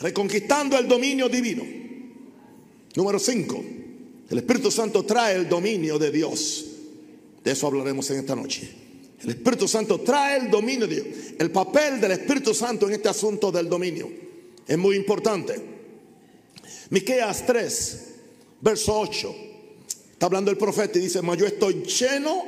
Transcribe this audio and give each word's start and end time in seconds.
Reconquistando 0.00 0.78
el 0.78 0.86
dominio 0.86 1.28
divino. 1.28 1.64
Número 2.94 3.18
5. 3.18 3.64
El 4.30 4.38
Espíritu 4.38 4.70
Santo 4.70 5.04
trae 5.04 5.36
el 5.36 5.48
dominio 5.48 5.98
de 5.98 6.10
Dios. 6.10 6.66
De 7.42 7.52
eso 7.52 7.66
hablaremos 7.66 8.08
en 8.10 8.18
esta 8.18 8.36
noche. 8.36 8.70
El 9.22 9.30
Espíritu 9.30 9.66
Santo 9.66 10.00
trae 10.00 10.38
el 10.38 10.50
dominio 10.50 10.86
de 10.86 10.94
Dios. 10.94 11.06
El 11.38 11.50
papel 11.50 12.00
del 12.00 12.12
Espíritu 12.12 12.54
Santo 12.54 12.86
en 12.86 12.94
este 12.94 13.08
asunto 13.08 13.50
del 13.50 13.68
dominio 13.68 14.10
es 14.66 14.78
muy 14.78 14.96
importante. 14.96 15.60
Miqueas 16.90 17.46
3, 17.46 18.06
verso 18.60 18.98
8. 19.00 19.34
Está 20.12 20.26
hablando 20.26 20.50
el 20.50 20.56
profeta 20.56 20.98
y 20.98 21.02
dice, 21.02 21.20
yo 21.38 21.46
estoy 21.46 21.82
lleno 21.84 22.44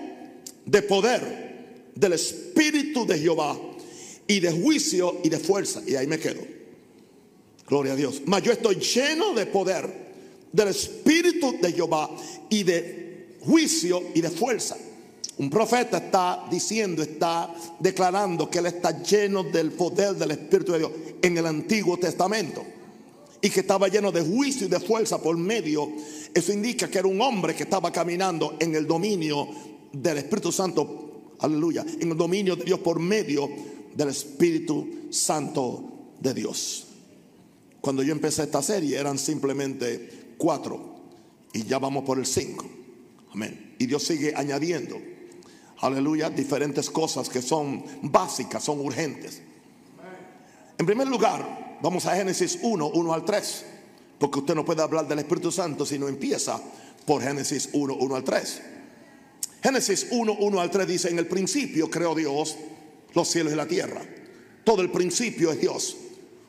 de 0.65 0.83
poder 0.83 1.91
del 1.95 2.13
Espíritu 2.13 3.07
de 3.07 3.19
Jehová 3.19 3.59
y 4.27 4.41
de 4.41 4.53
juicio 4.53 5.21
y 5.25 5.29
de 5.29 5.39
fuerza. 5.39 5.83
Y 5.87 5.95
ahí 5.95 6.07
me 6.07 6.19
quedo. 6.19 6.62
Gloria 7.73 7.95
a 7.95 7.97
Dios. 7.97 8.21
Mas 8.27 8.43
yo 8.43 8.53
estoy 8.53 8.75
lleno 8.75 9.33
de 9.33 9.47
poder 9.47 9.91
del 10.53 10.69
Espíritu 10.69 11.57
de 11.59 11.73
Jehová 11.73 12.11
y 12.51 12.65
de 12.65 13.39
juicio 13.41 14.03
y 14.15 14.21
de 14.21 14.29
fuerza. 14.29 14.77
Un 15.39 15.49
profeta 15.49 15.97
está 15.97 16.45
diciendo, 16.51 17.03
está 17.03 17.51
declarando 17.79 18.51
que 18.51 18.59
él 18.59 18.67
está 18.67 19.03
lleno 19.03 19.43
del 19.45 19.73
poder 19.73 20.17
del 20.17 20.33
Espíritu 20.33 20.73
de 20.73 20.79
Dios 20.81 20.93
en 21.23 21.39
el 21.39 21.47
Antiguo 21.47 21.97
Testamento. 21.97 22.63
Y 23.41 23.49
que 23.49 23.61
estaba 23.61 23.89
lleno 23.89 24.13
de 24.13 24.21
juicio 24.21 24.67
y 24.67 24.71
de 24.71 24.79
fuerza 24.79 25.23
por 25.23 25.39
medio. 25.39 25.93
Eso 26.35 26.53
indica 26.53 26.91
que 26.91 26.99
era 26.99 27.09
un 27.09 27.23
hombre 27.23 27.55
que 27.55 27.63
estaba 27.63 27.91
caminando 27.91 28.57
en 28.61 28.75
el 28.75 28.87
dominio 28.87 29.49
del 29.91 30.19
Espíritu 30.19 30.53
Santo. 30.53 31.23
Aleluya. 31.39 31.87
En 32.01 32.11
el 32.11 32.19
dominio 32.19 32.55
de 32.55 32.65
Dios 32.65 32.81
por 32.81 33.01
medio 33.01 33.49
del 33.95 34.11
Espíritu 34.11 35.07
Santo 35.09 35.85
de 36.21 36.35
Dios. 36.35 36.89
Cuando 37.83 38.03
yo 38.03 38.13
empecé 38.13 38.45
esta 38.45 38.63
serie 38.63 38.99
eran 38.99 39.19
simplemente 39.19 40.35
cuatro. 40.39 40.91
Y 41.53 41.65
ya 41.65 41.79
vamos 41.79 42.05
por 42.05 42.19
el 42.19 42.25
cinco. 42.25 42.65
Amén. 43.35 43.75
Y 43.79 43.85
Dios 43.85 44.05
sigue 44.05 44.33
añadiendo 44.35 45.13
aleluya, 45.83 46.31
diferentes 46.31 46.89
cosas 46.91 47.29
que 47.29 47.43
son 47.43 47.85
básicas, 48.03 48.63
son 48.63 48.81
urgentes. 48.81 49.43
En 50.79 50.87
primer 50.87 51.09
lugar, 51.09 51.79
vamos 51.83 52.07
a 52.07 52.15
Génesis 52.17 52.59
1, 52.63 52.87
1 52.87 53.13
al 53.13 53.25
3, 53.25 53.65
porque 54.19 54.39
usted 54.39 54.55
no 54.55 54.65
puede 54.65 54.83
hablar 54.83 55.07
del 55.07 55.19
Espíritu 55.19 55.51
Santo 55.51 55.85
si 55.85 55.99
no 55.99 56.09
empieza 56.09 56.61
por 57.05 57.23
Génesis 57.23 57.69
1, 57.73 57.95
1 57.95 58.15
al 58.15 58.25
3. 58.25 58.63
Génesis 59.63 60.07
1, 60.11 60.37
1 60.41 60.61
al 60.61 60.71
3 60.71 60.87
dice, 60.87 61.11
en 61.11 61.19
el 61.19 61.27
principio 61.27 61.91
creó 61.91 62.15
Dios 62.15 62.57
los 63.15 63.29
cielos 63.29 63.53
y 63.53 63.57
la 63.57 63.67
tierra. 63.67 64.03
Todo 64.65 64.83
el 64.83 64.91
principio 64.91 65.51
es 65.51 65.61
Dios. 65.61 65.97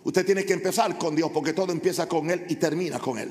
Usted 0.04 0.26
tiene 0.26 0.46
que 0.46 0.54
empezar 0.54 0.98
con 0.98 1.16
Dios 1.16 1.32
porque 1.34 1.54
todo 1.54 1.72
empieza 1.72 2.08
con 2.08 2.30
Él 2.30 2.46
y 2.50 2.56
termina 2.56 3.00
con 3.00 3.18
Él. 3.18 3.30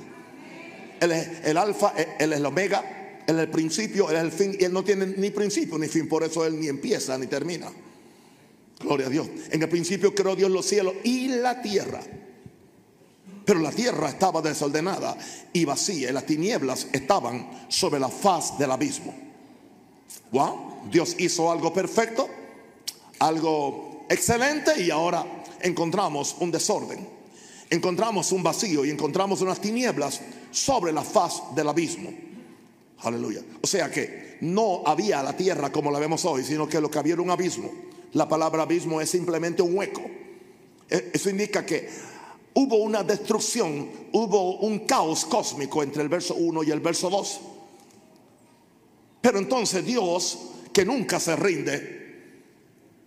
Él 1.00 1.12
es 1.12 1.28
el 1.44 1.56
alfa, 1.56 1.92
Él 2.18 2.32
es 2.32 2.38
el 2.38 2.46
omega, 2.46 3.02
él 3.26 3.36
es 3.36 3.42
el 3.42 3.50
principio, 3.50 4.10
Él 4.10 4.16
es 4.16 4.22
el 4.22 4.32
fin. 4.32 4.56
Y 4.58 4.64
Él 4.64 4.72
no 4.72 4.82
tiene 4.82 5.06
ni 5.06 5.30
principio 5.30 5.78
ni 5.78 5.88
fin. 5.88 6.08
Por 6.08 6.22
eso 6.24 6.44
Él 6.44 6.60
ni 6.60 6.68
empieza 6.68 7.16
ni 7.18 7.26
termina. 7.26 7.70
Gloria 8.80 9.06
a 9.06 9.10
Dios. 9.10 9.28
En 9.50 9.62
el 9.62 9.68
principio 9.68 10.14
creó 10.14 10.34
Dios 10.34 10.50
los 10.50 10.66
cielos 10.66 10.94
y 11.04 11.28
la 11.28 11.62
tierra. 11.62 12.00
Pero 13.44 13.60
la 13.60 13.70
tierra 13.70 14.08
estaba 14.08 14.40
desordenada 14.42 15.16
y 15.52 15.64
vacía. 15.64 16.10
Y 16.10 16.12
las 16.12 16.26
tinieblas 16.26 16.88
estaban 16.92 17.66
sobre 17.68 18.00
la 18.00 18.08
faz 18.08 18.58
del 18.58 18.70
abismo. 18.70 19.14
Dios 20.90 21.14
hizo 21.18 21.52
algo 21.52 21.72
perfecto, 21.72 22.28
algo 23.18 24.06
excelente 24.08 24.82
y 24.82 24.90
ahora 24.90 25.41
encontramos 25.62 26.36
un 26.40 26.50
desorden. 26.50 27.08
Encontramos 27.70 28.32
un 28.32 28.42
vacío 28.42 28.84
y 28.84 28.90
encontramos 28.90 29.40
unas 29.40 29.60
tinieblas 29.60 30.20
sobre 30.50 30.92
la 30.92 31.02
faz 31.02 31.54
del 31.54 31.68
abismo. 31.68 32.10
Aleluya. 32.98 33.42
O 33.62 33.66
sea 33.66 33.90
que 33.90 34.36
no 34.42 34.82
había 34.84 35.22
la 35.22 35.36
tierra 35.36 35.72
como 35.72 35.90
la 35.90 35.98
vemos 35.98 36.24
hoy, 36.24 36.44
sino 36.44 36.68
que 36.68 36.80
lo 36.80 36.90
que 36.90 36.98
había 36.98 37.14
era 37.14 37.22
un 37.22 37.30
abismo. 37.30 37.70
La 38.12 38.28
palabra 38.28 38.64
abismo 38.64 39.00
es 39.00 39.08
simplemente 39.08 39.62
un 39.62 39.76
hueco. 39.76 40.02
E, 40.90 41.10
eso 41.14 41.30
indica 41.30 41.64
que 41.64 41.88
hubo 42.54 42.76
una 42.76 43.02
destrucción, 43.02 43.90
hubo 44.12 44.58
un 44.58 44.80
caos 44.80 45.24
cósmico 45.24 45.82
entre 45.82 46.02
el 46.02 46.08
verso 46.08 46.34
1 46.34 46.64
y 46.64 46.70
el 46.70 46.80
verso 46.80 47.08
2. 47.08 47.40
Pero 49.22 49.38
entonces 49.38 49.84
Dios, 49.86 50.38
que 50.72 50.84
nunca 50.84 51.18
se 51.18 51.36
rinde, 51.36 52.01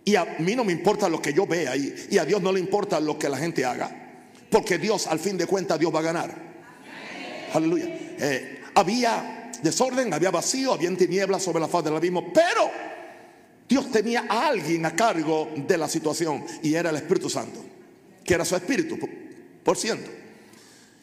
y 0.06 0.14
a 0.14 0.36
mí 0.38 0.54
no 0.54 0.62
me 0.62 0.72
importa 0.72 1.08
lo 1.08 1.20
que 1.20 1.32
yo 1.32 1.48
vea 1.48 1.76
y, 1.76 1.92
y 2.12 2.18
a 2.18 2.24
Dios 2.24 2.40
no 2.40 2.52
le 2.52 2.60
importa 2.60 3.00
lo 3.00 3.18
que 3.18 3.28
la 3.28 3.38
gente 3.38 3.64
haga, 3.64 3.90
porque 4.48 4.78
Dios 4.78 5.08
al 5.08 5.18
fin 5.18 5.36
de 5.36 5.46
cuentas 5.46 5.80
Dios 5.80 5.92
va 5.92 5.98
a 5.98 6.02
ganar. 6.02 6.32
Aleluya. 7.52 7.86
Eh, 7.88 8.62
había 8.76 9.50
desorden, 9.60 10.14
había 10.14 10.30
vacío, 10.30 10.72
había 10.72 10.96
tinieblas 10.96 11.42
sobre 11.42 11.58
la 11.58 11.66
faz 11.66 11.82
del 11.82 11.96
abismo, 11.96 12.32
pero 12.32 12.70
Dios 13.68 13.90
tenía 13.90 14.26
a 14.28 14.46
alguien 14.46 14.86
a 14.86 14.94
cargo 14.94 15.50
de 15.56 15.76
la 15.76 15.88
situación 15.88 16.44
y 16.62 16.74
era 16.74 16.90
el 16.90 16.96
Espíritu 16.96 17.28
Santo, 17.28 17.64
que 18.22 18.34
era 18.34 18.44
su 18.44 18.54
Espíritu, 18.54 18.96
por 19.64 19.76
ciento. 19.76 20.08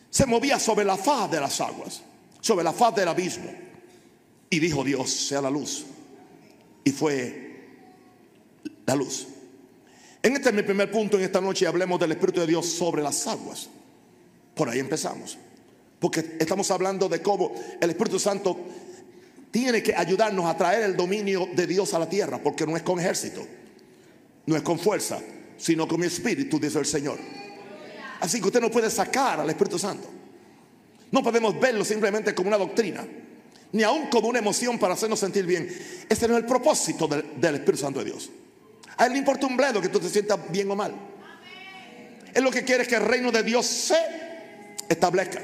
Se 0.09 0.25
movía 0.25 0.59
sobre 0.59 0.86
la 0.86 0.96
faz 0.96 1.30
de 1.30 1.42
las 1.42 1.59
aguas, 1.59 2.03
sobre 2.40 2.63
la 2.63 2.72
faz 2.72 2.96
del 2.96 3.09
abismo. 3.09 3.52
Y 4.50 4.59
dijo 4.59 4.81
Dios, 4.81 5.09
sea 5.12 5.42
la 5.42 5.50
luz. 5.50 5.84
Y 6.86 6.92
fue 6.92 7.43
la 8.85 8.95
luz. 8.95 9.27
En 10.21 10.35
este 10.35 10.49
es 10.49 10.55
mi 10.55 10.63
primer 10.63 10.89
punto 10.89 11.17
en 11.17 11.23
esta 11.23 11.41
noche. 11.41 11.67
Hablemos 11.67 11.99
del 11.99 12.13
Espíritu 12.13 12.39
de 12.39 12.47
Dios 12.47 12.66
sobre 12.66 13.01
las 13.01 13.27
aguas. 13.27 13.69
Por 14.55 14.69
ahí 14.69 14.79
empezamos. 14.79 15.38
Porque 15.99 16.38
estamos 16.39 16.69
hablando 16.71 17.09
de 17.09 17.21
cómo 17.21 17.53
el 17.79 17.89
Espíritu 17.89 18.19
Santo 18.19 18.57
tiene 19.51 19.83
que 19.83 19.94
ayudarnos 19.94 20.45
a 20.45 20.57
traer 20.57 20.83
el 20.83 20.95
dominio 20.95 21.47
de 21.53 21.67
Dios 21.67 21.94
a 21.94 21.99
la 21.99 22.09
tierra, 22.09 22.39
porque 22.41 22.66
no 22.66 22.75
es 22.75 22.83
con 22.83 22.99
ejército, 22.99 23.45
no 24.47 24.55
es 24.55 24.63
con 24.63 24.79
fuerza, 24.79 25.21
sino 25.57 25.88
con 25.88 26.00
mi 26.00 26.07
espíritu, 26.07 26.59
dice 26.59 26.79
el 26.79 26.85
Señor. 26.85 27.19
Así 28.19 28.41
que 28.41 28.47
usted 28.47 28.61
no 28.61 28.71
puede 28.71 28.89
sacar 28.89 29.39
al 29.39 29.50
Espíritu 29.50 29.77
Santo. 29.77 30.09
No 31.11 31.21
podemos 31.21 31.59
verlo 31.59 31.85
simplemente 31.85 32.33
como 32.33 32.47
una 32.47 32.57
doctrina, 32.57 33.05
ni 33.73 33.83
aún 33.83 34.07
como 34.07 34.27
una 34.27 34.39
emoción 34.39 34.79
para 34.79 34.95
hacernos 34.95 35.19
sentir 35.19 35.45
bien. 35.45 35.67
Ese 36.09 36.27
no 36.27 36.35
es 36.35 36.41
el 36.41 36.47
propósito 36.47 37.07
del, 37.07 37.39
del 37.39 37.55
Espíritu 37.55 37.83
Santo 37.83 38.00
de 38.00 38.05
Dios. 38.05 38.31
A 38.98 39.06
él 39.06 39.14
le 39.14 39.20
importa 39.20 39.48
un 39.48 39.58
bledo 39.58 39.81
que 39.81 39.90
tú 39.90 40.00
te 40.00 40.09
sientas 40.09 40.40
bien 40.50 40.70
o 40.70 40.76
mal. 40.76 40.94
Él 42.34 42.44
lo 42.44 42.52
que 42.52 42.64
quiere 42.64 42.84
es 42.84 42.90
que 42.90 42.96
el 42.96 43.06
reino 43.06 43.31
de 43.31 43.44
Dios 43.44 43.66
se 43.66 43.98
establezca. 44.90 45.40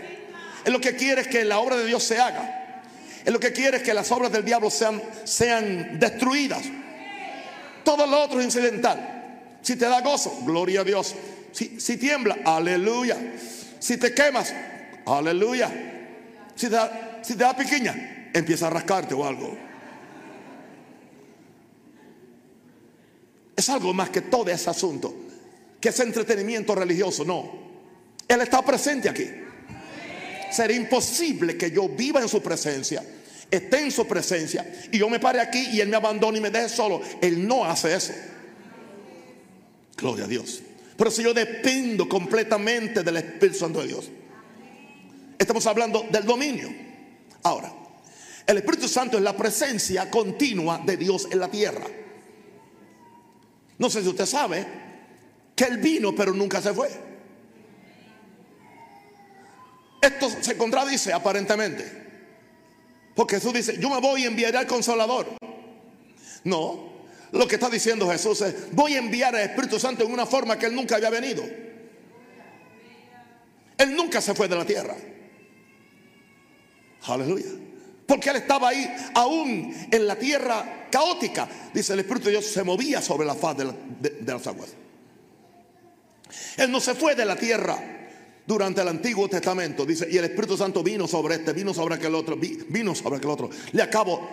Él 0.66 0.74
lo 0.74 0.82
que 0.82 0.96
quiere 0.96 1.22
es 1.22 1.28
que 1.28 1.46
la 1.46 1.60
obra 1.60 1.78
de 1.78 1.86
Dios 1.86 2.04
se 2.04 2.20
haga. 2.20 2.84
Él 3.26 3.34
lo 3.34 3.40
que 3.40 3.52
quiere 3.52 3.78
es 3.78 3.84
que 3.84 3.94
las 3.94 4.12
obras 4.12 4.32
del 4.32 4.44
diablo 4.44 4.70
sean, 4.70 5.02
sean 5.24 6.00
destruidas. 6.00 6.64
Todo 7.84 8.06
lo 8.06 8.24
otro 8.24 8.40
es 8.40 8.46
incidental. 8.46 9.58
Si 9.62 9.76
te 9.76 9.86
da 9.86 10.02
gozo, 10.02 10.40
gloria 10.46 10.82
a 10.82 10.84
Dios. 10.84 11.16
Si, 11.52 11.80
si 11.80 11.98
tiembla, 11.98 12.38
aleluya. 12.46 13.18
Si 13.80 13.98
te 13.98 14.14
quemas, 14.14 14.54
aleluya. 15.06 15.72
Si 16.56 16.68
te, 16.68 16.76
da, 16.76 17.20
si 17.22 17.34
te 17.34 17.44
da 17.44 17.56
pequeña, 17.56 18.30
empieza 18.34 18.68
a 18.68 18.70
rascarte 18.70 19.14
o 19.14 19.26
algo. 19.26 19.69
Es 23.60 23.68
algo 23.68 23.94
más 23.94 24.10
que 24.10 24.22
todo 24.22 24.50
ese 24.50 24.70
asunto. 24.70 25.14
Que 25.82 25.90
es 25.90 26.00
entretenimiento 26.00 26.74
religioso, 26.74 27.26
no. 27.26 27.52
Él 28.26 28.40
está 28.40 28.64
presente 28.64 29.10
aquí. 29.10 29.26
Sería 30.50 30.78
imposible 30.78 31.58
que 31.58 31.70
yo 31.70 31.90
viva 31.90 32.22
en 32.22 32.30
su 32.30 32.42
presencia, 32.42 33.04
esté 33.52 33.82
en 33.82 33.92
su 33.92 34.08
presencia 34.08 34.66
y 34.90 34.98
yo 34.98 35.10
me 35.10 35.20
pare 35.20 35.42
aquí 35.42 35.72
y 35.74 35.82
Él 35.82 35.90
me 35.90 35.98
abandone 35.98 36.38
y 36.38 36.42
me 36.42 36.50
deje 36.50 36.70
solo. 36.70 37.02
Él 37.22 37.46
no 37.46 37.66
hace 37.66 37.94
eso. 37.94 38.14
Gloria 39.98 40.24
a 40.24 40.28
Dios. 40.30 40.62
Por 40.96 41.10
eso 41.10 41.22
yo 41.22 41.34
dependo 41.34 42.08
completamente 42.08 43.04
del 43.04 43.18
Espíritu 43.18 43.60
Santo 43.60 43.82
de 43.82 43.88
Dios. 43.88 44.10
Estamos 45.38 45.66
hablando 45.66 46.08
del 46.10 46.24
dominio. 46.24 46.74
Ahora, 47.44 47.74
el 48.48 48.56
Espíritu 48.56 48.88
Santo 48.88 49.18
es 49.18 49.24
la 49.24 49.36
presencia 49.36 50.10
continua 50.10 50.82
de 50.86 50.96
Dios 50.96 51.28
en 51.30 51.40
la 51.40 51.52
tierra. 51.52 51.86
No 53.80 53.90
sé 53.90 54.04
si 54.04 54.10
usted 54.10 54.26
sabe 54.26 54.68
que 55.56 55.64
Él 55.64 55.78
vino 55.78 56.14
pero 56.14 56.34
nunca 56.34 56.62
se 56.62 56.74
fue. 56.74 56.90
Esto 60.02 60.30
se 60.30 60.56
contradice 60.56 61.12
aparentemente. 61.12 62.08
Porque 63.16 63.36
Jesús 63.36 63.54
dice, 63.54 63.78
yo 63.80 63.90
me 63.90 64.00
voy 64.00 64.24
a 64.24 64.28
enviar 64.28 64.56
al 64.56 64.68
consolador. 64.68 65.28
No, 66.44 66.90
lo 67.32 67.48
que 67.48 67.56
está 67.56 67.70
diciendo 67.70 68.10
Jesús 68.10 68.42
es, 68.42 68.74
voy 68.74 68.96
a 68.96 69.00
enviar 69.00 69.36
al 69.36 69.42
Espíritu 69.42 69.80
Santo 69.80 70.06
en 70.06 70.12
una 70.12 70.26
forma 70.26 70.58
que 70.58 70.68
Él 70.68 70.76
nunca 70.76 70.96
había 70.96 71.10
venido. 71.10 71.44
Él 73.78 73.96
nunca 73.96 74.22
se 74.22 74.34
fue 74.34 74.48
de 74.48 74.56
la 74.56 74.66
tierra. 74.66 74.96
Aleluya. 77.08 77.69
Porque 78.10 78.32
Él 78.32 78.38
estaba 78.38 78.70
ahí 78.70 78.92
aún 79.14 79.72
en 79.92 80.08
la 80.08 80.18
tierra 80.18 80.88
caótica. 80.92 81.48
Dice 81.72 81.94
el 81.94 82.00
Espíritu 82.00 82.26
de 82.26 82.32
Dios 82.32 82.46
se 82.48 82.64
movía 82.64 83.04
sobre 83.04 83.26
la 83.26 83.36
faz 83.36 83.56
de, 83.56 83.72
de 84.20 84.34
las 84.34 84.48
aguas. 84.48 84.70
Él 86.58 86.72
no 86.72 86.80
se 86.80 86.96
fue 86.96 87.14
de 87.14 87.26
la 87.26 87.36
tierra 87.36 87.80
durante 88.48 88.82
el 88.82 88.88
Antiguo 88.88 89.30
Testamento. 89.30 89.86
Dice, 89.86 90.08
y 90.10 90.18
el 90.18 90.26
Espíritu 90.26 90.58
Santo 90.58 90.82
vino 90.82 91.08
sobre 91.08 91.36
este, 91.36 91.54
vino 91.54 91.72
sobre 91.72 91.96
aquel 91.96 92.16
otro, 92.16 92.36
vino 92.36 92.96
sobre 92.96 93.18
aquel 93.18 93.30
otro. 93.30 93.52
Le 93.74 93.84
acabo 93.84 94.28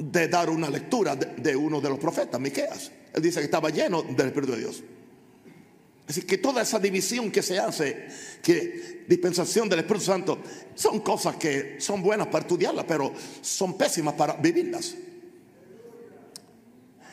de 0.00 0.26
dar 0.26 0.50
una 0.50 0.68
lectura 0.68 1.14
de, 1.14 1.54
uno 1.54 1.80
de 1.80 1.88
los 1.88 2.00
profetas, 2.00 2.40
Miqueas. 2.40 2.90
Él 3.14 3.22
dice 3.22 3.38
que 3.38 3.44
estaba 3.44 3.70
lleno 3.70 4.02
del 4.02 4.26
Espíritu 4.26 4.52
de 4.54 4.58
Dios. 4.58 4.82
Decir, 6.06 6.26
que 6.26 6.38
toda 6.38 6.62
esa 6.62 6.78
división 6.78 7.30
que 7.30 7.42
se 7.42 7.58
hace, 7.58 8.08
que 8.42 9.04
dispensación 9.06 9.68
del 9.68 9.80
Espíritu 9.80 10.04
Santo, 10.04 10.38
son 10.74 11.00
cosas 11.00 11.36
que 11.36 11.76
son 11.80 12.02
buenas 12.02 12.26
para 12.26 12.42
estudiarlas, 12.42 12.84
pero 12.86 13.12
son 13.40 13.78
pésimas 13.78 14.14
para 14.14 14.34
vivirlas. 14.34 14.94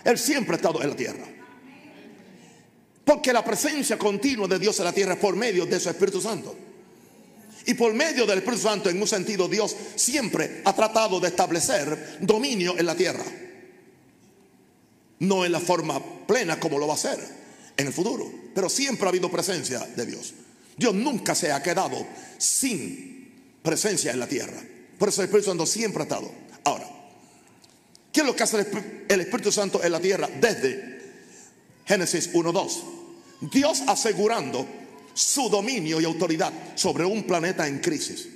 Él 0.03 0.18
siempre 0.18 0.53
ha 0.53 0.56
estado 0.56 0.81
en 0.81 0.89
la 0.89 0.95
tierra. 0.95 1.25
Porque 3.03 3.33
la 3.33 3.44
presencia 3.44 3.97
continua 3.97 4.47
de 4.47 4.59
Dios 4.59 4.77
en 4.80 4.86
la 4.86 4.94
tierra 4.94 5.13
es 5.13 5.19
por 5.19 5.35
medio 5.35 5.65
de 5.65 5.80
su 5.80 5.89
Espíritu 5.89 6.21
Santo. 6.21 6.56
Y 7.65 7.74
por 7.74 7.94
medio 7.94 8.25
del 8.25 8.39
Espíritu 8.39 8.63
Santo, 8.63 8.89
en 8.89 9.01
un 9.01 9.07
sentido, 9.07 9.47
Dios 9.47 9.75
siempre 9.95 10.62
ha 10.65 10.75
tratado 10.75 11.19
de 11.19 11.27
establecer 11.27 12.18
dominio 12.21 12.77
en 12.77 12.85
la 12.85 12.95
tierra. 12.95 13.25
No 15.19 15.45
en 15.45 15.51
la 15.51 15.59
forma 15.59 16.01
plena 16.25 16.59
como 16.59 16.80
lo 16.80 16.88
va 16.88 16.94
a 16.94 16.97
hacer 16.97 17.19
en 17.77 17.88
el 17.88 17.94
futuro, 17.94 18.30
pero 18.59 18.67
siempre 18.67 19.06
ha 19.06 19.09
habido 19.09 19.31
presencia 19.31 19.79
de 19.79 20.06
Dios. 20.06 20.33
Dios 20.75 20.94
nunca 20.94 21.33
se 21.33 21.50
ha 21.50 21.63
quedado 21.63 22.06
sin 22.38 23.56
presencia 23.63 24.11
en 24.11 24.19
la 24.19 24.27
tierra. 24.27 24.61
Por 24.97 25.07
eso 25.07 25.21
el 25.21 25.27
Espíritu 25.27 25.50
Santo 25.50 25.65
siempre 25.65 26.01
ha 26.01 26.03
estado. 26.03 26.29
Ahora, 26.65 26.85
¿qué 28.11 28.19
es 28.19 28.25
lo 28.25 28.35
que 28.35 28.44
hace 28.44 28.67
el 29.07 29.21
Espíritu 29.21 29.50
Santo 29.50 29.81
en 29.81 29.94
la 29.94 30.01
tierra 30.01 30.27
desde 30.41 31.00
Génesis 31.85 32.33
1.2? 32.33 33.50
Dios 33.50 33.81
asegurando 33.88 34.67
su 35.13 35.47
dominio 35.47 36.01
y 36.01 36.03
autoridad 36.03 36.51
sobre 36.75 37.06
un 37.06 37.23
planeta 37.23 37.65
en 37.65 37.79
crisis. 37.79 38.27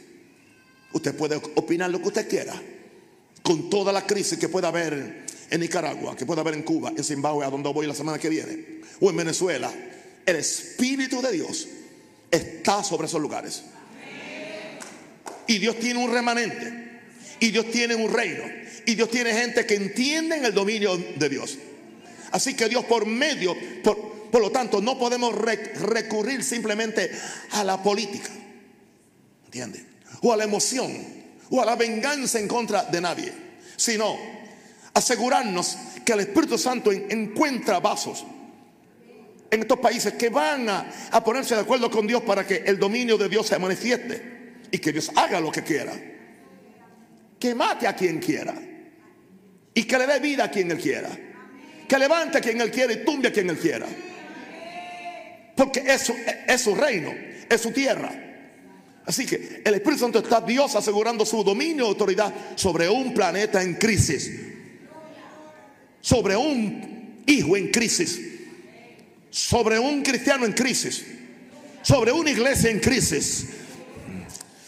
Usted 0.94 1.18
puede 1.18 1.36
opinar 1.36 1.90
lo 1.90 2.02
que 2.02 2.08
usted 2.08 2.30
quiera, 2.30 2.54
con 3.42 3.70
toda 3.70 3.92
la 3.92 4.08
crisis 4.08 4.40
que 4.40 4.48
pueda 4.48 4.70
haber 4.70 5.26
en 5.50 5.60
Nicaragua, 5.60 6.16
que 6.16 6.26
pueda 6.26 6.40
haber 6.40 6.54
en 6.54 6.64
Cuba, 6.64 6.94
en 6.96 7.04
Zimbabue, 7.04 7.46
a 7.46 7.50
donde 7.50 7.74
voy 7.74 7.88
la 7.88 7.94
semana 7.94 8.18
que 8.18 8.30
viene, 8.30 8.80
o 9.02 9.10
en 9.10 9.18
Venezuela. 9.18 9.70
El 10.26 10.38
Espíritu 10.38 11.22
de 11.22 11.32
Dios 11.32 11.68
está 12.32 12.84
sobre 12.84 13.08
esos 13.08 13.22
lugares. 13.22 13.64
Y 15.48 15.60
Dios 15.60 15.78
tiene 15.80 16.04
un 16.04 16.12
remanente. 16.12 17.02
Y 17.40 17.52
Dios 17.52 17.70
tiene 17.72 17.96
un 17.96 18.12
reino. 18.12 18.44
Y 18.86 18.96
Dios 18.96 19.10
tiene 19.10 19.34
gente 19.34 19.66
que 19.66 19.76
entiende 19.76 20.38
el 20.38 20.54
dominio 20.54 20.98
de 20.98 21.30
Dios. 21.30 21.58
Así 22.32 22.56
que 22.56 22.70
Dios 22.70 22.86
por 22.86 23.06
medio, 23.06 23.56
por, 23.84 24.30
por 24.32 24.42
lo 24.42 24.52
tanto, 24.52 24.82
no 24.82 24.98
podemos 24.98 25.36
recurrir 25.36 26.44
simplemente 26.44 27.12
a 27.52 27.64
la 27.64 27.82
política. 27.84 28.30
¿Entiende? 29.46 29.86
O 30.22 30.34
a 30.34 30.38
la 30.38 30.46
emoción. 30.46 30.92
O 31.50 31.62
a 31.62 31.66
la 31.66 31.76
venganza 31.76 32.40
en 32.40 32.48
contra 32.48 32.84
de 32.86 33.02
nadie. 33.02 33.34
Sino 33.76 34.18
asegurarnos 34.94 35.78
que 36.06 36.14
el 36.14 36.22
Espíritu 36.22 36.58
Santo 36.58 36.92
encuentra 36.92 37.80
vasos 37.80 38.26
en 39.54 39.62
estos 39.62 39.78
países 39.78 40.14
que 40.14 40.30
van 40.30 40.68
a, 40.68 41.24
ponerse 41.24 41.54
de 41.54 41.62
acuerdo 41.62 41.90
con 41.92 42.08
Dios 42.08 42.24
para 42.24 42.46
que 42.46 42.64
el 42.66 42.80
dominio 42.80 43.20
de 43.20 43.30
Dios 43.30 43.46
se 43.46 43.60
manifieste 43.60 44.64
y 44.72 44.80
que 44.80 44.92
Dios 44.92 45.12
haga 45.16 45.40
lo 45.40 45.52
que 45.52 45.62
quiera. 45.62 45.94
Que 47.40 47.54
mate 47.54 47.86
a 47.86 47.96
quien 47.96 48.20
quiera 48.20 48.56
y 49.76 49.84
que 49.84 49.98
le 50.00 50.08
dé 50.08 50.20
vida 50.20 50.46
a 50.46 50.52
quien 50.52 50.72
él 50.72 50.80
quiera. 50.80 51.10
Que 51.88 52.00
levante 52.00 52.40
a 52.40 52.42
quien 52.42 52.62
él 52.62 52.72
quiera 52.72 52.94
y 52.94 53.06
tumbe 53.06 53.28
a 53.28 53.32
quien 53.32 53.48
él 53.48 53.60
quiera. 53.60 53.86
Porque 55.56 55.84
es 55.86 56.02
su, 56.02 56.16
es 56.48 56.60
su 56.60 56.74
reino, 56.74 57.14
es 57.48 57.62
su 57.62 57.70
tierra. 57.70 58.12
Así 59.06 59.28
que 59.28 59.62
el 59.64 59.76
Espíritu 59.76 60.00
Santo 60.00 60.18
está 60.18 60.42
Dios 60.42 60.76
asegurando 60.76 61.28
su 61.28 61.44
dominio 61.44 61.86
y 61.86 61.90
autoridad 61.90 62.34
sobre 62.56 62.90
un 62.90 63.14
planeta 63.14 63.62
en 63.62 63.76
crisis. 63.76 64.32
Sobre 66.02 66.36
un 66.36 67.22
hijo 67.28 67.56
en 67.56 67.70
crisis. 67.70 68.33
Sobre 69.34 69.80
un 69.80 70.04
cristiano 70.04 70.46
en 70.46 70.54
crisis. 70.54 71.04
Sobre 71.82 72.12
una 72.12 72.30
iglesia 72.30 72.70
en 72.70 72.80
crisis. 72.80 73.48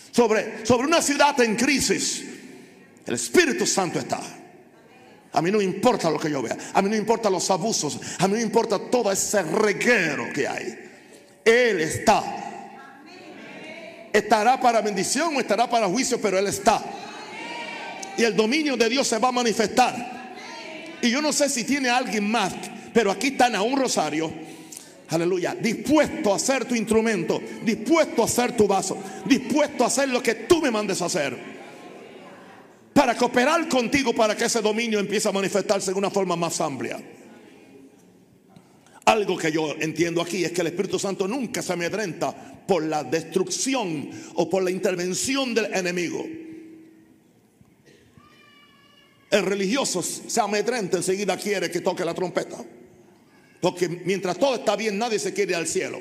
Sobre, 0.09 0.65
sobre 0.65 0.87
una 0.87 1.03
ciudad 1.03 1.39
en 1.39 1.55
crisis. 1.55 2.25
El 3.05 3.13
Espíritu 3.13 3.67
Santo 3.67 3.99
está. 3.99 4.19
A 5.33 5.41
mí 5.43 5.51
no 5.51 5.61
importa 5.61 6.09
lo 6.09 6.17
que 6.17 6.31
yo 6.31 6.41
vea. 6.41 6.57
A 6.73 6.81
mí 6.81 6.89
no 6.89 6.95
importa 6.95 7.29
los 7.29 7.47
abusos. 7.51 7.99
A 8.17 8.27
mí 8.27 8.33
no 8.33 8.41
importa 8.41 8.79
todo 8.79 9.11
ese 9.11 9.43
reguero 9.43 10.33
que 10.33 10.47
hay. 10.47 10.79
Él 11.45 11.81
está. 11.81 12.23
Estará 14.11 14.59
para 14.59 14.81
bendición 14.81 15.35
o 15.35 15.39
estará 15.39 15.69
para 15.69 15.87
juicio, 15.87 16.19
pero 16.19 16.39
Él 16.39 16.47
está. 16.47 16.83
Y 18.17 18.23
el 18.23 18.35
dominio 18.35 18.75
de 18.75 18.89
Dios 18.89 19.07
se 19.07 19.19
va 19.19 19.27
a 19.27 19.31
manifestar. 19.31 20.33
Y 21.03 21.11
yo 21.11 21.21
no 21.21 21.31
sé 21.31 21.49
si 21.49 21.65
tiene 21.65 21.89
alguien 21.89 22.31
más, 22.31 22.51
pero 22.93 23.11
aquí 23.11 23.27
están 23.27 23.53
a 23.53 23.61
un 23.61 23.77
rosario. 23.77 24.44
Aleluya. 25.09 25.55
Dispuesto 25.55 26.33
a 26.33 26.39
ser 26.39 26.65
tu 26.65 26.75
instrumento. 26.75 27.41
Dispuesto 27.63 28.23
a 28.23 28.27
ser 28.27 28.55
tu 28.55 28.67
vaso. 28.67 28.97
Dispuesto 29.25 29.83
a 29.83 29.87
hacer 29.87 30.09
lo 30.09 30.21
que 30.21 30.35
tú 30.35 30.61
me 30.61 30.71
mandes 30.71 31.01
a 31.01 31.05
hacer 31.05 31.55
para 32.95 33.17
cooperar 33.17 33.67
contigo 33.67 34.15
para 34.15 34.37
que 34.37 34.45
ese 34.45 34.61
dominio 34.61 34.99
empiece 34.99 35.27
a 35.27 35.33
manifestarse 35.33 35.91
de 35.91 35.97
una 35.97 36.09
forma 36.09 36.37
más 36.37 36.61
amplia. 36.61 36.97
Algo 39.03 39.37
que 39.37 39.51
yo 39.51 39.75
entiendo 39.77 40.21
aquí 40.21 40.45
es 40.45 40.53
que 40.53 40.61
el 40.61 40.67
Espíritu 40.67 40.97
Santo 40.97 41.27
nunca 41.27 41.61
se 41.61 41.73
amedrenta 41.73 42.33
por 42.65 42.81
la 42.83 43.03
destrucción 43.03 44.09
o 44.35 44.49
por 44.49 44.63
la 44.63 44.71
intervención 44.71 45.53
del 45.53 45.73
enemigo. 45.73 46.25
El 49.29 49.45
religioso 49.45 50.01
se 50.01 50.39
amedrenta 50.39 50.95
enseguida 50.95 51.35
quiere 51.35 51.69
que 51.69 51.81
toque 51.81 52.05
la 52.05 52.13
trompeta. 52.13 52.63
Porque 53.61 53.87
mientras 53.89 54.37
todo 54.37 54.55
está 54.55 54.75
bien, 54.75 54.97
nadie 54.97 55.19
se 55.19 55.33
quiere 55.33 55.51
ir 55.51 55.57
al 55.57 55.67
cielo. 55.67 55.99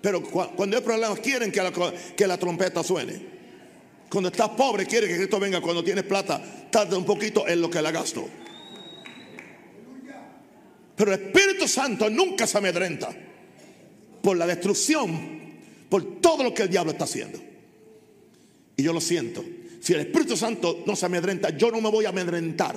Pero 0.00 0.22
cuando 0.22 0.76
hay 0.76 0.82
problemas, 0.82 1.20
quieren 1.20 1.50
que 1.50 2.26
la, 2.26 2.38
trompeta 2.38 2.82
suene. 2.82 3.38
Cuando 4.08 4.30
estás 4.30 4.50
pobre, 4.50 4.86
quiere 4.86 5.08
que 5.08 5.16
Cristo 5.16 5.40
venga. 5.40 5.60
Cuando 5.60 5.82
tienes 5.82 6.04
plata, 6.04 6.40
tarda 6.70 6.96
un 6.96 7.04
poquito 7.04 7.46
en 7.48 7.60
lo 7.60 7.68
que 7.68 7.82
la 7.82 7.90
gasto. 7.90 8.28
Pero 10.96 11.12
el 11.12 11.20
Espíritu 11.20 11.68
Santo 11.68 12.08
nunca 12.10 12.46
se 12.46 12.58
amedrenta 12.58 13.14
por 14.22 14.36
la 14.36 14.46
destrucción, 14.46 15.56
por 15.88 16.20
todo 16.20 16.42
lo 16.42 16.54
que 16.54 16.64
el 16.64 16.70
diablo 16.70 16.92
está 16.92 17.04
haciendo. 17.04 17.38
Y 18.76 18.82
yo 18.82 18.92
lo 18.92 19.00
siento. 19.00 19.44
Si 19.80 19.94
el 19.94 20.00
Espíritu 20.00 20.36
Santo 20.36 20.82
no 20.86 20.96
se 20.96 21.06
amedrenta, 21.06 21.50
yo 21.50 21.70
no 21.70 21.80
me 21.80 21.90
voy 21.90 22.04
a 22.04 22.10
amedrentar. 22.10 22.76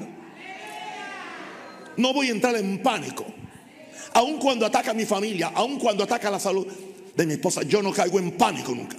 No 1.98 2.14
voy 2.14 2.28
a 2.28 2.32
entrar 2.32 2.56
en 2.56 2.82
pánico. 2.82 3.26
Aun 4.14 4.38
cuando 4.38 4.66
ataca 4.66 4.92
a 4.92 4.94
mi 4.94 5.06
familia, 5.06 5.52
aun 5.54 5.80
cuando 5.80 6.04
ataca 6.04 6.30
la 6.30 6.40
salud 6.40 6.68
de 7.16 7.26
mi 7.26 7.34
esposa, 7.34 7.64
yo 7.64 7.82
no 7.82 7.92
caigo 7.92 8.20
en 8.20 8.32
pánico 8.32 8.74
nunca. 8.74 8.98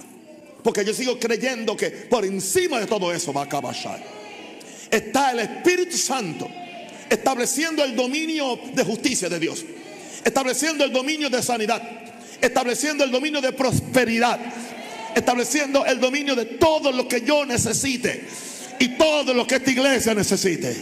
Porque 0.63 0.85
yo 0.85 0.93
sigo 0.93 1.19
creyendo 1.19 1.75
que 1.75 1.89
por 1.89 2.25
encima 2.25 2.79
de 2.79 2.87
todo 2.87 3.13
eso 3.13 3.33
va 3.33 3.41
a 3.41 3.45
acabar. 3.45 3.75
Está 4.89 5.31
el 5.31 5.39
Espíritu 5.39 5.97
Santo 5.97 6.47
estableciendo 7.09 7.83
el 7.83 7.95
dominio 7.95 8.59
de 8.73 8.83
justicia 8.83 9.29
de 9.29 9.39
Dios, 9.39 9.65
estableciendo 10.23 10.83
el 10.83 10.91
dominio 10.91 11.29
de 11.29 11.43
sanidad, 11.43 11.81
estableciendo 12.41 13.03
el 13.03 13.11
dominio 13.11 13.41
de 13.41 13.51
prosperidad, 13.51 14.39
estableciendo 15.13 15.85
el 15.85 15.99
dominio 15.99 16.35
de 16.35 16.45
todo 16.45 16.91
lo 16.91 17.07
que 17.07 17.21
yo 17.21 17.45
necesite 17.45 18.25
y 18.79 18.89
todo 18.89 19.33
lo 19.33 19.45
que 19.45 19.55
esta 19.55 19.69
iglesia 19.69 20.13
necesite. 20.13 20.75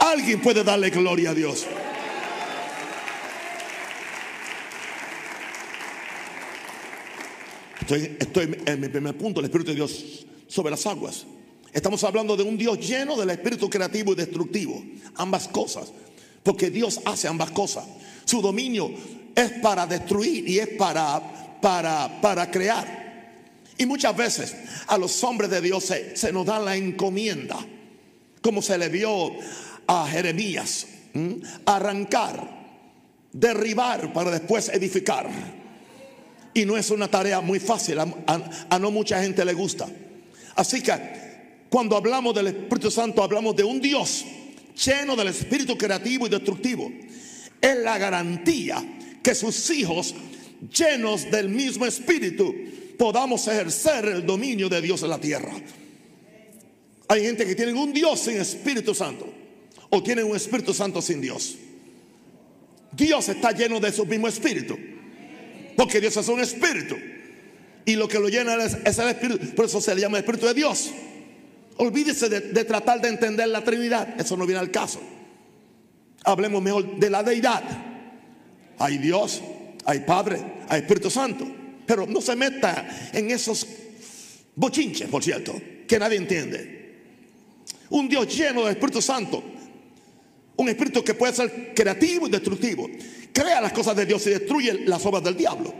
Alguien 0.00 0.40
puede 0.40 0.64
darle 0.64 0.90
gloria 0.90 1.30
a 1.30 1.34
Dios. 1.34 1.66
Estoy, 7.88 8.58
en 8.66 8.80
mi 8.80 8.88
primer 8.88 9.16
punto, 9.16 9.40
el 9.40 9.46
Espíritu 9.46 9.70
de 9.70 9.76
Dios 9.76 10.26
sobre 10.46 10.70
las 10.70 10.86
aguas. 10.86 11.24
Estamos 11.72 12.04
hablando 12.04 12.36
de 12.36 12.42
un 12.42 12.58
Dios 12.58 12.78
lleno 12.86 13.16
del 13.16 13.30
Espíritu 13.30 13.70
creativo 13.70 14.12
y 14.12 14.16
destructivo. 14.16 14.82
Ambas 15.14 15.48
cosas. 15.48 15.92
Porque 16.42 16.70
Dios 16.70 17.00
hace 17.04 17.28
ambas 17.28 17.50
cosas. 17.50 17.84
Su 18.24 18.42
dominio 18.42 18.90
es 19.34 19.52
para 19.62 19.86
destruir 19.86 20.48
y 20.48 20.58
es 20.58 20.68
para, 20.68 21.58
para, 21.60 22.20
para 22.20 22.50
crear. 22.50 22.98
Y 23.78 23.86
muchas 23.86 24.16
veces 24.16 24.54
a 24.86 24.98
los 24.98 25.22
hombres 25.24 25.50
de 25.50 25.60
Dios 25.60 25.84
se, 25.84 26.16
se 26.16 26.32
nos 26.32 26.44
da 26.44 26.58
la 26.58 26.76
encomienda, 26.76 27.56
como 28.42 28.60
se 28.60 28.76
le 28.76 28.88
vio 28.88 29.32
a 29.86 30.06
Jeremías, 30.08 30.86
arrancar, 31.64 32.66
derribar 33.32 34.12
para 34.12 34.30
después 34.30 34.68
edificar. 34.68 35.57
Y 36.54 36.64
no 36.64 36.76
es 36.76 36.90
una 36.90 37.08
tarea 37.08 37.40
muy 37.40 37.60
fácil, 37.60 37.98
a, 37.98 38.78
no 38.78 38.90
mucha 38.90 39.22
gente 39.22 39.44
le 39.44 39.52
gusta. 39.52 39.86
Así 40.56 40.82
que 40.82 40.92
cuando 41.70 41.96
hablamos 41.96 42.34
del 42.34 42.48
Espíritu 42.48 42.90
Santo, 42.90 43.22
hablamos 43.22 43.54
de 43.54 43.64
un 43.64 43.80
Dios 43.80 44.24
lleno 44.84 45.16
del 45.16 45.28
espíritu 45.28 45.76
creativo 45.76 46.26
y 46.26 46.30
destructivo. 46.30 46.90
Es 47.60 47.76
la 47.78 47.98
garantía 47.98 48.82
que 49.22 49.34
sus 49.34 49.70
hijos 49.70 50.14
llenos 50.76 51.30
del 51.30 51.48
mismo 51.48 51.86
espíritu, 51.86 52.54
podamos 52.98 53.46
ejercer 53.46 54.06
el 54.06 54.26
dominio 54.26 54.68
de 54.68 54.80
Dios 54.80 55.02
en 55.02 55.10
la 55.10 55.20
tierra. 55.20 55.52
Hay 57.08 57.22
gente 57.22 57.46
que 57.46 57.54
tiene 57.54 57.72
un 57.72 57.92
Dios 57.92 58.20
sin 58.20 58.38
Espíritu 58.38 58.94
Santo 58.94 59.32
o 59.90 60.02
tienen 60.02 60.26
un 60.26 60.36
Espíritu 60.36 60.74
Santo 60.74 61.00
sin 61.00 61.20
Dios. 61.20 61.56
Dios 62.92 63.28
está 63.28 63.52
lleno 63.52 63.80
de 63.80 63.92
su 63.92 64.04
mismo 64.04 64.28
espíritu. 64.28 64.76
Porque 65.78 66.00
Dios 66.00 66.16
es 66.16 66.26
un 66.26 66.40
espíritu. 66.40 66.96
Y 67.84 67.94
lo 67.94 68.08
que 68.08 68.18
lo 68.18 68.28
llena 68.28 68.56
es, 68.56 68.98
el 68.98 69.08
espíritu. 69.10 69.54
Por 69.54 69.66
eso 69.66 69.80
se 69.80 69.94
le 69.94 70.00
llama 70.00 70.18
espíritu 70.18 70.44
de 70.46 70.52
Dios. 70.52 70.90
Olvídese 71.76 72.28
de, 72.28 72.40
de 72.40 72.64
tratar 72.64 73.00
de 73.00 73.08
entender 73.08 73.46
la 73.46 73.62
Trinidad. 73.62 74.20
Eso 74.20 74.36
no 74.36 74.44
viene 74.44 74.58
al 74.58 74.72
caso. 74.72 75.00
Hablemos 76.24 76.60
mejor 76.60 76.98
de 76.98 77.08
la 77.08 77.22
deidad. 77.22 77.62
Hay 78.80 78.98
Dios, 78.98 79.40
hay 79.84 80.00
Padre, 80.00 80.40
hay 80.68 80.80
Espíritu 80.80 81.10
Santo. 81.10 81.46
Pero 81.86 82.08
no 82.08 82.20
se 82.20 82.34
meta 82.34 83.10
en 83.12 83.30
esos 83.30 83.64
bochinches, 84.56 85.08
por 85.08 85.22
cierto, 85.22 85.54
que 85.86 85.96
nadie 85.96 86.16
entiende. 86.16 86.96
Un 87.90 88.08
Dios 88.08 88.36
lleno 88.36 88.62
del 88.62 88.72
Espíritu 88.72 89.00
Santo. 89.00 89.44
Un 90.56 90.68
espíritu 90.68 91.04
que 91.04 91.14
puede 91.14 91.32
ser 91.34 91.72
creativo 91.72 92.26
y 92.26 92.30
destructivo. 92.30 92.90
Crea 93.38 93.60
las 93.60 93.72
cosas 93.72 93.94
de 93.94 94.04
Dios 94.04 94.26
y 94.26 94.30
destruye 94.30 94.80
las 94.86 95.06
obras 95.06 95.22
del 95.22 95.36
diablo. 95.36 95.72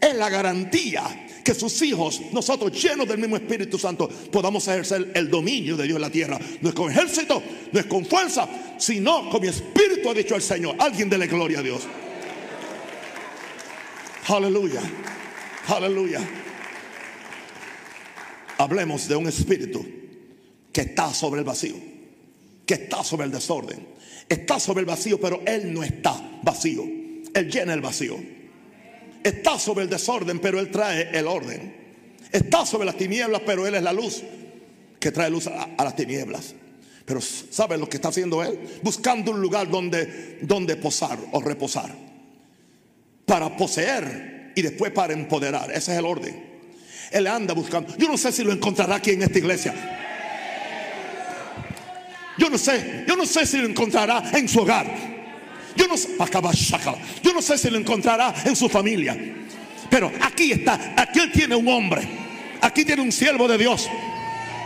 Es 0.00 0.14
la 0.14 0.30
garantía 0.30 1.26
que 1.44 1.52
sus 1.52 1.82
hijos, 1.82 2.22
nosotros 2.32 2.72
llenos 2.82 3.06
del 3.06 3.18
mismo 3.18 3.36
Espíritu 3.36 3.78
Santo, 3.78 4.08
podamos 4.08 4.66
ejercer 4.66 5.12
el 5.14 5.28
dominio 5.28 5.76
de 5.76 5.84
Dios 5.84 5.96
en 5.96 6.00
la 6.00 6.08
tierra. 6.08 6.38
No 6.62 6.70
es 6.70 6.74
con 6.74 6.90
ejército, 6.90 7.42
no 7.70 7.78
es 7.78 7.84
con 7.84 8.06
fuerza, 8.06 8.48
sino 8.78 9.28
con 9.28 9.42
mi 9.42 9.48
espíritu, 9.48 10.08
ha 10.08 10.14
dicho 10.14 10.34
el 10.36 10.40
Señor. 10.40 10.76
Alguien 10.78 11.10
dele 11.10 11.26
gloria 11.26 11.58
a 11.58 11.62
Dios. 11.62 11.82
Aleluya. 14.28 14.80
Aleluya. 15.68 16.20
Hablemos 18.56 19.06
de 19.06 19.16
un 19.16 19.28
espíritu 19.28 19.84
que 20.72 20.80
está 20.80 21.12
sobre 21.12 21.40
el 21.40 21.44
vacío, 21.44 21.74
que 22.64 22.72
está 22.72 23.04
sobre 23.04 23.26
el 23.26 23.32
desorden, 23.32 23.86
está 24.28 24.58
sobre 24.60 24.80
el 24.80 24.86
vacío, 24.86 25.20
pero 25.20 25.42
Él 25.46 25.72
no 25.72 25.82
está 25.82 26.38
vacío, 26.42 26.84
Él 27.34 27.50
llena 27.50 27.74
el 27.74 27.80
vacío. 27.80 28.16
Está 29.22 29.58
sobre 29.58 29.84
el 29.84 29.90
desorden, 29.90 30.38
pero 30.38 30.60
Él 30.60 30.70
trae 30.70 31.10
el 31.12 31.26
orden. 31.26 31.74
Está 32.30 32.64
sobre 32.64 32.86
las 32.86 32.96
tinieblas, 32.96 33.42
pero 33.44 33.66
Él 33.66 33.74
es 33.74 33.82
la 33.82 33.92
luz 33.92 34.22
que 35.00 35.10
trae 35.10 35.30
luz 35.30 35.46
a, 35.46 35.82
las 35.82 35.96
tinieblas. 35.96 36.54
Pero 37.04 37.20
¿sabe 37.20 37.76
lo 37.76 37.88
que 37.88 37.96
está 37.96 38.08
haciendo 38.08 38.42
Él? 38.42 38.58
Buscando 38.82 39.30
un 39.32 39.40
lugar 39.40 39.70
donde, 39.70 40.38
donde 40.42 40.76
posar 40.76 41.18
o 41.32 41.40
reposar. 41.40 41.94
Para 43.24 43.56
poseer 43.56 44.52
y 44.54 44.62
después 44.62 44.92
para 44.92 45.12
empoderar. 45.12 45.70
Ese 45.70 45.92
es 45.92 45.98
el 45.98 46.06
orden. 46.06 46.44
Él 47.10 47.26
anda 47.26 47.54
buscando. 47.54 47.96
Yo 47.96 48.08
no 48.08 48.16
sé 48.16 48.32
si 48.32 48.42
lo 48.42 48.52
encontrará 48.52 48.96
aquí 48.96 49.10
en 49.10 49.22
esta 49.22 49.38
iglesia. 49.38 49.74
Yo 52.38 52.50
no 52.50 52.58
sé, 52.58 53.04
yo 53.06 53.16
no 53.16 53.24
sé 53.24 53.46
si 53.46 53.58
lo 53.58 53.68
encontrará 53.68 54.30
en 54.32 54.48
su 54.48 54.60
hogar. 54.60 54.86
Yo 55.76 55.86
no 55.88 55.96
sé, 55.96 56.16
yo 57.22 57.32
no 57.32 57.42
sé 57.42 57.58
si 57.58 57.70
lo 57.70 57.78
encontrará 57.78 58.34
en 58.44 58.56
su 58.56 58.68
familia. 58.68 59.16
Pero 59.90 60.10
aquí 60.20 60.52
está, 60.52 60.94
aquí 60.96 61.20
él 61.20 61.32
tiene 61.32 61.54
un 61.54 61.68
hombre. 61.68 62.02
Aquí 62.60 62.84
tiene 62.84 63.02
un 63.02 63.12
siervo 63.12 63.46
de 63.46 63.58
Dios. 63.58 63.88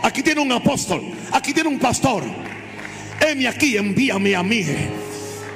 Aquí 0.01 0.23
tiene 0.23 0.41
un 0.41 0.51
apóstol. 0.51 1.01
Aquí 1.31 1.53
tiene 1.53 1.69
un 1.69 1.79
pastor. 1.79 2.23
Heme 3.19 3.47
aquí, 3.47 3.77
envíame 3.77 4.35
a 4.35 4.43
mí. 4.43 4.65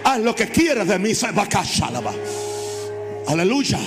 Haz 0.03 0.19
lo 0.19 0.35
que 0.35 0.47
quieras 0.49 0.87
de 0.87 0.99
mí. 0.99 1.11
Aleluya. 3.27 3.79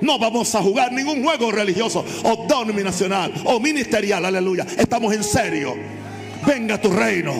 No 0.00 0.18
vamos 0.18 0.54
a 0.54 0.62
jugar 0.62 0.92
ningún 0.92 1.22
juego 1.22 1.50
religioso 1.50 2.04
o 2.22 2.46
denominacional 2.48 3.32
o 3.44 3.58
ministerial. 3.58 4.24
Aleluya. 4.24 4.66
Estamos 4.78 5.12
en 5.12 5.24
serio. 5.24 5.99
Venga 6.46 6.80
tu 6.80 6.90
reino. 6.90 7.34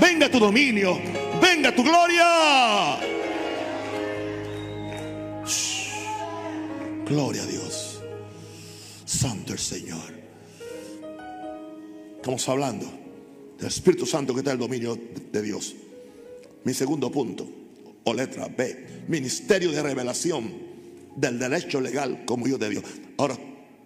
Venga 0.00 0.30
tu 0.30 0.38
dominio. 0.38 0.98
Venga 1.40 1.74
tu 1.74 1.82
gloria. 1.82 2.98
Gloria 7.06 7.42
a 7.42 7.46
Dios. 7.46 8.00
Santo 9.04 9.52
el 9.52 9.58
Señor. 9.58 10.14
Estamos 12.16 12.48
hablando 12.48 12.90
del 13.58 13.68
Espíritu 13.68 14.06
Santo 14.06 14.32
que 14.32 14.40
está 14.40 14.52
en 14.52 14.54
el 14.54 14.60
dominio 14.60 14.98
de 15.30 15.42
Dios. 15.42 15.74
Mi 16.64 16.72
segundo 16.72 17.10
punto, 17.10 17.46
o 18.04 18.14
letra 18.14 18.48
B, 18.48 19.04
ministerio 19.08 19.70
de 19.70 19.82
revelación 19.82 20.50
del 21.16 21.38
derecho 21.38 21.80
legal 21.80 22.24
como 22.24 22.46
hijo 22.48 22.56
de 22.56 22.70
Dios. 22.70 22.84
Ahora, 23.18 23.36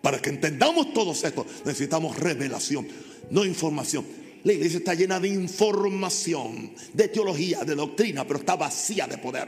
para 0.00 0.22
que 0.22 0.30
entendamos 0.30 0.94
todo 0.94 1.12
esto, 1.12 1.44
necesitamos 1.64 2.16
revelación, 2.16 2.86
no 3.30 3.44
información. 3.44 4.04
La 4.48 4.54
iglesia 4.54 4.78
está 4.78 4.94
llena 4.94 5.20
de 5.20 5.28
información, 5.28 6.72
de 6.94 7.08
teología, 7.08 7.64
de 7.64 7.74
doctrina, 7.74 8.26
pero 8.26 8.38
está 8.38 8.56
vacía 8.56 9.06
de 9.06 9.18
poder. 9.18 9.46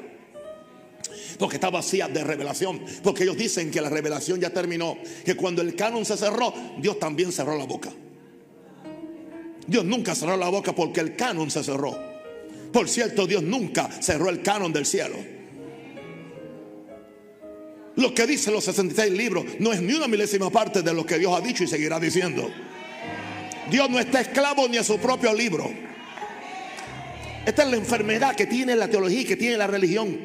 Porque 1.38 1.57
está 1.57 1.71
vacía 1.71 2.07
de 2.07 2.23
revelación. 2.23 2.83
Porque 3.02 3.23
ellos 3.23 3.38
dicen 3.38 3.71
que 3.71 3.80
la 3.80 3.88
revelación 3.88 4.38
ya 4.38 4.50
terminó. 4.50 4.99
Que 5.25 5.37
cuando 5.37 5.62
el 5.62 5.75
canon 5.75 6.04
se 6.04 6.19
cerró, 6.19 6.52
Dios 6.83 6.99
también 6.99 7.33
cerró 7.33 7.57
la 7.57 7.64
boca. 7.64 7.90
Dios 9.66 9.87
nunca 9.87 10.14
cerró 10.14 10.37
la 10.37 10.50
boca 10.50 10.75
porque 10.75 11.00
el 11.00 11.16
canon 11.16 11.50
se 11.50 11.64
cerró. 11.64 11.99
Por 12.71 12.87
cierto, 12.87 13.26
Dios 13.26 13.42
nunca 13.42 13.88
cerró 14.02 14.28
el 14.28 14.42
canon 14.42 14.71
del 14.71 14.85
cielo. 14.85 15.16
Lo 17.97 18.12
que 18.14 18.26
dicen 18.26 18.52
los 18.52 18.64
66 18.64 19.11
libros 19.14 19.47
no 19.61 19.73
es 19.73 19.80
ni 19.80 19.95
una 19.95 20.09
milésima 20.09 20.50
parte 20.50 20.83
de 20.83 20.92
lo 20.92 21.07
que 21.07 21.19
Dios 21.19 21.33
ha 21.35 21.40
dicho 21.40 21.64
y 21.64 21.69
seguirá 21.69 21.99
diciendo. 21.99 22.50
Dios 23.71 23.89
no 23.89 23.99
está 23.99 24.21
esclavo 24.21 24.69
ni 24.69 24.77
a 24.77 24.85
su 24.85 24.99
propio 24.99 25.33
libro. 25.33 25.71
Esta 27.47 27.62
es 27.62 27.71
la 27.71 27.77
enfermedad 27.77 28.35
que 28.35 28.47
tiene 28.47 28.77
la 28.77 28.89
teología 28.89 29.23
y 29.23 29.25
que 29.25 29.37
tiene 29.37 29.57
la 29.57 29.67
religión. 29.67 30.19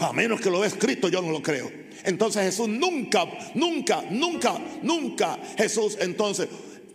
A 0.00 0.12
menos 0.12 0.40
que 0.40 0.50
lo 0.50 0.60
vea 0.60 0.68
escrito, 0.68 1.08
yo 1.08 1.22
no 1.22 1.30
lo 1.30 1.42
creo. 1.42 1.70
Entonces 2.04 2.42
Jesús 2.42 2.68
nunca, 2.68 3.24
nunca, 3.54 4.02
nunca, 4.10 4.60
nunca 4.82 5.38
Jesús 5.56 5.96
entonces 6.00 6.48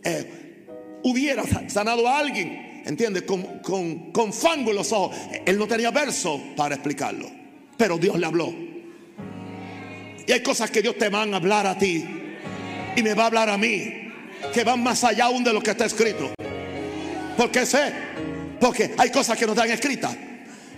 eh, 0.04 0.66
hubiera 1.04 1.44
sanado 1.68 2.08
a 2.08 2.20
alguien, 2.20 2.84
¿entiendes? 2.86 3.24
Con, 3.24 3.60
con, 3.60 4.12
con 4.12 4.34
fango 4.34 4.70
en 4.70 4.76
los 4.76 4.92
ojos. 4.92 5.16
Él 5.46 5.58
no 5.58 5.68
tenía 5.68 5.90
verso 5.92 6.40
para 6.56 6.76
explicarlo, 6.76 7.30
pero 7.78 7.98
Dios 7.98 8.20
le 8.20 8.26
habló. 8.26 8.54
Y 10.28 10.32
hay 10.32 10.44
cosas 10.44 10.70
que 10.70 10.82
Dios 10.82 10.96
te 10.98 11.10
van 11.10 11.34
a 11.34 11.38
hablar 11.38 11.66
a 11.66 11.78
ti 11.78 12.06
y 12.96 13.02
me 13.02 13.16
va 13.16 13.24
a 13.24 13.28
hablar 13.28 13.50
a 13.50 13.58
mí 13.58 14.09
que 14.54 14.64
van 14.64 14.82
más 14.82 15.04
allá 15.04 15.26
aún 15.26 15.44
de 15.44 15.54
lo 15.54 15.62
que 15.62 15.72
está 15.72 15.86
escrito. 15.86 16.34
Porque 17.38 17.66
sé, 17.66 17.94
porque 18.60 18.94
hay 18.98 19.10
cosas 19.10 19.38
que 19.38 19.46
no 19.46 19.54
están 19.54 19.70
escritas. 19.72 20.16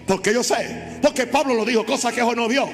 Porque 0.05 0.33
yo 0.33 0.43
sé, 0.43 0.97
porque 1.01 1.27
Pablo 1.27 1.53
lo 1.53 1.65
dijo, 1.65 1.85
cosas 1.85 2.13
que 2.13 2.21
ojo 2.21 2.35
no 2.35 2.47
vio. 2.47 2.69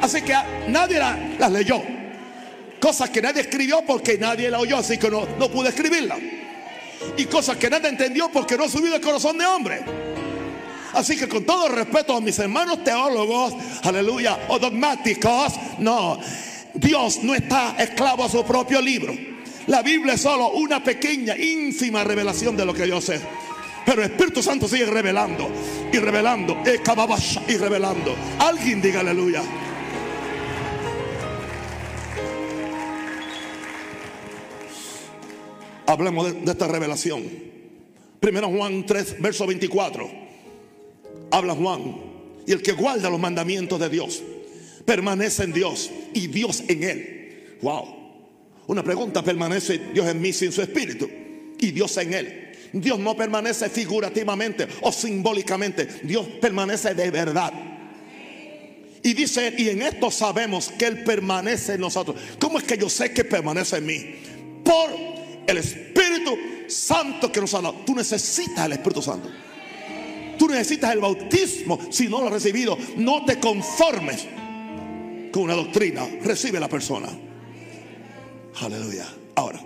Así 0.00 0.22
que 0.22 0.34
nadie 0.68 0.98
las 1.38 1.52
leyó. 1.52 1.82
Cosas 2.80 3.10
que 3.10 3.22
nadie 3.22 3.42
escribió 3.42 3.82
porque 3.86 4.18
nadie 4.18 4.50
la 4.50 4.60
oyó, 4.60 4.78
así 4.78 4.98
que 4.98 5.10
no, 5.10 5.26
no 5.38 5.50
pude 5.50 5.70
escribirla. 5.70 6.16
Y 7.16 7.24
cosas 7.24 7.56
que 7.56 7.68
nadie 7.68 7.88
entendió 7.88 8.30
porque 8.30 8.56
no 8.56 8.64
ha 8.64 8.68
subido 8.68 8.94
el 8.94 9.00
corazón 9.00 9.38
de 9.38 9.46
hombre. 9.46 9.80
Así 10.92 11.16
que 11.16 11.28
con 11.28 11.44
todo 11.44 11.68
respeto 11.68 12.16
a 12.16 12.20
mis 12.20 12.38
hermanos 12.38 12.82
teólogos, 12.84 13.54
aleluya, 13.82 14.38
o 14.48 14.58
dogmáticos, 14.58 15.54
no, 15.78 16.18
Dios 16.72 17.22
no 17.22 17.34
está 17.34 17.74
esclavo 17.78 18.24
a 18.24 18.28
su 18.30 18.44
propio 18.44 18.80
libro. 18.80 19.35
La 19.66 19.82
Biblia 19.82 20.14
es 20.14 20.20
solo 20.20 20.50
una 20.50 20.82
pequeña, 20.82 21.36
ínfima 21.36 22.04
revelación 22.04 22.56
de 22.56 22.64
lo 22.64 22.72
que 22.72 22.84
Dios 22.84 23.08
es. 23.08 23.20
Pero 23.84 24.02
el 24.02 24.10
Espíritu 24.10 24.42
Santo 24.42 24.68
sigue 24.68 24.86
revelando 24.86 25.48
y 25.92 25.98
revelando 25.98 26.62
y 27.48 27.56
revelando. 27.56 28.14
Alguien 28.38 28.80
diga 28.80 29.00
aleluya. 29.00 29.42
Hablemos 35.86 36.32
de, 36.32 36.40
de, 36.40 36.50
esta 36.50 36.66
revelación. 36.66 37.22
Primero 38.18 38.48
Juan 38.48 38.86
3, 38.86 39.20
verso 39.20 39.46
24. 39.46 40.10
Habla 41.30 41.54
Juan. 41.54 41.96
Y 42.44 42.52
el 42.52 42.62
que 42.62 42.72
guarda 42.72 43.08
los 43.08 43.20
mandamientos 43.20 43.78
de 43.78 43.88
Dios 43.88 44.22
permanece 44.84 45.44
en 45.44 45.52
Dios 45.52 45.90
y 46.12 46.28
Dios 46.28 46.62
en 46.68 46.82
él. 46.82 47.58
Wow. 47.62 48.05
Una 48.68 48.82
pregunta, 48.82 49.22
¿permanece 49.22 49.80
Dios 49.92 50.06
en 50.06 50.20
mí 50.20 50.32
sin 50.32 50.50
su 50.52 50.62
espíritu? 50.62 51.08
Y 51.58 51.70
Dios 51.70 51.96
en 51.98 52.14
él. 52.14 52.46
Dios 52.72 52.98
no 52.98 53.16
permanece 53.16 53.68
figurativamente 53.70 54.66
o 54.82 54.92
simbólicamente. 54.92 55.86
Dios 56.02 56.26
permanece 56.40 56.94
de 56.94 57.10
verdad. 57.10 57.52
Y 59.02 59.14
dice, 59.14 59.54
y 59.56 59.68
en 59.68 59.82
esto 59.82 60.10
sabemos 60.10 60.72
que 60.76 60.86
Él 60.86 61.04
permanece 61.04 61.74
en 61.74 61.80
nosotros. 61.80 62.16
¿Cómo 62.40 62.58
es 62.58 62.64
que 62.64 62.76
yo 62.76 62.88
sé 62.88 63.12
que 63.12 63.24
permanece 63.24 63.76
en 63.76 63.86
mí? 63.86 64.04
Por 64.64 64.90
el 65.46 65.58
Espíritu 65.58 66.36
Santo 66.66 67.30
que 67.30 67.40
nos 67.40 67.54
ha 67.54 67.62
dado. 67.62 67.82
Tú 67.86 67.94
necesitas 67.94 68.66
el 68.66 68.72
Espíritu 68.72 69.00
Santo. 69.00 69.30
Tú 70.36 70.48
necesitas 70.48 70.92
el 70.92 70.98
bautismo 70.98 71.78
si 71.88 72.08
no 72.08 72.20
lo 72.20 72.26
has 72.26 72.32
recibido. 72.32 72.76
No 72.96 73.24
te 73.24 73.38
conformes 73.38 74.26
con 75.30 75.44
una 75.44 75.54
doctrina. 75.54 76.04
Recibe 76.22 76.58
la 76.58 76.68
persona. 76.68 77.08
Aleluya. 78.60 79.06
Ahora, 79.34 79.60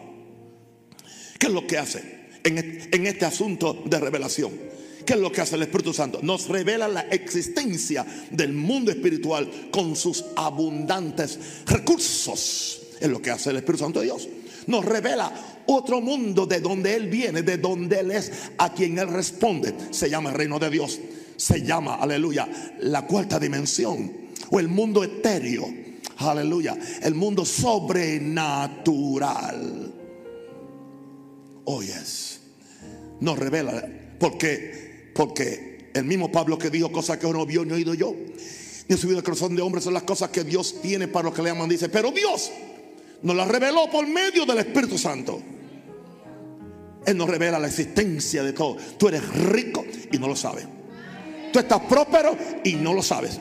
¿qué 1.38 1.46
es 1.46 1.52
lo 1.52 1.66
que 1.66 1.78
hace 1.78 2.20
en 2.42 3.06
este 3.06 3.24
asunto 3.24 3.82
de 3.84 4.00
revelación? 4.00 4.52
¿Qué 5.04 5.14
es 5.14 5.18
lo 5.20 5.32
que 5.32 5.40
hace 5.40 5.56
el 5.56 5.62
Espíritu 5.62 5.92
Santo? 5.92 6.20
Nos 6.22 6.48
revela 6.48 6.86
la 6.86 7.00
existencia 7.00 8.04
del 8.30 8.52
mundo 8.52 8.90
espiritual 8.90 9.68
con 9.70 9.96
sus 9.96 10.24
abundantes 10.36 11.64
recursos. 11.66 12.80
Es 13.00 13.08
lo 13.08 13.20
que 13.20 13.30
hace 13.30 13.50
el 13.50 13.56
Espíritu 13.56 13.84
Santo 13.84 14.00
de 14.00 14.06
Dios. 14.06 14.28
Nos 14.66 14.84
revela 14.84 15.32
otro 15.66 16.00
mundo 16.00 16.46
de 16.46 16.60
donde 16.60 16.94
Él 16.94 17.08
viene, 17.08 17.42
de 17.42 17.58
donde 17.58 18.00
Él 18.00 18.10
es, 18.10 18.30
a 18.58 18.72
quien 18.72 18.98
Él 18.98 19.08
responde. 19.08 19.74
Se 19.90 20.10
llama 20.10 20.30
el 20.30 20.36
reino 20.36 20.58
de 20.58 20.70
Dios. 20.70 21.00
Se 21.36 21.62
llama, 21.62 21.94
aleluya, 21.94 22.48
la 22.80 23.06
cuarta 23.06 23.38
dimensión 23.38 24.12
o 24.50 24.60
el 24.60 24.68
mundo 24.68 25.02
etéreo. 25.02 25.89
Aleluya, 26.18 26.76
el 27.02 27.14
mundo 27.14 27.44
sobrenatural. 27.44 29.92
Oh, 31.64 31.82
yes. 31.82 32.40
Nos 33.20 33.38
revela, 33.38 33.86
porque, 34.18 35.10
porque 35.14 35.90
el 35.94 36.04
mismo 36.04 36.30
Pablo 36.30 36.58
que 36.58 36.70
dijo 36.70 36.92
cosas 36.92 37.18
que 37.18 37.30
no 37.30 37.46
vio 37.46 37.64
ni 37.64 37.72
oído 37.72 37.94
yo, 37.94 38.14
ni 38.88 38.96
subido 38.96 39.18
el 39.18 39.24
corazón 39.24 39.56
de 39.56 39.62
hombres 39.62 39.84
son 39.84 39.94
las 39.94 40.02
cosas 40.02 40.30
que 40.30 40.44
Dios 40.44 40.76
tiene 40.82 41.08
para 41.08 41.26
los 41.26 41.34
que 41.34 41.42
le 41.42 41.50
aman. 41.50 41.68
Dice, 41.68 41.88
pero 41.88 42.10
Dios 42.10 42.50
nos 43.22 43.36
las 43.36 43.48
reveló 43.48 43.90
por 43.90 44.06
medio 44.06 44.44
del 44.44 44.58
Espíritu 44.58 44.98
Santo. 44.98 45.40
Él 47.06 47.16
nos 47.16 47.28
revela 47.28 47.58
la 47.58 47.68
existencia 47.68 48.42
de 48.42 48.52
todo. 48.52 48.76
Tú 48.98 49.08
eres 49.08 49.26
rico 49.28 49.84
y 50.12 50.18
no 50.18 50.28
lo 50.28 50.36
sabes. 50.36 50.66
Tú 51.52 51.58
estás 51.58 51.80
próspero 51.80 52.36
y 52.64 52.74
no 52.74 52.92
lo 52.92 53.02
sabes. 53.02 53.40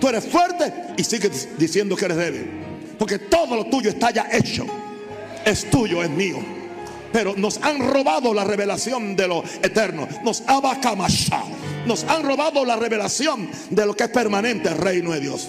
Tú 0.00 0.08
eres 0.08 0.24
fuerte 0.26 0.72
y 0.96 1.04
sigues 1.04 1.48
diciendo 1.58 1.96
que 1.96 2.04
eres 2.04 2.16
débil. 2.16 2.50
Porque 2.98 3.18
todo 3.18 3.56
lo 3.56 3.66
tuyo 3.66 3.90
está 3.90 4.10
ya 4.10 4.28
hecho. 4.30 4.66
Es 5.44 5.70
tuyo, 5.70 6.02
es 6.02 6.10
mío. 6.10 6.38
Pero 7.12 7.34
nos 7.36 7.58
han 7.62 7.78
robado 7.78 8.34
la 8.34 8.44
revelación 8.44 9.16
de 9.16 9.28
lo 9.28 9.42
eterno. 9.62 10.08
Nos 10.24 10.42
Nos 11.86 12.04
han 12.04 12.22
robado 12.22 12.64
la 12.64 12.76
revelación 12.76 13.48
de 13.70 13.86
lo 13.86 13.94
que 13.94 14.04
es 14.04 14.10
permanente, 14.10 14.68
el 14.68 14.76
reino 14.78 15.12
de 15.12 15.20
Dios. 15.20 15.48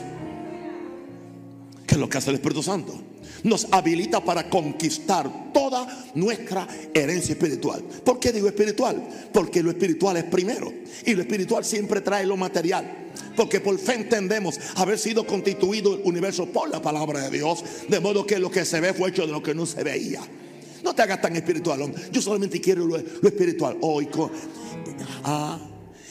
¿Qué 1.99 2.03
es 2.03 2.07
lo 2.07 2.09
que 2.09 2.17
hace 2.17 2.29
el 2.29 2.35
Espíritu 2.37 2.63
Santo? 2.63 2.97
nos 3.43 3.67
habilita 3.71 4.23
para 4.23 4.49
conquistar 4.49 5.51
toda 5.53 6.05
nuestra 6.15 6.67
herencia 6.93 7.33
espiritual. 7.33 7.81
¿Por 8.03 8.19
qué 8.19 8.31
digo 8.31 8.47
espiritual? 8.47 9.01
Porque 9.33 9.63
lo 9.63 9.69
espiritual 9.69 10.17
es 10.17 10.25
primero 10.25 10.73
y 11.05 11.13
lo 11.13 11.21
espiritual 11.21 11.63
siempre 11.63 12.01
trae 12.01 12.25
lo 12.25 12.35
material. 12.35 13.11
Porque 13.35 13.61
por 13.61 13.77
fe 13.77 13.95
entendemos 13.95 14.59
haber 14.75 14.99
sido 14.99 15.25
constituido 15.25 15.95
el 15.95 16.01
universo 16.03 16.47
por 16.47 16.69
la 16.69 16.81
palabra 16.81 17.21
de 17.21 17.37
Dios, 17.37 17.63
de 17.87 17.99
modo 17.99 18.25
que 18.25 18.39
lo 18.39 18.51
que 18.51 18.65
se 18.65 18.79
ve 18.81 18.93
fue 18.93 19.09
hecho 19.09 19.25
de 19.25 19.31
lo 19.31 19.41
que 19.41 19.55
no 19.55 19.65
se 19.65 19.83
veía. 19.83 20.21
No 20.83 20.93
te 20.93 21.01
hagas 21.01 21.21
tan 21.21 21.35
espiritual, 21.35 21.93
Yo 22.11 22.21
solamente 22.21 22.59
quiero 22.59 22.85
lo, 22.85 22.97
espiritual. 22.97 23.77
Con, 23.79 24.31
ah, 25.23 25.59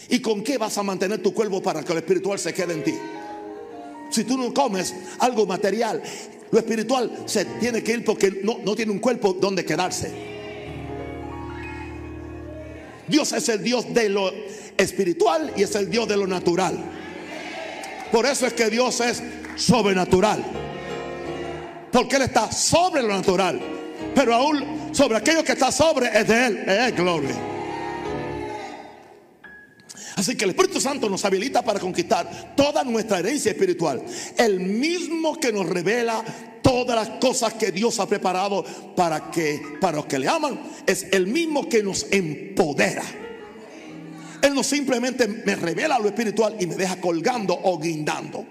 ¿Y 0.08 0.20
con 0.20 0.42
qué 0.42 0.56
vas 0.56 0.78
a 0.78 0.82
mantener 0.82 1.22
tu 1.22 1.34
cuerpo 1.34 1.62
para 1.62 1.82
que 1.82 1.92
lo 1.92 1.98
espiritual 1.98 2.38
se 2.38 2.54
quede 2.54 2.72
en 2.74 2.84
ti? 2.84 2.94
Si 4.10 4.24
tú 4.24 4.36
no 4.38 4.52
comes 4.54 4.94
algo 5.18 5.46
material, 5.46 6.02
lo 6.50 6.58
espiritual 6.58 7.24
se 7.26 7.44
tiene 7.44 7.82
que 7.82 7.92
ir 7.92 8.04
porque 8.04 8.40
no, 8.42 8.58
no 8.64 8.74
tiene 8.74 8.92
un 8.92 8.98
cuerpo 8.98 9.34
donde 9.34 9.64
quedarse. 9.64 10.10
Dios 13.06 13.32
es 13.32 13.48
el 13.48 13.62
Dios 13.62 13.92
de 13.92 14.08
lo 14.08 14.32
espiritual 14.76 15.52
y 15.56 15.62
es 15.62 15.74
el 15.74 15.90
Dios 15.90 16.08
de 16.08 16.16
lo 16.16 16.26
natural. 16.26 16.78
Por 18.12 18.26
eso 18.26 18.46
es 18.46 18.52
que 18.52 18.70
Dios 18.70 19.00
es 19.00 19.22
sobrenatural. 19.56 20.44
Porque 21.90 22.16
Él 22.16 22.22
está 22.22 22.50
sobre 22.52 23.02
lo 23.02 23.08
natural. 23.08 23.60
Pero 24.14 24.34
aún 24.34 24.90
sobre 24.92 25.16
aquello 25.16 25.42
que 25.42 25.52
está 25.52 25.72
sobre 25.72 26.06
es 26.18 26.28
de 26.28 26.46
Él. 26.46 26.58
Es 26.68 26.96
gloria. 26.96 27.57
Así 30.18 30.34
que 30.34 30.42
el 30.46 30.50
Espíritu 30.50 30.80
Santo 30.80 31.08
nos 31.08 31.24
habilita 31.24 31.62
para 31.62 31.78
conquistar 31.78 32.52
toda 32.56 32.82
nuestra 32.82 33.20
herencia 33.20 33.52
espiritual. 33.52 34.02
El 34.36 34.58
mismo 34.58 35.38
que 35.38 35.52
nos 35.52 35.64
revela 35.64 36.24
todas 36.60 36.96
las 36.96 37.20
cosas 37.20 37.54
que 37.54 37.70
Dios 37.70 38.00
ha 38.00 38.08
preparado 38.08 38.64
para 38.96 39.30
que 39.30 39.62
para 39.80 39.98
los 39.98 40.06
que 40.06 40.18
le 40.18 40.26
aman 40.26 40.58
es 40.84 41.06
el 41.12 41.28
mismo 41.28 41.68
que 41.68 41.84
nos 41.84 42.08
empodera. 42.10 43.04
Él 44.42 44.54
no 44.56 44.64
simplemente 44.64 45.28
me 45.28 45.54
revela 45.54 46.00
lo 46.00 46.08
espiritual 46.08 46.56
y 46.58 46.66
me 46.66 46.74
deja 46.74 47.00
colgando 47.00 47.56
o 47.56 47.78
guindando. 47.78 48.44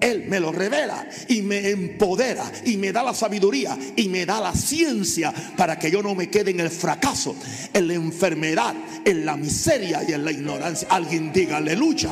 Él 0.00 0.26
me 0.28 0.40
lo 0.40 0.52
revela 0.52 1.08
y 1.28 1.42
me 1.42 1.70
empodera 1.70 2.50
y 2.64 2.76
me 2.76 2.92
da 2.92 3.02
la 3.02 3.14
sabiduría 3.14 3.78
y 3.96 4.08
me 4.08 4.26
da 4.26 4.40
la 4.40 4.52
ciencia 4.52 5.32
para 5.56 5.78
que 5.78 5.90
yo 5.90 6.02
no 6.02 6.14
me 6.14 6.28
quede 6.28 6.50
en 6.50 6.60
el 6.60 6.70
fracaso, 6.70 7.36
en 7.72 7.88
la 7.88 7.94
enfermedad, 7.94 8.74
en 9.04 9.24
la 9.24 9.36
miseria 9.36 10.02
y 10.06 10.12
en 10.12 10.24
la 10.24 10.32
ignorancia. 10.32 10.88
Alguien 10.90 11.32
diga 11.32 11.56
aleluya. 11.58 12.10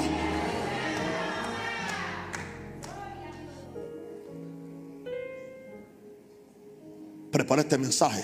Prepara 7.31 7.62
este 7.62 7.79
mensaje. 7.79 8.23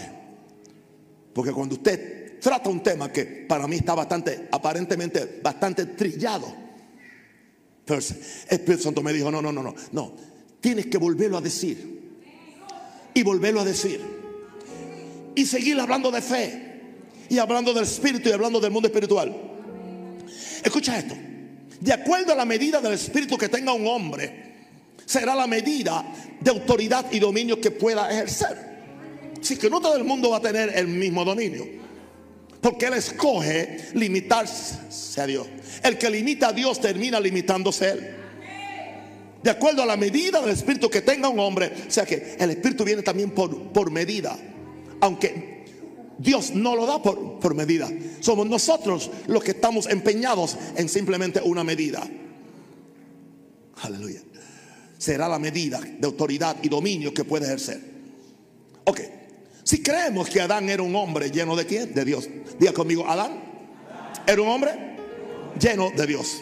Porque 1.33 1.53
cuando 1.53 1.77
usted 1.77 2.39
trata 2.41 2.69
un 2.69 2.83
tema 2.83 3.11
que 3.13 3.25
para 3.49 3.67
mí 3.67 3.77
está 3.77 3.95
bastante, 3.95 4.49
aparentemente 4.51 5.41
bastante 5.43 5.87
trillado, 5.87 6.68
el 7.95 8.01
Espíritu 8.01 8.83
Santo 8.83 9.03
me 9.03 9.13
dijo, 9.13 9.31
no, 9.31 9.41
no, 9.41 9.53
no, 9.53 9.63
no, 9.63 9.75
no. 9.93 10.13
Tienes 10.61 10.87
que 10.87 10.99
volverlo 10.99 11.39
a 11.39 11.41
decir. 11.41 11.99
Y 13.15 13.23
volverlo 13.23 13.61
a 13.61 13.65
decir. 13.65 14.01
Y 15.35 15.47
seguir 15.47 15.79
hablando 15.81 16.11
de 16.11 16.23
fe. 16.23 16.81
Y 17.29 17.39
hablando 17.39 17.73
del 17.73 17.85
Espíritu 17.85 18.29
y 18.29 18.33
hablando 18.33 18.61
del 18.61 18.71
mundo 18.71 18.89
espiritual. 18.89 19.35
Escucha 20.65 20.99
esto. 20.99 21.15
De 21.81 21.93
acuerdo 21.93 22.33
a 22.33 22.37
la 22.37 22.45
medida 22.45 22.81
del 22.81 22.95
Espíritu 22.95 23.39
que 23.39 23.49
tenga 23.49 23.73
un 23.73 23.87
hombre, 23.87 24.49
será 25.05 25.35
la 25.35 25.47
medida 25.47 26.05
de 26.41 26.51
autoridad 26.51 27.07
y 27.13 27.19
dominio 27.19 27.61
que 27.61 27.71
pueda 27.71 28.11
ejercer. 28.11 28.69
Así 29.41 29.57
que 29.57 29.71
no 29.71 29.81
todo 29.81 29.97
el 29.97 30.05
mundo 30.05 30.31
va 30.31 30.39
a 30.39 30.41
tener 30.41 30.73
el 30.75 30.89
mismo 30.89 31.25
dominio. 31.25 31.65
Porque 32.61 32.87
Él 32.87 32.95
escoge 32.95 33.89
limitarse 33.95 35.21
a 35.21 35.27
Dios. 35.27 35.47
El 35.83 35.97
que 35.97 36.11
limita 36.11 36.49
a 36.49 36.53
Dios 36.53 36.81
termina 36.81 37.21
limitándose 37.21 37.87
a 37.87 37.91
Él. 37.93 38.15
De 39.43 39.51
acuerdo 39.51 39.83
a 39.83 39.87
la 39.87 39.97
medida 39.97 40.41
del 40.41 40.51
espíritu 40.51 40.91
que 40.91 41.03
tenga 41.03 41.29
un 41.29 41.39
hombre. 41.39 41.73
O 41.87 41.91
sea 41.91 42.05
que 42.05 42.37
el 42.39 42.51
espíritu 42.51 42.85
viene 42.85 43.03
también 43.03 43.31
por, 43.31 43.73
por 43.73 43.91
medida. 43.91 44.37
Aunque 45.01 45.65
Dios 46.19 46.53
no 46.53 46.75
lo 46.75 46.87
da 46.87 47.01
por, 47.01 47.39
por 47.39 47.55
medida. 47.55 47.89
Somos 48.21 48.47
nosotros 48.49 49.11
los 49.29 49.43
que 49.43 49.53
estamos 49.53 49.87
empeñados 49.87 50.57
en 50.77 50.89
simplemente 50.89 51.41
una 51.41 51.63
medida. 51.63 52.03
Aleluya. 53.83 54.21
Será 54.99 55.29
la 55.29 55.39
medida 55.39 55.81
de 55.81 56.07
autoridad 56.07 56.57
y 56.61 56.69
dominio 56.69 57.15
que 57.15 57.25
puede 57.25 57.47
ejercer. 57.47 57.81
Ok. 58.85 59.01
Si 59.69 59.83
creemos 59.83 60.31
que 60.31 60.41
Adán 60.41 60.71
era 60.71 60.83
un 60.83 60.97
hombre 60.97 61.31
lleno 61.31 61.55
de 61.55 61.67
quién? 61.67 61.93
De 61.93 62.03
Dios. 62.03 62.27
Diga 62.59 62.73
conmigo, 62.73 63.07
Adán 63.07 63.39
era 64.27 64.41
un 64.41 64.49
hombre 64.49 64.71
lleno 65.61 65.91
de 65.95 66.07
Dios. 66.07 66.41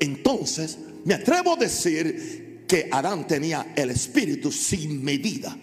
Entonces, 0.00 0.76
me 1.04 1.14
atrevo 1.14 1.52
a 1.52 1.56
decir 1.56 2.64
que 2.66 2.88
Adán 2.90 3.28
tenía 3.28 3.74
el 3.76 3.90
espíritu 3.90 4.50
sin 4.50 5.04
medida. 5.04 5.56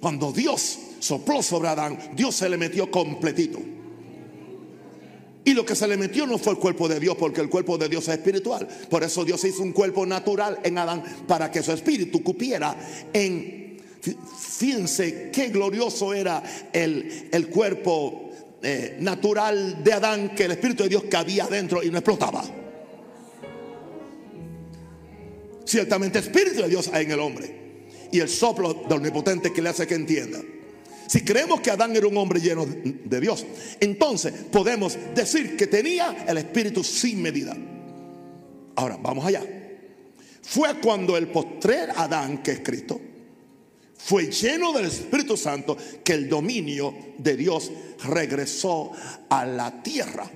Cuando 0.00 0.32
Dios 0.32 0.78
sopló 0.98 1.44
sobre 1.44 1.68
Adán, 1.68 1.96
Dios 2.16 2.34
se 2.34 2.48
le 2.48 2.56
metió 2.56 2.90
completito. 2.90 3.60
Y 5.44 5.54
lo 5.54 5.64
que 5.64 5.76
se 5.76 5.86
le 5.86 5.96
metió 5.96 6.26
no 6.26 6.38
fue 6.38 6.54
el 6.54 6.58
cuerpo 6.58 6.88
de 6.88 6.98
Dios, 6.98 7.16
porque 7.16 7.40
el 7.40 7.48
cuerpo 7.48 7.78
de 7.78 7.88
Dios 7.88 8.08
es 8.08 8.16
espiritual. 8.16 8.66
Por 8.90 9.04
eso 9.04 9.24
Dios 9.24 9.44
hizo 9.44 9.62
un 9.62 9.70
cuerpo 9.70 10.04
natural 10.04 10.58
en 10.64 10.76
Adán 10.76 11.04
para 11.28 11.52
que 11.52 11.62
su 11.62 11.70
espíritu 11.70 12.20
cupiera 12.24 12.76
en 13.12 13.61
Fíjense 14.02 15.30
qué 15.32 15.48
glorioso 15.48 16.12
era 16.12 16.42
el, 16.72 17.28
el 17.30 17.48
cuerpo 17.48 18.30
eh, 18.60 18.96
natural 19.00 19.82
de 19.82 19.92
Adán 19.92 20.34
que 20.34 20.44
el 20.44 20.52
Espíritu 20.52 20.82
de 20.82 20.88
Dios 20.88 21.04
cabía 21.08 21.44
adentro 21.44 21.82
y 21.82 21.90
no 21.90 21.98
explotaba. 21.98 22.44
Ciertamente 25.64 26.18
Espíritu 26.18 26.62
de 26.62 26.68
Dios 26.68 26.90
hay 26.92 27.04
en 27.04 27.12
el 27.12 27.20
hombre. 27.20 27.62
Y 28.10 28.20
el 28.20 28.28
soplo 28.28 28.74
del 28.74 28.98
omnipotente 28.98 29.52
que 29.52 29.62
le 29.62 29.70
hace 29.70 29.86
que 29.86 29.94
entienda. 29.94 30.38
Si 31.06 31.22
creemos 31.24 31.60
que 31.60 31.70
Adán 31.70 31.96
era 31.96 32.06
un 32.06 32.16
hombre 32.16 32.40
lleno 32.40 32.66
de 32.66 33.20
Dios, 33.20 33.46
entonces 33.80 34.32
podemos 34.50 34.96
decir 35.14 35.56
que 35.56 35.66
tenía 35.66 36.24
el 36.26 36.38
Espíritu 36.38 36.84
sin 36.84 37.22
medida. 37.22 37.56
Ahora, 38.76 38.98
vamos 39.00 39.24
allá. 39.24 39.42
Fue 40.42 40.80
cuando 40.80 41.16
el 41.16 41.28
postrer 41.28 41.90
Adán, 41.96 42.42
que 42.42 42.52
es 42.52 42.60
Cristo, 42.60 43.00
fue 44.04 44.30
lleno 44.30 44.72
del 44.72 44.86
Espíritu 44.86 45.36
Santo 45.36 45.76
que 46.02 46.14
el 46.14 46.28
dominio 46.28 46.94
de 47.18 47.36
Dios 47.36 47.70
regresó 48.04 48.90
a 49.28 49.46
la 49.46 49.82
tierra. 49.82 50.30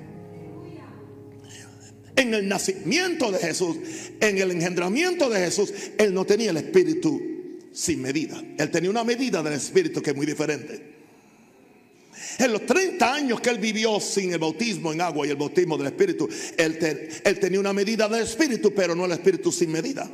En 2.14 2.32
el 2.32 2.48
nacimiento 2.48 3.30
de 3.30 3.38
Jesús, 3.38 3.76
en 4.20 4.38
el 4.38 4.52
engendramiento 4.52 5.28
de 5.28 5.40
Jesús, 5.40 5.72
Él 5.98 6.14
no 6.14 6.24
tenía 6.24 6.50
el 6.50 6.56
Espíritu 6.58 7.20
sin 7.72 8.00
medida. 8.00 8.42
Él 8.56 8.70
tenía 8.70 8.88
una 8.88 9.04
medida 9.04 9.42
del 9.42 9.54
Espíritu 9.54 10.00
que 10.00 10.10
es 10.10 10.16
muy 10.16 10.26
diferente. 10.26 10.96
En 12.38 12.52
los 12.52 12.64
30 12.64 13.14
años 13.14 13.40
que 13.40 13.50
él 13.50 13.58
vivió 13.58 14.00
sin 14.00 14.32
el 14.32 14.38
bautismo 14.38 14.92
en 14.92 15.00
agua 15.00 15.26
y 15.26 15.30
el 15.30 15.36
bautismo 15.36 15.76
del 15.76 15.88
Espíritu, 15.88 16.28
él, 16.56 17.38
tenía 17.38 17.60
una 17.60 17.72
medida 17.72 18.08
del 18.08 18.22
Espíritu, 18.22 18.72
pero 18.74 18.94
no 18.94 19.04
el 19.04 19.12
Espíritu 19.12 19.52
sin 19.52 19.70
medida. 19.70 20.08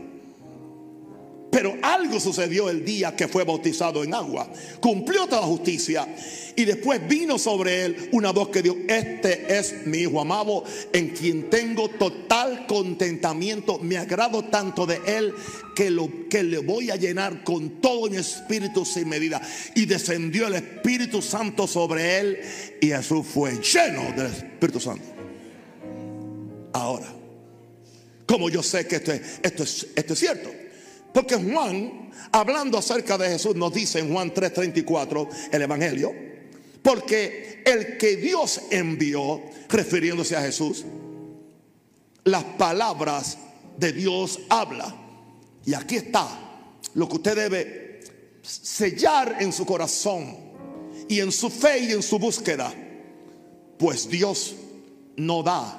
Pero 1.53 1.77
algo 1.83 2.19
sucedió 2.19 2.71
el 2.71 2.83
día 2.83 3.15
que 3.15 3.29
fue 3.29 3.45
bautizado 3.45 4.03
en 4.03 4.15
agua. 4.15 4.51
Cumplió 4.81 5.27
toda 5.27 5.43
justicia. 5.43 6.09
Y 6.57 6.65
después 6.65 7.07
vino 7.07 7.39
sobre 7.39 7.85
él 7.85 8.09
una 8.13 8.31
voz 8.31 8.49
que 8.49 8.63
dijo, 8.63 8.79
este 8.89 9.59
es 9.59 9.87
mi 9.87 9.99
hijo 9.99 10.19
amado 10.19 10.65
en 10.95 11.11
quien 11.11 11.51
tengo 11.51 11.91
total 11.91 12.67
contentamiento. 12.67 13.79
Me 13.81 13.99
agrado 13.99 14.45
tanto 14.45 14.87
de 14.87 15.03
él 15.05 15.35
que, 15.77 15.91
lo, 15.91 16.09
que 16.31 16.43
le 16.43 16.57
voy 16.57 16.91
a 16.91 16.97
llenar 16.97 17.45
con 17.45 17.83
todo 17.83 18.09
mi 18.09 18.17
espíritu 18.17 18.87
sin 18.87 19.11
medida. 19.11 19.43
Y 19.75 19.85
descendió 19.85 20.47
el 20.47 20.55
Espíritu 20.55 21.21
Santo 21.21 21.67
sobre 21.67 22.19
él 22.19 22.41
y 22.81 22.87
Jesús 22.87 23.27
fue 23.27 23.61
lleno 23.61 24.11
del 24.17 24.29
Espíritu 24.29 24.81
Santo. 24.81 25.05
Ahora, 26.73 27.13
como 28.25 28.49
yo 28.49 28.63
sé 28.63 28.87
que 28.87 28.97
esto 28.97 29.13
esto 29.13 29.65
es, 29.65 29.89
esto 29.95 30.15
es 30.15 30.19
cierto. 30.19 30.63
Porque 31.13 31.37
Juan, 31.37 32.11
hablando 32.31 32.79
acerca 32.79 33.19
de 33.19 33.29
Jesús, 33.29 33.55
nos 33.55 33.73
dice 33.73 33.99
en 33.99 34.13
Juan 34.13 34.33
3:34, 34.33 35.29
el 35.53 35.63
Evangelio, 35.63 36.13
porque 36.83 37.63
el 37.65 37.97
que 37.99 38.17
Dios 38.17 38.63
envió, 38.71 39.43
refiriéndose 39.69 40.37
a 40.37 40.43
Jesús, 40.43 40.85
las 42.25 42.45
palabras 42.45 43.39
de 43.77 43.93
Dios 43.93 44.41
habla. 44.49 44.95
Y 45.65 45.75
aquí 45.75 45.97
está 45.97 46.29
lo 46.95 47.09
que 47.09 47.17
usted 47.17 47.37
debe 47.37 48.01
sellar 48.43 49.37
en 49.41 49.53
su 49.53 49.65
corazón 49.65 50.37
y 51.09 51.21
en 51.21 51.31
su 51.31 51.51
fe 51.51 51.81
y 51.81 51.93
en 51.93 52.03
su 52.03 52.19
búsqueda. 52.19 52.73
Pues 53.79 54.09
Dios 54.09 54.55
no 55.17 55.43
da 55.43 55.79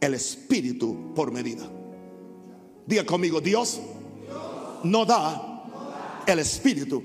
el 0.00 0.14
espíritu 0.14 1.12
por 1.14 1.32
medida. 1.32 1.68
Diga 2.86 3.04
conmigo, 3.04 3.40
Dios 3.40 3.80
no 4.84 5.04
da 5.04 6.22
el 6.26 6.38
Espíritu 6.38 7.02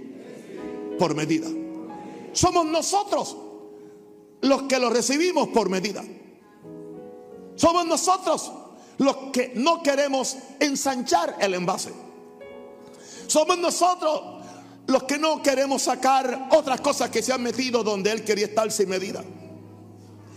por 0.98 1.16
medida. 1.16 1.48
Somos 2.34 2.66
nosotros 2.66 3.38
los 4.42 4.64
que 4.64 4.80
lo 4.80 4.90
recibimos 4.90 5.50
por 5.50 5.70
medida. 5.70 6.04
Somos 7.56 7.86
nosotros 7.86 8.52
los 8.98 9.16
que 9.32 9.54
no 9.56 9.82
queremos 9.82 10.38
ensanchar 10.60 11.38
el 11.40 11.54
envase. 11.54 11.92
Somos 13.28 13.58
nosotros 13.58 14.44
los 14.88 15.04
que 15.04 15.18
no 15.18 15.42
queremos 15.42 15.84
sacar 15.84 16.50
otras 16.52 16.82
cosas 16.82 17.10
que 17.10 17.24
se 17.24 17.32
han 17.32 17.42
metido 17.42 17.84
donde 17.84 18.12
Él 18.12 18.24
quería 18.24 18.48
estar 18.48 18.72
sin 18.72 18.90
medida. 18.90 19.24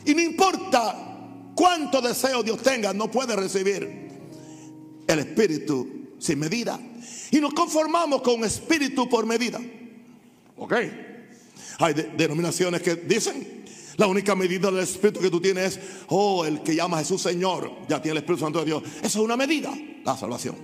Y 0.04 0.14
no 0.14 0.22
importa 0.22 0.94
cuánto 1.54 2.00
deseo 2.00 2.42
Dios 2.42 2.62
tenga, 2.62 2.92
no 2.92 3.10
puede 3.10 3.34
recibir 3.34 4.08
el 5.06 5.18
Espíritu 5.18 6.14
sin 6.18 6.38
medida. 6.38 6.78
Y 7.30 7.40
nos 7.40 7.54
conformamos 7.54 8.22
con 8.22 8.44
espíritu 8.44 9.08
por 9.08 9.26
medida. 9.26 9.60
Ok. 10.56 10.74
Hay 11.78 11.94
denominaciones 11.94 12.80
que 12.82 12.96
dicen, 12.96 13.64
la 13.96 14.06
única 14.06 14.34
medida 14.34 14.70
del 14.70 14.80
espíritu 14.80 15.20
que 15.20 15.30
tú 15.30 15.40
tienes 15.40 15.76
es, 15.76 15.80
oh, 16.08 16.44
el 16.44 16.62
que 16.62 16.74
llama 16.74 16.98
a 16.98 17.00
Jesús 17.00 17.22
Señor, 17.22 17.70
ya 17.88 18.00
tiene 18.00 18.12
el 18.12 18.18
Espíritu 18.18 18.44
Santo 18.44 18.60
de 18.60 18.66
Dios. 18.66 18.82
Eso 18.98 19.06
es 19.06 19.16
una 19.16 19.36
medida, 19.36 19.72
la 20.04 20.16
salvación. 20.16 20.56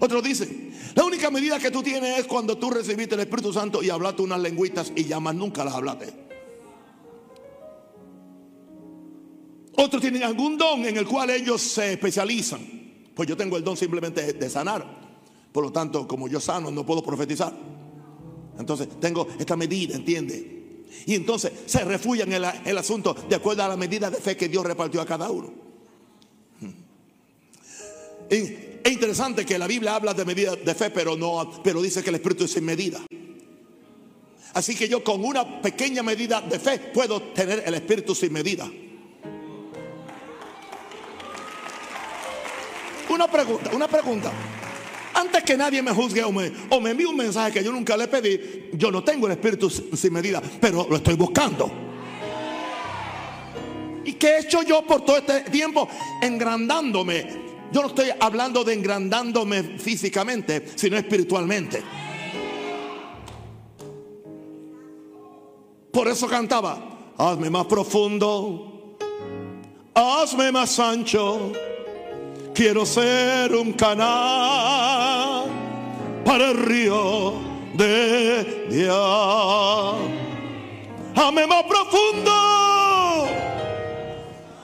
Otros 0.00 0.22
dicen, 0.22 0.74
la 0.94 1.04
única 1.04 1.30
medida 1.30 1.58
que 1.58 1.70
tú 1.70 1.82
tienes 1.82 2.18
es 2.18 2.26
cuando 2.26 2.58
tú 2.58 2.70
recibiste 2.70 3.14
el 3.14 3.22
Espíritu 3.22 3.52
Santo 3.52 3.82
y 3.82 3.90
hablaste 3.90 4.22
unas 4.22 4.40
lengüitas 4.40 4.92
y 4.94 5.04
ya 5.04 5.20
más 5.20 5.34
nunca 5.34 5.64
las 5.64 5.74
hablaste. 5.74 6.12
Otros 9.76 10.00
tienen 10.00 10.22
algún 10.22 10.56
don 10.56 10.84
en 10.84 10.96
el 10.96 11.06
cual 11.06 11.30
ellos 11.30 11.60
se 11.60 11.92
especializan. 11.92 12.60
Pues 13.14 13.28
yo 13.28 13.36
tengo 13.36 13.56
el 13.56 13.64
don 13.64 13.76
simplemente 13.76 14.32
de 14.32 14.50
sanar. 14.50 15.03
Por 15.54 15.62
lo 15.62 15.70
tanto, 15.70 16.08
como 16.08 16.26
yo 16.26 16.40
sano, 16.40 16.68
no 16.72 16.84
puedo 16.84 17.00
profetizar. 17.00 17.52
Entonces, 18.58 18.88
tengo 18.98 19.28
esta 19.38 19.54
medida, 19.54 19.94
¿entiende? 19.94 20.82
Y 21.06 21.14
entonces 21.14 21.52
se 21.66 21.84
refugian 21.84 22.32
en 22.32 22.42
el, 22.64 22.76
asunto 22.76 23.14
de 23.14 23.36
acuerdo 23.36 23.62
a 23.62 23.68
la 23.68 23.76
medida 23.76 24.10
de 24.10 24.16
fe 24.16 24.36
que 24.36 24.48
Dios 24.48 24.66
repartió 24.66 25.00
a 25.00 25.06
cada 25.06 25.30
uno. 25.30 25.52
es 28.28 28.92
interesante 28.92 29.46
que 29.46 29.56
la 29.56 29.68
Biblia 29.68 29.94
habla 29.94 30.12
de 30.12 30.24
medida 30.24 30.56
de 30.56 30.74
fe, 30.74 30.90
pero 30.90 31.16
no, 31.16 31.62
pero 31.62 31.80
dice 31.80 32.02
que 32.02 32.08
el 32.08 32.16
Espíritu 32.16 32.46
es 32.46 32.50
sin 32.50 32.64
medida. 32.64 33.00
Así 34.54 34.74
que 34.74 34.88
yo 34.88 35.04
con 35.04 35.24
una 35.24 35.62
pequeña 35.62 36.02
medida 36.02 36.40
de 36.40 36.58
fe 36.58 36.80
puedo 36.92 37.22
tener 37.32 37.62
el 37.64 37.74
Espíritu 37.74 38.12
sin 38.12 38.32
medida. 38.32 38.68
Una 43.08 43.28
pregunta, 43.30 43.70
una 43.72 43.86
pregunta. 43.86 44.32
Antes 45.24 45.42
que 45.42 45.56
nadie 45.56 45.82
me 45.82 45.92
juzgue 45.92 46.22
o 46.22 46.32
me, 46.32 46.52
o 46.70 46.80
me 46.80 46.90
envíe 46.90 47.06
un 47.06 47.16
mensaje 47.16 47.52
que 47.52 47.64
yo 47.64 47.72
nunca 47.72 47.96
le 47.96 48.08
pedí, 48.08 48.68
yo 48.74 48.90
no 48.90 49.02
tengo 49.02 49.26
el 49.26 49.32
espíritu 49.32 49.70
sin 49.70 50.12
medida, 50.12 50.42
pero 50.60 50.86
lo 50.88 50.96
estoy 50.96 51.14
buscando. 51.14 51.70
¿Y 54.04 54.12
qué 54.14 54.28
he 54.28 54.40
hecho 54.40 54.62
yo 54.62 54.86
por 54.86 55.02
todo 55.02 55.16
este 55.16 55.40
tiempo? 55.50 55.88
Engrandándome. 56.20 57.44
Yo 57.72 57.80
no 57.80 57.88
estoy 57.88 58.10
hablando 58.20 58.62
de 58.62 58.74
engrandándome 58.74 59.62
físicamente, 59.78 60.66
sino 60.74 60.96
espiritualmente. 60.96 61.82
Por 65.90 66.08
eso 66.08 66.28
cantaba, 66.28 67.14
hazme 67.16 67.48
más 67.48 67.66
profundo, 67.66 68.98
hazme 69.94 70.52
más 70.52 70.78
ancho 70.78 71.52
Quiero 72.54 72.86
ser 72.86 73.52
un 73.52 73.72
canal 73.72 75.46
para 76.24 76.50
el 76.52 76.56
río 76.56 77.34
de 77.74 78.68
Dios. 78.70 79.96
Hazme 81.16 81.48
más 81.48 81.64
profundo, 81.64 83.26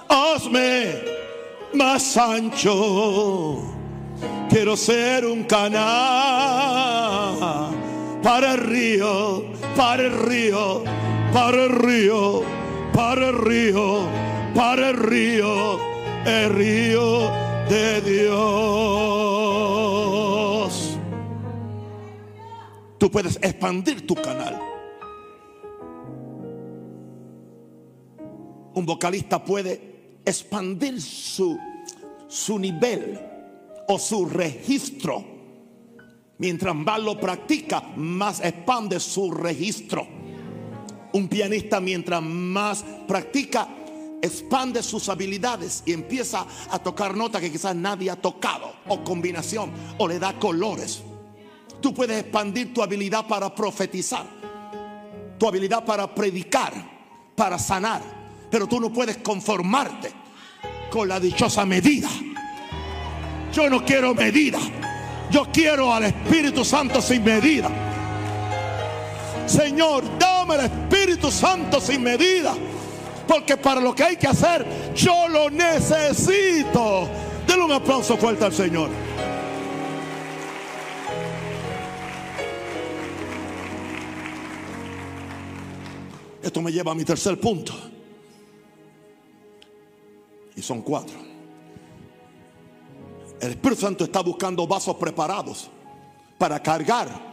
hazme 0.08 1.02
más 1.74 2.16
ancho. 2.16 3.58
Quiero 4.48 4.76
ser 4.76 5.26
un 5.26 5.42
canal 5.42 5.80
para 8.22 8.52
el 8.52 8.58
río, 8.58 9.46
para 9.76 10.04
el 10.04 10.12
río, 10.12 10.84
para 11.32 11.64
el 11.64 11.70
río, 11.70 12.42
para 12.94 13.30
el 13.30 13.36
río, 13.36 14.02
para 14.54 14.90
el 14.90 14.96
río, 14.96 15.80
el 16.24 16.50
río 16.50 17.39
de 17.70 18.00
Dios. 18.00 18.50
Tú 22.98 23.10
puedes 23.10 23.36
expandir 23.36 24.06
tu 24.06 24.14
canal. 24.16 24.60
Un 28.74 28.84
vocalista 28.84 29.42
puede 29.44 30.18
expandir 30.24 31.00
su, 31.00 31.56
su 32.28 32.58
nivel 32.58 33.18
o 33.86 33.98
su 33.98 34.26
registro. 34.26 35.24
Mientras 36.38 36.74
más 36.74 37.00
lo 37.00 37.20
practica, 37.20 37.82
más 37.96 38.40
expande 38.40 38.98
su 38.98 39.30
registro. 39.30 40.08
Un 41.12 41.28
pianista 41.28 41.80
mientras 41.80 42.22
más 42.22 42.84
practica, 43.06 43.68
expande 44.22 44.82
sus 44.82 45.08
habilidades 45.08 45.82
y 45.86 45.92
empieza 45.92 46.46
a 46.70 46.78
tocar 46.78 47.16
notas 47.16 47.40
que 47.40 47.50
quizás 47.50 47.74
nadie 47.74 48.10
ha 48.10 48.16
tocado, 48.16 48.72
o 48.88 49.02
combinación, 49.02 49.70
o 49.98 50.06
le 50.08 50.18
da 50.18 50.38
colores. 50.38 51.02
Tú 51.80 51.94
puedes 51.94 52.20
expandir 52.20 52.74
tu 52.74 52.82
habilidad 52.82 53.26
para 53.26 53.54
profetizar, 53.54 54.26
tu 55.38 55.48
habilidad 55.48 55.84
para 55.84 56.14
predicar, 56.14 56.72
para 57.34 57.58
sanar, 57.58 58.02
pero 58.50 58.66
tú 58.66 58.80
no 58.80 58.92
puedes 58.92 59.18
conformarte 59.18 60.12
con 60.90 61.08
la 61.08 61.18
dichosa 61.18 61.64
medida. 61.64 62.08
Yo 63.52 63.68
no 63.70 63.84
quiero 63.84 64.14
medida, 64.14 64.58
yo 65.30 65.46
quiero 65.52 65.92
al 65.92 66.04
Espíritu 66.04 66.64
Santo 66.64 67.00
sin 67.00 67.24
medida. 67.24 67.70
Señor, 69.46 70.04
dame 70.18 70.56
el 70.56 70.60
Espíritu 70.60 71.30
Santo 71.30 71.80
sin 71.80 72.02
medida. 72.02 72.54
Porque 73.30 73.56
para 73.56 73.80
lo 73.80 73.94
que 73.94 74.02
hay 74.02 74.16
que 74.16 74.26
hacer, 74.26 74.66
yo 74.92 75.28
lo 75.28 75.50
necesito. 75.50 77.08
Denle 77.46 77.64
un 77.64 77.70
aplauso 77.70 78.16
fuerte 78.16 78.44
al 78.44 78.52
Señor. 78.52 78.90
Esto 86.42 86.60
me 86.60 86.72
lleva 86.72 86.90
a 86.90 86.94
mi 86.96 87.04
tercer 87.04 87.38
punto. 87.38 87.72
Y 90.56 90.60
son 90.60 90.82
cuatro. 90.82 91.16
El 93.40 93.50
Espíritu 93.50 93.82
Santo 93.82 94.02
está 94.02 94.22
buscando 94.22 94.66
vasos 94.66 94.96
preparados 94.96 95.70
para 96.36 96.60
cargar 96.60 97.32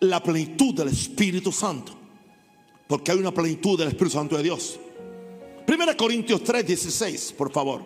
la 0.00 0.20
plenitud 0.20 0.74
del 0.74 0.88
Espíritu 0.88 1.52
Santo. 1.52 1.92
Porque 2.88 3.12
hay 3.12 3.18
una 3.18 3.30
plenitud 3.30 3.78
del 3.78 3.86
Espíritu 3.86 4.16
Santo 4.16 4.36
de 4.36 4.42
Dios. 4.42 4.80
1 5.68 5.96
Corintios 5.96 6.42
3, 6.42 6.66
16, 6.66 7.34
por 7.36 7.52
favor. 7.52 7.82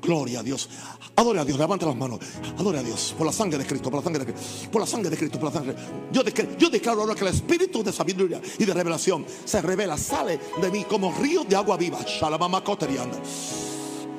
Gloria 0.00 0.40
a 0.40 0.42
Dios. 0.42 0.68
Adore 1.16 1.40
a 1.40 1.44
Dios, 1.44 1.58
levante 1.58 1.84
las 1.84 1.96
manos. 1.96 2.20
Adore 2.56 2.78
a 2.78 2.82
Dios 2.82 3.14
por 3.18 3.26
la 3.26 3.32
sangre 3.32 3.58
de 3.58 3.66
Cristo, 3.66 3.90
por 3.90 3.98
la 3.98 4.04
sangre 4.04 4.24
de 4.24 4.32
Cristo, 4.32 4.70
por 4.70 4.80
la 4.80 4.86
sangre 4.86 5.10
de 5.10 5.16
Cristo, 5.16 5.38
por 5.40 5.52
la 5.52 5.58
sangre. 5.58 5.74
Yo 6.12 6.22
declaro, 6.22 6.56
yo 6.56 6.70
declaro 6.70 7.00
ahora 7.02 7.14
que 7.14 7.22
el 7.22 7.34
espíritu 7.34 7.82
de 7.82 7.92
sabiduría 7.92 8.40
y 8.58 8.64
de 8.64 8.72
revelación 8.72 9.26
se 9.44 9.60
revela, 9.60 9.98
sale 9.98 10.38
de 10.60 10.70
mí 10.70 10.84
como 10.84 11.12
río 11.12 11.44
de 11.44 11.56
agua 11.56 11.76
viva. 11.76 11.98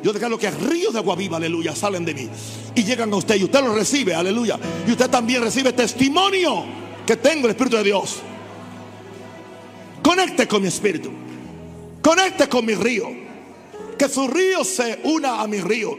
Yo 0.04 0.14
declaro 0.14 0.38
que 0.38 0.52
ríos 0.52 0.94
de 0.94 1.00
agua 1.00 1.16
viva, 1.16 1.38
aleluya, 1.38 1.76
salen 1.76 2.04
de 2.04 2.14
mí 2.14 2.30
y 2.76 2.84
llegan 2.84 3.14
a 3.14 3.16
usted 3.16 3.36
y 3.36 3.46
usted 3.46 3.62
lo 3.62 3.74
recibe, 3.74 4.14
aleluya. 4.14 4.60
Y 4.88 4.92
usted 4.92 5.10
también 5.10 5.42
recibe 5.42 5.74
testimonio 5.74 6.66
que 7.06 7.16
tengo 7.16 7.48
el 7.48 7.52
Espíritu 7.52 7.78
de 7.78 7.84
Dios. 7.84 8.18
Conecte 10.04 10.48
con 10.48 10.62
mi 10.62 10.68
espíritu, 10.68 11.12
conecte 12.02 12.48
con 12.50 12.66
mi 12.66 12.74
río, 12.76 13.08
que 13.98 14.10
su 14.10 14.28
río 14.28 14.64
se 14.64 15.00
una 15.04 15.42
a 15.42 15.48
mi 15.48 15.60
río. 15.62 15.98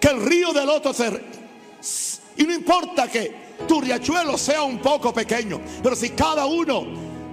Que 0.00 0.08
el 0.08 0.24
río 0.24 0.52
del 0.52 0.68
otro 0.68 0.92
se... 0.92 1.08
Y 2.36 2.44
no 2.44 2.52
importa 2.52 3.08
que 3.08 3.44
tu 3.68 3.80
riachuelo 3.80 4.36
sea 4.36 4.62
un 4.62 4.78
poco 4.78 5.12
pequeño, 5.12 5.60
pero 5.82 5.94
si 5.94 6.10
cada 6.10 6.46
uno 6.46 6.84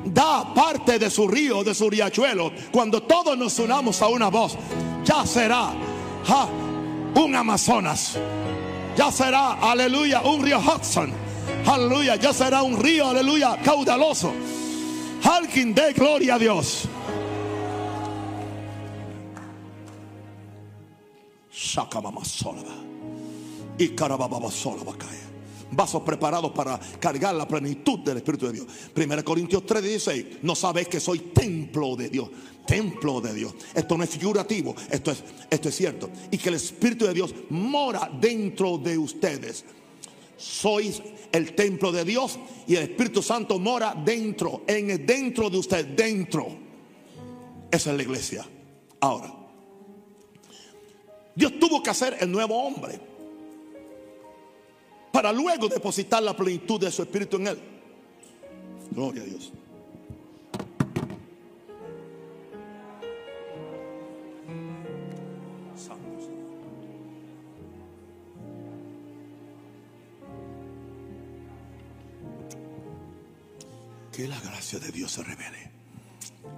da 0.06 0.54
parte 0.54 1.00
de 1.00 1.10
su 1.10 1.28
río, 1.28 1.64
de 1.64 1.74
su 1.74 1.90
riachuelo, 1.90 2.52
cuando 2.72 3.04
todos 3.04 3.38
nos 3.38 3.58
unamos 3.60 4.02
a 4.02 4.08
una 4.08 4.30
voz, 4.30 4.58
ya 5.04 5.26
será 5.26 5.74
un 7.16 7.36
Amazonas, 7.36 8.18
ya 8.96 9.12
será, 9.12 9.54
aleluya, 9.54 10.22
un 10.22 10.44
río 10.44 10.60
Hudson, 10.60 11.12
aleluya, 11.66 12.16
ya 12.16 12.34
será 12.34 12.62
un 12.62 12.78
río, 12.78 13.08
aleluya, 13.08 13.58
caudaloso. 13.64 14.32
Alguien 15.24 15.74
de 15.74 15.94
gloria 15.94 16.36
a 16.36 16.40
Dios. 16.40 16.88
Y 23.78 23.96
Vasos 25.74 26.02
preparados 26.02 26.52
para 26.52 26.78
cargar 27.00 27.34
la 27.34 27.48
plenitud 27.48 28.00
del 28.00 28.18
Espíritu 28.18 28.48
de 28.48 28.54
Dios. 28.54 28.68
1 28.94 29.24
Corintios 29.24 29.66
3, 29.66 29.82
16. 29.82 30.26
No 30.42 30.54
sabéis 30.54 30.90
que 30.90 31.00
soy 31.00 31.20
templo 31.20 31.96
de 31.96 32.10
Dios. 32.10 32.30
Templo 32.68 33.22
de 33.22 33.34
Dios. 33.34 33.54
Esto 33.74 33.98
no 33.98 34.04
es 34.04 34.10
figurativo. 34.10 34.76
Esto 34.90 35.12
es, 35.12 35.24
esto 35.50 35.70
es 35.70 35.76
cierto. 35.76 36.10
Y 36.30 36.38
que 36.38 36.50
el 36.50 36.56
Espíritu 36.56 37.06
de 37.06 37.14
Dios 37.14 37.34
mora 37.50 38.12
dentro 38.20 38.78
de 38.78 38.98
ustedes. 38.98 39.64
Sois 40.36 41.02
el 41.32 41.56
templo 41.56 41.92
de 41.92 42.04
Dios 42.04 42.38
y 42.68 42.76
el 42.76 42.84
Espíritu 42.84 43.22
Santo 43.22 43.58
mora 43.58 43.96
dentro, 43.96 44.64
en 44.68 45.06
dentro 45.06 45.50
de 45.50 45.58
usted, 45.58 45.86
dentro. 45.86 46.48
Esa 47.72 47.92
es 47.92 47.96
la 47.96 48.04
iglesia. 48.04 48.46
Ahora, 49.00 49.41
Dios 51.36 51.60
tuvo 51.60 51.82
que 51.82 51.90
hacer 51.90 52.18
el 52.20 52.32
nuevo 52.32 52.62
hombre 52.62 53.00
para 55.12 55.32
luego 55.32 55.68
depositar 55.68 56.24
la 56.24 56.36
plenitud 56.36 56.80
de 56.80 56.92
su 56.92 57.02
espíritu 57.02 57.38
en 57.38 57.48
él. 57.48 57.60
Gloria 58.92 59.22
a 59.22 59.26
Dios. 59.26 59.52
Que 74.12 74.28
la 74.28 74.40
gracia 74.42 74.78
de 74.78 74.92
Dios 74.92 75.12
se 75.12 75.24
revele. 75.24 75.72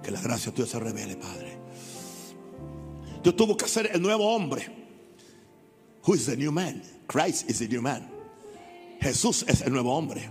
Que 0.02 0.10
la 0.10 0.20
gracia 0.20 0.50
de 0.50 0.56
Dios 0.56 0.70
se 0.70 0.80
revele, 0.80 1.16
Padre. 1.16 1.56
Dios 3.24 3.36
tuvo 3.36 3.56
que 3.56 3.64
hacer 3.64 3.90
el 3.90 4.02
nuevo 4.02 4.34
hombre. 4.34 4.68
Who 6.06 6.14
is 6.14 6.26
the 6.26 6.36
new 6.36 6.52
man? 6.52 6.82
Christ 7.06 7.48
is 7.48 7.58
the 7.58 7.66
new 7.66 7.80
man. 7.80 8.06
Jesús 9.00 9.46
es 9.48 9.62
el 9.62 9.72
nuevo 9.72 9.96
hombre. 9.96 10.28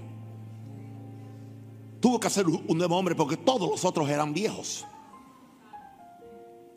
Tuvo 2.00 2.20
que 2.20 2.28
hacer 2.28 2.46
un 2.46 2.78
nuevo 2.78 2.96
hombre 2.96 3.16
porque 3.16 3.38
todos 3.38 3.68
los 3.68 3.84
otros 3.84 4.08
eran 4.10 4.32
viejos. 4.32 4.86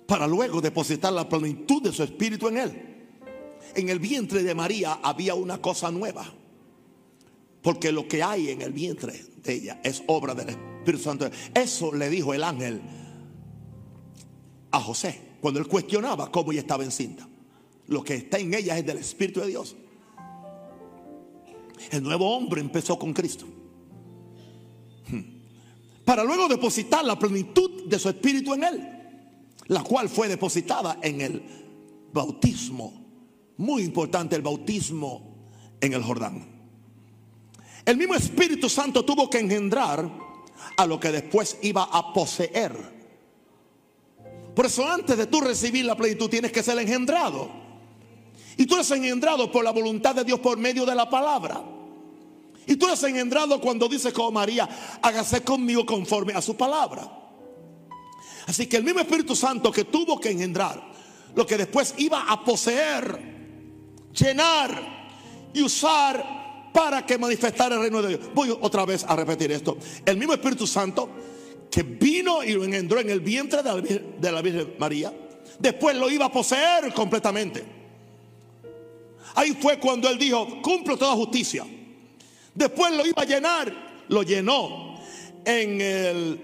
Para 0.06 0.26
luego 0.26 0.62
depositar 0.62 1.12
la 1.12 1.28
plenitud 1.28 1.82
de 1.82 1.92
su 1.92 2.02
espíritu 2.02 2.48
en 2.48 2.56
él. 2.56 3.08
En 3.74 3.90
el 3.90 3.98
vientre 3.98 4.42
de 4.42 4.54
María 4.54 5.00
había 5.02 5.34
una 5.34 5.60
cosa 5.60 5.90
nueva. 5.90 6.24
Porque 7.60 7.92
lo 7.92 8.08
que 8.08 8.22
hay 8.22 8.48
en 8.48 8.62
el 8.62 8.72
vientre 8.72 9.22
de 9.42 9.52
ella 9.52 9.80
es 9.84 10.02
obra 10.06 10.34
del 10.34 10.48
Espíritu 10.48 11.02
Santo. 11.02 11.28
Eso 11.52 11.92
le 11.92 12.08
dijo 12.08 12.32
el 12.32 12.42
ángel 12.42 12.80
a 14.70 14.80
José 14.80 15.25
cuando 15.40 15.60
él 15.60 15.66
cuestionaba 15.66 16.30
cómo 16.30 16.52
ella 16.52 16.60
estaba 16.60 16.84
encinta. 16.84 17.28
Lo 17.88 18.02
que 18.02 18.14
está 18.14 18.38
en 18.38 18.54
ella 18.54 18.78
es 18.78 18.84
del 18.84 18.98
Espíritu 18.98 19.40
de 19.40 19.48
Dios. 19.48 19.76
El 21.90 22.02
nuevo 22.02 22.34
hombre 22.36 22.60
empezó 22.60 22.98
con 22.98 23.12
Cristo. 23.12 23.46
Hmm. 25.08 25.22
Para 26.04 26.24
luego 26.24 26.48
depositar 26.48 27.04
la 27.04 27.18
plenitud 27.18 27.84
de 27.86 27.98
su 27.98 28.08
espíritu 28.08 28.54
en 28.54 28.64
él. 28.64 28.92
La 29.68 29.82
cual 29.82 30.08
fue 30.08 30.28
depositada 30.28 30.98
en 31.02 31.20
el 31.20 31.42
bautismo. 32.12 33.04
Muy 33.58 33.82
importante 33.82 34.36
el 34.36 34.42
bautismo 34.42 35.36
en 35.80 35.92
el 35.92 36.02
Jordán. 36.02 36.56
El 37.84 37.96
mismo 37.96 38.14
Espíritu 38.14 38.68
Santo 38.68 39.04
tuvo 39.04 39.30
que 39.30 39.38
engendrar 39.38 40.10
a 40.76 40.86
lo 40.86 40.98
que 40.98 41.12
después 41.12 41.58
iba 41.62 41.84
a 41.84 42.12
poseer 42.12 42.95
por 44.56 44.64
eso 44.64 44.88
antes 44.88 45.18
de 45.18 45.26
tú 45.26 45.42
recibir 45.42 45.84
la 45.84 45.94
plenitud 45.94 46.30
tienes 46.30 46.50
que 46.50 46.62
ser 46.62 46.78
engendrado. 46.78 47.50
Y 48.56 48.64
tú 48.64 48.76
eres 48.76 48.90
engendrado 48.90 49.52
por 49.52 49.62
la 49.62 49.70
voluntad 49.70 50.14
de 50.14 50.24
Dios 50.24 50.40
por 50.40 50.56
medio 50.56 50.86
de 50.86 50.94
la 50.94 51.10
palabra. 51.10 51.62
Y 52.66 52.76
tú 52.76 52.86
eres 52.86 53.02
engendrado 53.02 53.60
cuando 53.60 53.86
dice 53.86 54.14
como 54.14 54.32
María, 54.32 54.66
hágase 55.02 55.42
conmigo 55.42 55.84
conforme 55.84 56.32
a 56.32 56.40
su 56.40 56.56
palabra. 56.56 57.06
Así 58.46 58.66
que 58.66 58.78
el 58.78 58.84
mismo 58.84 59.00
Espíritu 59.00 59.36
Santo 59.36 59.70
que 59.70 59.84
tuvo 59.84 60.18
que 60.18 60.30
engendrar, 60.30 60.82
lo 61.34 61.46
que 61.46 61.58
después 61.58 61.92
iba 61.98 62.22
a 62.22 62.42
poseer, 62.42 64.08
llenar 64.18 65.50
y 65.52 65.62
usar 65.62 66.70
para 66.72 67.04
que 67.04 67.18
manifestara 67.18 67.74
el 67.74 67.82
reino 67.82 68.00
de 68.00 68.08
Dios. 68.08 68.20
Voy 68.34 68.56
otra 68.58 68.86
vez 68.86 69.04
a 69.06 69.14
repetir 69.16 69.52
esto. 69.52 69.76
El 70.06 70.16
mismo 70.16 70.32
Espíritu 70.32 70.66
Santo 70.66 71.10
que 71.70 71.82
vino 71.82 72.42
y 72.42 72.52
lo 72.52 72.64
engendró 72.64 73.00
en 73.00 73.10
el 73.10 73.20
vientre 73.20 73.62
de 73.62 74.32
la, 74.32 74.42
Virgen 74.42 74.74
María, 74.78 75.12
después 75.58 75.96
lo 75.96 76.10
iba 76.10 76.26
a 76.26 76.32
poseer 76.32 76.92
completamente. 76.94 77.64
Ahí 79.34 79.56
fue 79.60 79.78
cuando 79.78 80.08
él 80.08 80.18
dijo, 80.18 80.62
cumplo 80.62 80.96
toda 80.96 81.14
justicia. 81.14 81.66
Después 82.54 82.94
lo 82.94 83.06
iba 83.06 83.22
a 83.22 83.26
llenar, 83.26 84.04
lo 84.08 84.22
llenó 84.22 84.98
en 85.44 85.80
el, 85.80 86.40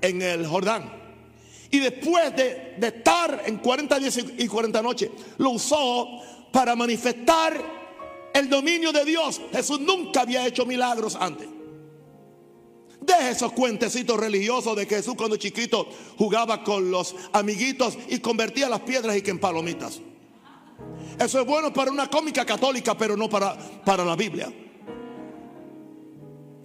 en 0.00 0.22
el 0.22 0.46
Jordán. 0.46 0.96
Y 1.70 1.80
después 1.80 2.34
de, 2.36 2.76
de 2.78 2.86
estar 2.86 3.42
en 3.44 3.58
40 3.58 3.98
días 3.98 4.18
y 4.38 4.46
40 4.46 4.80
noches, 4.80 5.10
lo 5.38 5.50
usó 5.50 6.08
para 6.52 6.76
manifestar 6.76 7.60
el 8.32 8.48
dominio 8.48 8.92
de 8.92 9.04
Dios. 9.04 9.40
Jesús 9.52 9.80
nunca 9.80 10.20
había 10.20 10.46
hecho 10.46 10.64
milagros 10.64 11.16
antes. 11.16 11.57
Deje 13.08 13.30
esos 13.30 13.52
cuentecitos 13.52 14.20
religiosos 14.20 14.76
de 14.76 14.86
que 14.86 14.96
Jesús 14.96 15.14
cuando 15.16 15.36
chiquito 15.36 15.88
jugaba 16.18 16.62
con 16.62 16.90
los 16.90 17.14
amiguitos 17.32 17.96
y 18.10 18.18
convertía 18.18 18.68
las 18.68 18.80
piedras 18.80 19.16
y 19.16 19.22
que 19.22 19.30
en 19.30 19.40
palomitas. 19.40 20.02
Eso 21.18 21.40
es 21.40 21.46
bueno 21.46 21.72
para 21.72 21.90
una 21.90 22.10
cómica 22.10 22.44
católica, 22.44 22.96
pero 22.98 23.16
no 23.16 23.30
para, 23.30 23.56
para 23.82 24.04
la 24.04 24.14
Biblia. 24.14 24.52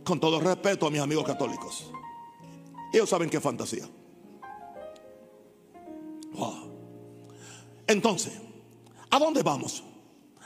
Con 0.04 0.20
todo 0.20 0.42
respeto 0.42 0.86
a 0.86 0.92
mis 0.92 1.00
amigos 1.00 1.26
católicos. 1.26 1.90
Ellos 2.92 3.10
saben 3.10 3.30
qué 3.30 3.40
fantasía. 3.40 3.88
Entonces, 7.88 8.34
¿a 9.10 9.18
dónde 9.18 9.44
vamos? 9.44 9.82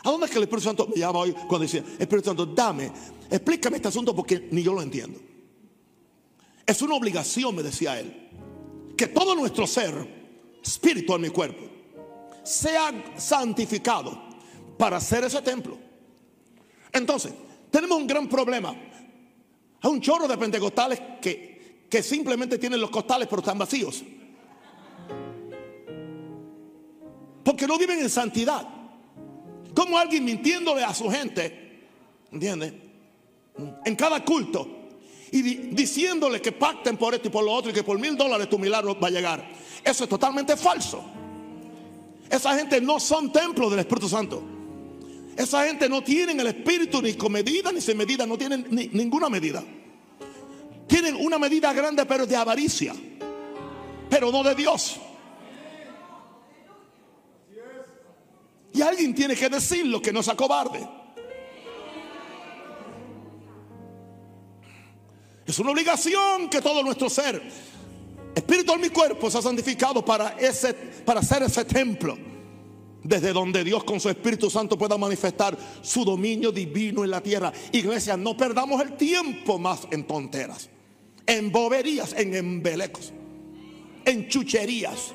¿A 0.04 0.12
dónde 0.12 0.28
es 0.28 0.32
que 0.32 0.38
el 0.38 0.44
Espíritu 0.44 0.68
Santo 0.68 0.88
me 0.88 1.00
llama 1.00 1.20
hoy 1.20 1.32
cuando 1.34 1.60
dice, 1.60 1.84
Espíritu 1.98 2.30
Santo, 2.30 2.46
dame, 2.46 2.92
explícame 3.32 3.78
este 3.78 3.88
asunto 3.88 4.16
porque 4.16 4.48
ni 4.52 4.62
yo 4.62 4.74
lo 4.74 4.82
entiendo? 4.84 5.27
Es 6.68 6.82
una 6.82 6.96
obligación, 6.96 7.56
me 7.56 7.64
decía 7.64 7.98
él, 7.98 8.30
que 8.98 9.08
todo 9.08 9.34
nuestro 9.36 9.66
ser, 9.66 9.94
espiritual 10.62 11.22
mi 11.22 11.30
cuerpo, 11.30 11.64
sea 12.44 12.92
santificado 13.16 14.22
para 14.78 14.98
hacer 14.98 15.24
ese 15.24 15.42
templo. 15.42 15.78
Entonces, 16.92 17.34
tenemos 17.72 17.98
un 17.98 18.06
gran 18.06 18.28
problema. 18.28 18.76
Hay 19.82 19.92
un 19.92 20.02
chorro 20.02 20.28
de 20.28 20.38
pentecostales 20.38 21.02
que, 21.22 21.86
que 21.90 22.04
simplemente 22.04 22.58
tienen 22.58 22.82
los 22.82 22.90
costales 22.90 23.30
pero 23.30 23.40
están 23.40 23.58
vacíos. 23.58 24.04
Porque 27.46 27.66
no 27.66 27.78
viven 27.78 28.00
en 28.00 28.10
santidad. 28.10 28.68
Como 29.74 29.98
alguien 29.98 30.26
mintiéndole 30.26 30.84
a 30.84 30.94
su 30.94 31.10
gente, 31.10 31.88
¿entiendes? 32.30 32.74
En 33.86 33.96
cada 33.96 34.26
culto. 34.26 34.77
Y 35.32 35.42
diciéndole 35.42 36.42
que 36.42 36.52
pacten 36.52 36.98
por 36.98 37.14
esto 37.14 37.28
y 37.28 37.32
por 37.32 37.44
lo 37.44 37.52
otro 37.52 37.72
y 37.72 37.74
que 37.74 37.84
por 37.84 38.00
mil 38.00 38.16
dólares 38.16 38.50
tu 38.50 38.58
milagro 38.58 38.98
va 39.00 39.08
a 39.08 39.12
llegar. 39.12 39.50
Eso 39.84 40.04
es 40.04 40.10
totalmente 40.10 40.56
falso. 40.56 41.04
Esa 42.30 42.58
gente 42.58 42.82
no 42.82 43.00
son 43.00 43.32
templos 43.32 43.70
del 43.72 43.80
Espíritu 43.80 44.10
Santo. 44.10 44.44
Esa 45.36 45.66
gente 45.66 45.88
no 45.88 46.04
tienen 46.04 46.40
el 46.40 46.48
Espíritu 46.48 47.02
ni 47.02 47.14
con 47.14 47.32
medida 47.32 47.72
ni 47.72 47.82
sin 47.82 47.98
medida. 47.98 48.26
No 48.26 48.38
tienen 48.38 48.68
ninguna 48.94 49.30
medida. 49.30 49.64
Tienen 50.88 51.16
una 51.16 51.38
medida 51.38 51.74
grande 51.74 52.06
pero 52.06 52.26
de 52.26 52.36
avaricia. 52.36 52.96
Pero 54.10 54.32
no 54.32 54.44
de 54.44 54.56
Dios. 54.56 54.98
Y 58.74 58.82
alguien 58.82 59.16
tiene 59.16 59.36
que 59.36 59.50
decirlo 59.50 60.02
que 60.02 60.14
no 60.14 60.22
sea 60.22 60.36
cobarde. 60.36 60.88
Es 65.48 65.58
una 65.60 65.72
obligación 65.72 66.50
que 66.50 66.62
todo 66.62 66.84
nuestro 66.84 67.10
ser, 67.10 67.42
espiritual 68.36 68.80
mi 68.80 68.90
cuerpo, 68.90 69.32
se 69.32 69.38
ha 69.38 69.42
santificado 69.42 70.04
para, 70.04 70.38
ese, 70.38 70.74
para 70.74 71.24
ser 71.24 71.44
ese 71.44 71.64
templo. 71.64 72.18
Desde 73.02 73.32
donde 73.32 73.64
Dios 73.64 73.86
con 73.86 74.02
su 74.02 74.10
Espíritu 74.10 74.50
Santo 74.50 74.78
pueda 74.78 74.98
manifestar 74.98 75.58
su 75.82 76.04
dominio 76.04 76.52
divino 76.52 77.06
en 77.06 77.12
la 77.12 77.22
tierra. 77.22 77.54
Iglesia, 77.72 78.18
no 78.18 78.36
perdamos 78.36 78.82
el 78.82 78.98
tiempo 78.98 79.58
más 79.58 79.88
en 79.92 80.06
tonteras, 80.06 80.70
en 81.26 81.50
boberías, 81.50 82.14
en 82.18 82.36
embelecos, 82.36 83.14
en 84.04 84.28
chucherías. 84.28 85.14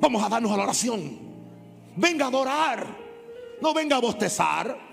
Vamos 0.00 0.24
a 0.24 0.28
darnos 0.28 0.50
a 0.50 0.56
la 0.56 0.64
oración. 0.64 1.18
Venga 1.94 2.24
a 2.24 2.28
adorar. 2.28 2.96
No 3.60 3.72
venga 3.72 3.96
a 3.96 4.00
bostezar. 4.00 4.85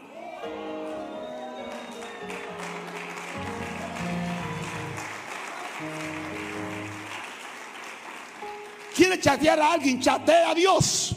Quiere 9.13 9.21
chatear 9.21 9.59
a 9.59 9.73
alguien, 9.73 9.99
chatea 9.99 10.49
a 10.49 10.55
Dios. 10.55 11.15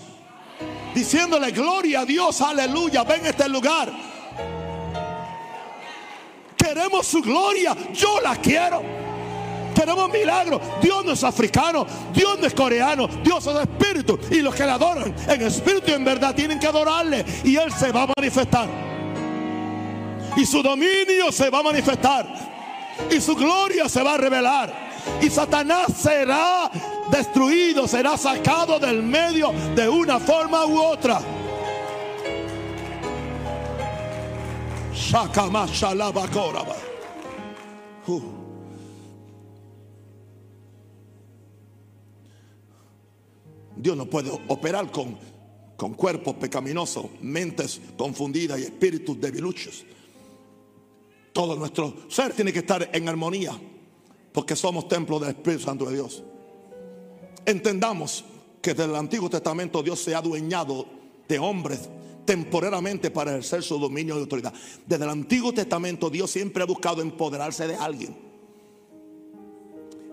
Diciéndole 0.95 1.51
gloria 1.51 2.01
a 2.01 2.05
Dios, 2.05 2.43
aleluya, 2.43 3.05
ven 3.05 3.25
a 3.25 3.29
este 3.31 3.49
lugar. 3.49 3.91
Queremos 6.57 7.07
su 7.07 7.23
gloria, 7.23 7.75
yo 7.95 8.21
la 8.21 8.37
quiero. 8.37 8.83
Queremos 9.75 10.11
milagros. 10.11 10.61
Dios 10.83 11.07
no 11.07 11.13
es 11.13 11.25
africano, 11.25 11.87
Dios 12.13 12.39
no 12.39 12.47
es 12.47 12.53
coreano, 12.53 13.09
Dios 13.25 13.47
es 13.47 13.57
espíritu. 13.57 14.19
Y 14.31 14.43
los 14.43 14.55
que 14.55 14.65
le 14.65 14.73
adoran 14.73 15.15
en 15.27 15.43
espíritu 15.43 15.91
y 15.91 15.95
en 15.95 16.05
verdad 16.05 16.35
tienen 16.35 16.59
que 16.59 16.67
adorarle. 16.67 17.25
Y 17.45 17.57
Él 17.57 17.73
se 17.73 17.93
va 17.93 18.03
a 18.03 18.09
manifestar. 18.15 18.69
Y 20.37 20.45
su 20.45 20.63
dominio 20.63 21.33
se 21.33 21.49
va 21.49 21.61
a 21.61 21.63
manifestar. 21.63 22.27
Y 23.11 23.23
su 23.23 23.35
gloria 23.35 23.89
se 23.89 24.03
va 24.03 24.15
a 24.15 24.19
revelar. 24.19 24.87
Y 25.23 25.31
Satanás 25.31 25.87
será 25.97 26.71
destruido, 27.11 27.87
será 27.87 28.17
sacado 28.17 28.79
del 28.79 29.03
medio 29.03 29.53
de 29.75 29.89
una 29.89 30.19
forma 30.19 30.67
u 30.67 30.79
otra. 30.79 31.21
Uh. 38.07 38.23
Dios 43.77 43.97
no 43.97 44.07
puede 44.07 44.31
operar 44.49 44.91
con, 44.91 45.19
con 45.77 45.95
cuerpos 45.95 46.35
pecaminosos, 46.37 47.07
mentes 47.21 47.81
confundidas 47.97 48.59
y 48.59 48.63
espíritus 48.63 49.21
debiluchos. 49.21 49.85
Todo 51.33 51.55
nuestro 51.57 51.95
ser 52.09 52.33
tiene 52.33 52.53
que 52.53 52.61
estar 52.61 52.89
en 52.93 53.09
armonía, 53.09 53.53
porque 54.33 54.57
somos 54.57 54.89
templo 54.89 55.21
del 55.21 55.31
Espíritu 55.31 55.65
Santo 55.65 55.85
de 55.85 55.95
Dios. 55.95 56.25
Entendamos 57.47 58.25
que 58.61 58.75
desde 58.75 58.91
el 58.91 58.97
Antiguo 58.97 59.31
Testamento 59.31 59.83
Dios 59.83 60.01
se 60.01 60.15
ha 60.15 60.19
adueñado 60.19 60.87
de 61.29 61.39
hombres 61.39 61.89
temporalmente 62.25 63.11
para 63.11 63.31
ejercer 63.31 63.63
su 63.63 63.79
dominio 63.79 64.17
y 64.17 64.21
autoridad. 64.21 64.53
Desde 64.85 65.05
el 65.05 65.11
Antiguo 65.11 65.55
Testamento 65.55 66.11
Dios 66.11 66.31
siempre 66.31 66.65
ha 66.65 66.67
buscado 66.67 67.01
empoderarse 67.01 67.69
de 67.69 67.77
alguien. 67.77 68.17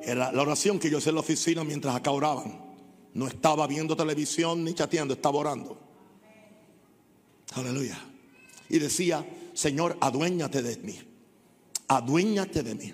La 0.05 0.41
oración 0.41 0.79
que 0.79 0.89
yo 0.89 0.99
hice 0.99 1.09
en 1.09 1.15
la 1.15 1.21
oficina 1.21 1.63
mientras 1.63 1.95
acá 1.95 2.11
oraban. 2.11 2.61
No 3.13 3.27
estaba 3.27 3.65
viendo 3.67 3.95
televisión 3.95 4.63
ni 4.63 4.73
chateando, 4.73 5.13
estaba 5.13 5.37
orando. 5.37 5.77
Aleluya. 7.53 7.97
Y 8.69 8.79
decía, 8.79 9.25
Señor, 9.53 9.97
aduéñate 9.99 10.61
de 10.61 10.77
mí. 10.77 10.99
Aduéñate 11.87 12.63
de 12.63 12.75
mí. 12.75 12.93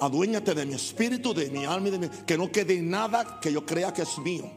Aduéñate 0.00 0.54
de 0.54 0.66
mi 0.66 0.74
espíritu, 0.74 1.34
de 1.34 1.50
mi 1.50 1.64
alma 1.64 1.88
y 1.88 1.90
de 1.92 1.98
mí. 1.98 2.08
Que 2.26 2.36
no 2.36 2.50
quede 2.50 2.80
nada 2.80 3.38
que 3.40 3.52
yo 3.52 3.64
crea 3.64 3.92
que 3.92 4.02
es 4.02 4.18
mío. 4.18 4.50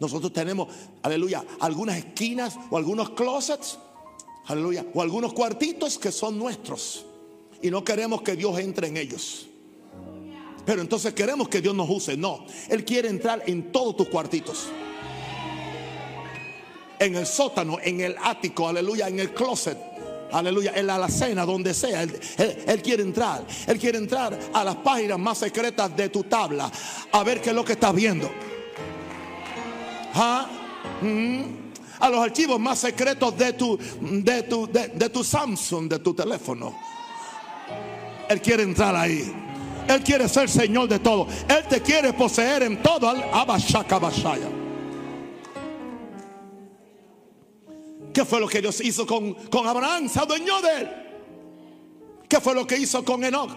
Nosotros 0.00 0.32
tenemos, 0.32 0.68
aleluya, 1.02 1.44
algunas 1.60 1.96
esquinas 1.96 2.58
o 2.70 2.76
algunos 2.76 3.10
closets, 3.10 3.78
aleluya, 4.46 4.84
o 4.94 5.02
algunos 5.02 5.32
cuartitos 5.32 5.98
que 5.98 6.10
son 6.10 6.38
nuestros. 6.38 7.06
Y 7.60 7.70
no 7.70 7.84
queremos 7.84 8.22
que 8.22 8.34
Dios 8.34 8.58
entre 8.58 8.88
en 8.88 8.96
ellos. 8.96 9.46
Pero 10.64 10.80
entonces 10.80 11.14
queremos 11.14 11.48
que 11.48 11.60
Dios 11.60 11.74
nos 11.74 11.88
use. 11.88 12.16
No, 12.16 12.46
Él 12.68 12.84
quiere 12.84 13.08
entrar 13.08 13.42
en 13.46 13.70
todos 13.70 13.96
tus 13.96 14.08
cuartitos. 14.08 14.66
En 16.98 17.16
el 17.16 17.26
sótano, 17.26 17.78
en 17.82 18.00
el 18.00 18.16
ático, 18.22 18.68
aleluya, 18.68 19.08
en 19.08 19.18
el 19.18 19.34
closet. 19.34 19.91
Aleluya, 20.32 20.72
en 20.74 20.86
la 20.86 20.94
alacena, 20.94 21.44
donde 21.44 21.74
sea. 21.74 22.02
Él, 22.02 22.82
quiere 22.82 23.02
entrar. 23.02 23.44
Él 23.66 23.78
quiere 23.78 23.98
entrar 23.98 24.38
a 24.52 24.64
las 24.64 24.76
páginas 24.76 25.18
más 25.18 25.38
secretas 25.38 25.94
de 25.96 26.08
tu 26.08 26.24
tabla. 26.24 26.70
A 27.12 27.22
ver 27.22 27.40
qué 27.40 27.50
es 27.50 27.56
lo 27.56 27.64
que 27.64 27.74
estás 27.74 27.94
viendo. 27.94 28.30
¿Ah? 30.14 30.46
Mm. 31.00 31.42
A 32.00 32.08
los 32.08 32.20
archivos 32.20 32.58
más 32.58 32.78
secretos 32.78 33.36
de 33.36 33.52
tu, 33.52 33.78
de 34.00 34.42
tu, 34.44 34.66
de 34.66 35.08
tu 35.10 35.22
Samsung, 35.22 35.88
de 35.88 35.98
tu 36.00 36.14
teléfono. 36.14 36.74
Él 38.28 38.40
quiere 38.40 38.62
entrar 38.62 38.96
ahí. 38.96 39.32
Él 39.86 40.02
quiere 40.02 40.28
ser 40.28 40.48
Señor 40.48 40.88
de 40.88 40.98
todo. 40.98 41.26
Él 41.48 41.64
te 41.68 41.80
quiere 41.82 42.12
poseer 42.12 42.62
en 42.62 42.82
todo. 42.82 43.12
¿Qué 48.12 48.24
fue 48.24 48.40
lo 48.40 48.48
que 48.48 48.60
Dios 48.60 48.80
hizo 48.80 49.06
con, 49.06 49.34
con 49.34 49.66
Abraham? 49.66 50.08
Se 50.08 50.18
adueñó 50.18 50.60
de 50.60 50.80
él. 50.80 50.90
¿Qué 52.28 52.40
fue 52.40 52.54
lo 52.54 52.66
que 52.66 52.78
hizo 52.78 53.04
con 53.04 53.22
Enoch? 53.24 53.50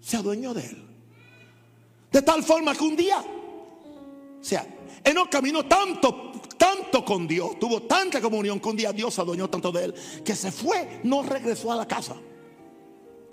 Se 0.00 0.16
adueñó 0.16 0.54
de 0.54 0.66
él. 0.66 0.88
De 2.10 2.22
tal 2.22 2.42
forma 2.42 2.74
que 2.74 2.84
un 2.84 2.96
día, 2.96 3.18
o 3.18 4.44
sea, 4.44 4.66
Enoch 5.04 5.28
caminó 5.28 5.66
tanto, 5.66 6.32
tanto 6.56 7.04
con 7.04 7.28
Dios, 7.28 7.58
tuvo 7.58 7.82
tanta 7.82 8.20
comunión 8.20 8.58
con 8.58 8.76
Dios, 8.76 8.94
Dios 8.94 9.14
se 9.14 9.20
adueñó 9.20 9.48
tanto 9.50 9.70
de 9.72 9.84
él, 9.84 9.94
que 10.24 10.34
se 10.34 10.50
fue, 10.50 11.00
no 11.04 11.22
regresó 11.22 11.72
a 11.72 11.76
la 11.76 11.86
casa. 11.86 12.16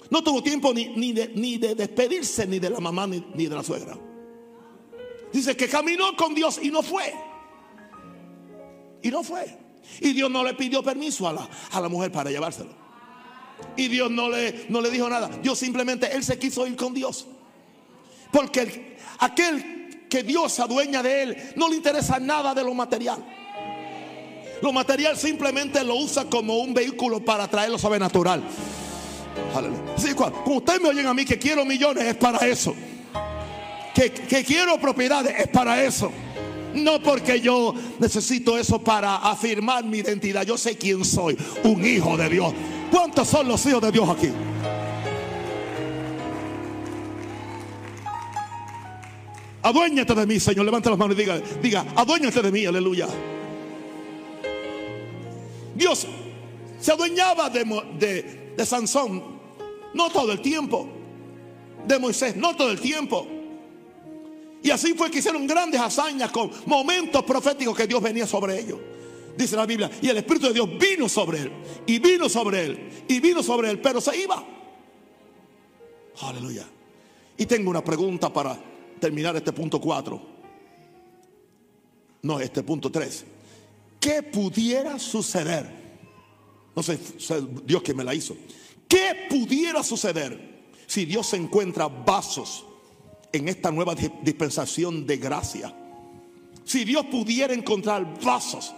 No 0.09 0.23
tuvo 0.23 0.43
tiempo 0.43 0.73
ni, 0.73 1.13
de, 1.13 1.75
despedirse 1.75 2.45
ni 2.45 2.59
de 2.59 2.69
la 2.69 2.79
mamá 2.79 3.07
ni, 3.07 3.47
de 3.47 3.55
la 3.55 3.63
suegra. 3.63 3.97
Dice 5.31 5.57
que 5.57 5.67
caminó 5.67 6.15
con 6.15 6.35
Dios 6.35 6.59
y 6.61 6.69
no 6.69 6.83
fue. 6.83 7.13
Y 9.05 9.11
no 9.11 9.21
fue. 9.21 9.45
Y 10.01 10.13
Dios 10.13 10.31
no 10.31 10.43
le 10.43 10.55
pidió 10.55 10.81
permiso 10.81 11.27
a 11.27 11.33
la, 11.33 11.47
a 11.71 11.79
la 11.79 11.87
mujer 11.87 12.11
para 12.11 12.31
llevárselo. 12.31 12.71
Y 13.77 13.87
Dios 13.87 14.09
no 14.09 14.29
le, 14.29 14.65
no 14.69 14.81
le 14.81 14.89
dijo 14.89 15.07
nada. 15.07 15.29
Dios 15.43 15.59
simplemente, 15.59 16.11
él 16.11 16.23
se 16.23 16.39
quiso 16.39 16.65
ir 16.65 16.75
con 16.75 16.91
Dios. 16.91 17.27
Porque 18.31 18.97
aquel 19.19 20.07
que 20.09 20.23
Dios 20.23 20.59
adueña 20.59 21.03
de 21.03 21.21
él, 21.21 21.53
no 21.55 21.69
le 21.69 21.75
interesa 21.75 22.19
nada 22.19 22.55
de 22.55 22.63
lo 22.63 22.73
material. 22.73 23.23
Lo 24.63 24.73
material 24.73 25.15
simplemente 25.17 25.83
lo 25.83 25.97
usa 25.97 26.25
como 26.25 26.57
un 26.57 26.73
vehículo 26.73 27.23
para 27.23 27.47
traer 27.47 27.69
lo 27.69 27.77
sobrenatural. 27.77 28.41
Aleluya. 29.53 30.31
como 30.43 30.57
ustedes 30.57 30.81
me 30.81 30.89
oyen 30.89 31.05
a 31.05 31.13
mí 31.13 31.25
que 31.25 31.37
quiero 31.37 31.63
millones, 31.63 32.05
es 32.05 32.15
para 32.15 32.39
eso. 32.47 32.73
Que, 33.93 34.11
que 34.11 34.43
quiero 34.43 34.79
propiedades, 34.79 35.35
es 35.37 35.47
para 35.49 35.83
eso. 35.83 36.11
No 36.75 37.01
porque 37.01 37.39
yo 37.39 37.73
necesito 37.99 38.57
eso 38.57 38.79
para 38.79 39.15
afirmar 39.17 39.83
mi 39.85 39.99
identidad. 39.99 40.45
Yo 40.45 40.57
sé 40.57 40.77
quién 40.77 41.05
soy, 41.05 41.37
un 41.63 41.85
hijo 41.85 42.17
de 42.17 42.29
Dios. 42.29 42.53
¿Cuántos 42.91 43.27
son 43.27 43.47
los 43.47 43.65
hijos 43.65 43.81
de 43.81 43.91
Dios 43.91 44.09
aquí? 44.09 44.29
Aduéñate 49.61 50.13
de 50.13 50.27
mí, 50.27 50.39
Señor. 50.39 50.65
Levanta 50.65 50.89
las 50.89 50.99
manos 50.99 51.15
y 51.15 51.19
diga, 51.19 51.41
diga, 51.61 51.85
aduéñate 51.95 52.41
de 52.41 52.51
mí, 52.51 52.65
aleluya. 52.65 53.07
Dios 55.73 56.07
se 56.79 56.91
adueñaba 56.91 57.49
de, 57.49 57.65
de, 57.97 58.53
de 58.55 58.65
Sansón, 58.65 59.23
no 59.93 60.09
todo 60.09 60.31
el 60.31 60.41
tiempo. 60.41 60.87
De 61.87 61.99
Moisés, 61.99 62.35
no 62.35 62.55
todo 62.55 62.71
el 62.71 62.79
tiempo. 62.79 63.27
Y 64.65 64.71
así 64.71 64.95
fue 64.95 65.11
que 65.11 65.19
hicieron 65.19 65.45
grandes 65.45 65.79
hazañas 65.79 66.31
con 66.31 66.49
momentos 66.65 67.23
proféticos 67.23 67.77
que 67.77 67.85
Dios 67.85 68.01
venía 68.01 68.25
sobre 68.25 68.59
ellos. 68.59 68.79
Dice 69.37 69.55
la 69.55 69.67
Biblia, 69.67 69.91
y 70.01 70.09
el 70.09 70.17
Espíritu 70.17 70.47
de 70.47 70.53
Dios 70.53 70.67
vino 70.79 71.07
sobre 71.07 71.41
él, 71.41 71.51
y 71.85 71.99
vino 71.99 72.27
sobre 72.27 72.65
él, 72.65 72.89
y 73.07 73.19
vino 73.19 73.43
sobre 73.43 73.69
él, 73.69 73.79
pero 73.79 74.01
se 74.01 74.17
iba. 74.17 74.43
Aleluya. 76.19 76.65
Y 77.37 77.45
tengo 77.45 77.69
una 77.69 77.83
pregunta 77.83 78.33
para 78.33 78.57
terminar 78.99 79.35
este 79.35 79.51
punto 79.51 79.79
4. 79.79 80.21
No, 82.23 82.39
este 82.39 82.63
punto 82.63 82.91
3. 82.91 83.23
¿Qué 83.99 84.23
pudiera 84.23 84.97
suceder? 84.97 85.69
No 86.75 86.81
sé, 86.81 86.97
Dios 87.65 87.83
que 87.83 87.93
me 87.93 88.03
la 88.03 88.15
hizo. 88.15 88.35
¿Qué 88.87 89.27
pudiera 89.29 89.83
suceder 89.83 90.65
si 90.87 91.05
Dios 91.05 91.31
encuentra 91.35 91.87
vasos 91.87 92.65
en 93.35 93.49
esta 93.49 93.71
nueva 93.71 93.95
dispensación 93.95 95.05
de 95.05 95.17
gracia? 95.17 95.73
Si 96.63 96.83
Dios 96.83 97.05
pudiera 97.05 97.53
encontrar 97.53 98.19
vasos 98.21 98.73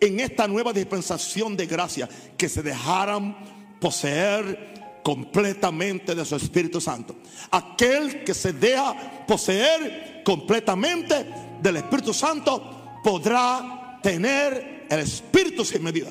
en 0.00 0.20
esta 0.20 0.46
nueva 0.46 0.72
dispensación 0.72 1.56
de 1.56 1.66
gracia 1.66 2.08
que 2.36 2.48
se 2.48 2.62
dejaran 2.62 3.36
poseer 3.80 4.74
completamente 5.02 6.14
de 6.14 6.24
su 6.24 6.36
Espíritu 6.36 6.80
Santo. 6.80 7.16
Aquel 7.50 8.24
que 8.24 8.34
se 8.34 8.52
deja 8.52 9.26
poseer 9.26 10.22
completamente 10.24 11.26
del 11.60 11.76
Espíritu 11.76 12.14
Santo 12.14 13.00
podrá 13.04 14.00
tener 14.02 14.86
el 14.88 15.00
Espíritu 15.00 15.64
sin 15.64 15.82
medida. 15.82 16.10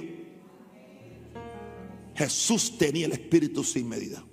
Jesús 2.15 2.77
tenía 2.77 3.07
el 3.07 3.13
Espíritu 3.13 3.63
sin 3.63 3.89
medida. 3.89 4.23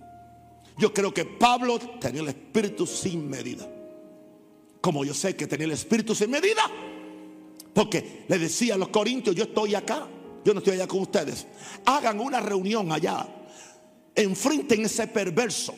Yo 0.80 0.92
creo 0.92 1.14
que 1.14 1.24
Pablo 1.24 1.78
tenía 1.78 2.22
el 2.22 2.28
Espíritu 2.28 2.86
sin 2.86 3.28
medida. 3.28 3.68
Como 4.80 5.04
yo 5.04 5.14
sé 5.14 5.36
que 5.36 5.46
tenía 5.46 5.66
el 5.66 5.72
Espíritu 5.72 6.14
sin 6.14 6.30
medida. 6.30 6.62
Porque 7.72 8.24
le 8.26 8.38
decía 8.38 8.74
a 8.74 8.78
los 8.78 8.88
corintios, 8.88 9.36
yo 9.36 9.44
estoy 9.44 9.76
acá, 9.76 10.08
yo 10.44 10.52
no 10.52 10.58
estoy 10.58 10.74
allá 10.74 10.88
con 10.88 11.00
ustedes. 11.00 11.46
Hagan 11.84 12.18
una 12.18 12.40
reunión 12.40 12.90
allá 12.90 13.28
enfrenten 14.14 14.84
ese 14.84 15.06
perverso 15.06 15.74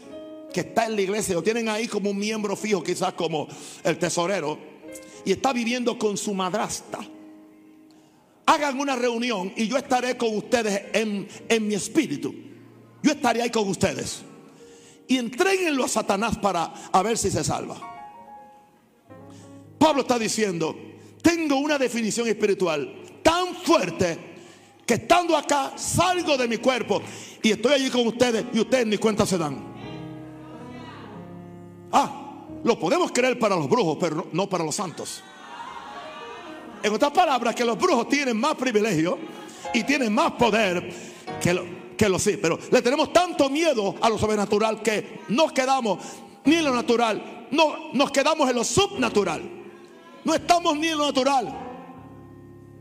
que 0.52 0.60
está 0.60 0.86
en 0.86 0.96
la 0.96 1.02
iglesia, 1.02 1.34
lo 1.34 1.42
tienen 1.42 1.68
ahí 1.68 1.88
como 1.88 2.10
un 2.10 2.18
miembro 2.18 2.56
fijo, 2.56 2.82
quizás 2.82 3.14
como 3.14 3.48
el 3.82 3.98
tesorero, 3.98 4.58
y 5.24 5.32
está 5.32 5.52
viviendo 5.52 5.98
con 5.98 6.16
su 6.16 6.34
madrasta. 6.34 6.98
Hagan 8.44 8.78
una 8.78 8.96
reunión 8.96 9.52
y 9.56 9.66
yo 9.66 9.78
estaré 9.78 10.16
con 10.16 10.36
ustedes 10.36 10.82
en, 10.92 11.26
en 11.48 11.66
mi 11.66 11.74
espíritu. 11.74 12.34
Yo 13.02 13.12
estaré 13.12 13.40
ahí 13.40 13.50
con 13.50 13.68
ustedes. 13.68 14.22
Y 15.08 15.18
entréguenlo 15.18 15.84
a 15.84 15.88
Satanás 15.88 16.38
para 16.38 16.72
a 16.90 17.02
ver 17.02 17.18
si 17.18 17.30
se 17.30 17.44
salva. 17.44 17.76
Pablo 19.78 20.02
está 20.02 20.18
diciendo, 20.18 20.76
tengo 21.20 21.56
una 21.56 21.78
definición 21.78 22.28
espiritual 22.28 23.02
tan 23.22 23.54
fuerte 23.54 24.32
que 24.86 24.94
estando 24.94 25.36
acá 25.36 25.72
salgo 25.76 26.36
de 26.36 26.48
mi 26.48 26.58
cuerpo 26.58 27.02
y 27.42 27.50
estoy 27.50 27.72
allí 27.72 27.90
con 27.90 28.06
ustedes 28.06 28.46
y 28.52 28.60
ustedes 28.60 28.86
ni 28.86 28.98
cuenta 28.98 29.26
se 29.26 29.38
dan. 29.38 29.72
Ah, 31.90 32.46
lo 32.64 32.78
podemos 32.78 33.10
creer 33.12 33.38
para 33.38 33.56
los 33.56 33.68
brujos, 33.68 33.98
pero 34.00 34.28
no 34.32 34.48
para 34.48 34.64
los 34.64 34.74
santos. 34.74 35.22
En 36.82 36.92
otras 36.92 37.12
palabras, 37.12 37.54
que 37.54 37.64
los 37.64 37.78
brujos 37.78 38.08
tienen 38.08 38.38
más 38.38 38.54
privilegio 38.54 39.18
y 39.72 39.84
tienen 39.84 40.12
más 40.12 40.32
poder 40.32 40.92
que, 41.40 41.81
que 41.96 42.08
los 42.08 42.22
sí. 42.22 42.38
Pero 42.40 42.58
le 42.70 42.82
tenemos 42.82 43.12
tanto 43.12 43.48
miedo 43.50 43.94
a 44.00 44.08
lo 44.08 44.18
sobrenatural 44.18 44.82
que 44.82 45.20
nos 45.28 45.52
quedamos 45.52 45.98
ni 46.44 46.56
en 46.56 46.64
lo 46.64 46.74
natural, 46.74 47.46
no, 47.50 47.92
nos 47.92 48.10
quedamos 48.10 48.48
en 48.48 48.56
lo 48.56 48.64
subnatural. 48.64 49.42
No 50.24 50.34
estamos 50.34 50.78
ni 50.78 50.88
en 50.88 50.98
lo 50.98 51.06
natural. 51.06 51.58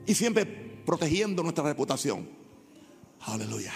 Y 0.05 0.15
siempre 0.15 0.45
protegiendo 0.45 1.43
nuestra 1.43 1.63
reputación. 1.63 2.27
Aleluya. 3.21 3.73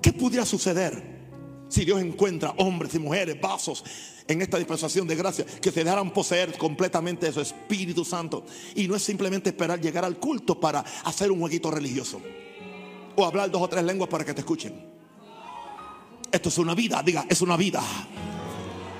¿Qué 0.00 0.12
pudiera 0.12 0.44
suceder 0.44 1.20
si 1.68 1.84
Dios 1.84 2.02
encuentra 2.02 2.50
hombres 2.58 2.94
y 2.94 2.98
mujeres, 2.98 3.40
vasos 3.40 3.84
en 4.28 4.42
esta 4.42 4.58
dispensación 4.58 5.06
de 5.06 5.16
gracia 5.16 5.46
que 5.46 5.70
se 5.70 5.84
dejaran 5.84 6.12
poseer 6.12 6.58
completamente 6.58 7.26
de 7.26 7.32
su 7.32 7.40
Espíritu 7.40 8.04
Santo? 8.04 8.44
Y 8.74 8.88
no 8.88 8.96
es 8.96 9.02
simplemente 9.02 9.50
esperar 9.50 9.80
llegar 9.80 10.04
al 10.04 10.18
culto 10.18 10.58
para 10.58 10.80
hacer 11.04 11.30
un 11.30 11.40
jueguito 11.40 11.70
religioso 11.70 12.20
o 13.16 13.24
hablar 13.24 13.50
dos 13.50 13.62
o 13.62 13.68
tres 13.68 13.84
lenguas 13.84 14.08
para 14.08 14.24
que 14.24 14.34
te 14.34 14.40
escuchen. 14.40 14.92
Esto 16.30 16.48
es 16.48 16.58
una 16.58 16.74
vida, 16.74 17.02
diga, 17.02 17.26
es 17.28 17.40
una 17.42 17.56
vida. 17.56 17.82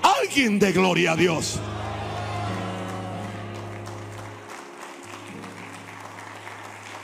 Alguien 0.02 0.58
de 0.58 0.72
gloria 0.72 1.12
a 1.12 1.16
Dios. 1.16 1.58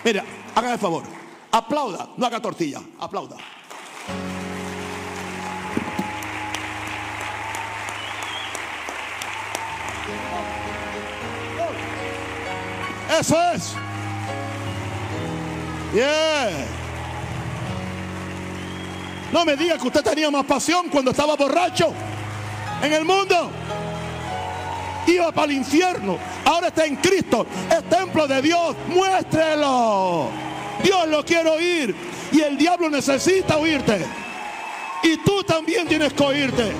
Mira, 0.04 0.24
haga 0.54 0.72
el 0.72 0.78
favor, 0.78 1.04
aplauda, 1.50 2.10
no 2.16 2.26
haga 2.26 2.40
tortilla, 2.40 2.80
aplauda. 2.98 3.36
Eso 13.18 13.52
es. 13.52 13.74
Yeah. 15.94 16.77
No 19.32 19.44
me 19.44 19.56
diga 19.56 19.76
que 19.78 19.86
usted 19.86 20.02
tenía 20.02 20.30
más 20.30 20.44
pasión 20.44 20.88
cuando 20.88 21.10
estaba 21.10 21.36
borracho 21.36 21.92
en 22.82 22.92
el 22.92 23.04
mundo. 23.04 23.50
Iba 25.06 25.32
para 25.32 25.52
el 25.52 25.58
infierno. 25.58 26.18
Ahora 26.44 26.68
está 26.68 26.86
en 26.86 26.96
Cristo. 26.96 27.46
Es 27.70 27.88
templo 27.88 28.26
de 28.26 28.42
Dios. 28.42 28.76
Muéstrelo. 28.88 30.28
Dios 30.82 31.08
lo 31.08 31.24
quiere 31.24 31.48
oír. 31.50 31.94
Y 32.32 32.40
el 32.40 32.56
diablo 32.56 32.90
necesita 32.90 33.56
oírte. 33.56 34.04
Y 35.02 35.16
tú 35.18 35.42
también 35.44 35.86
tienes 35.86 36.12
que 36.12 36.22
oírte. 36.22 36.72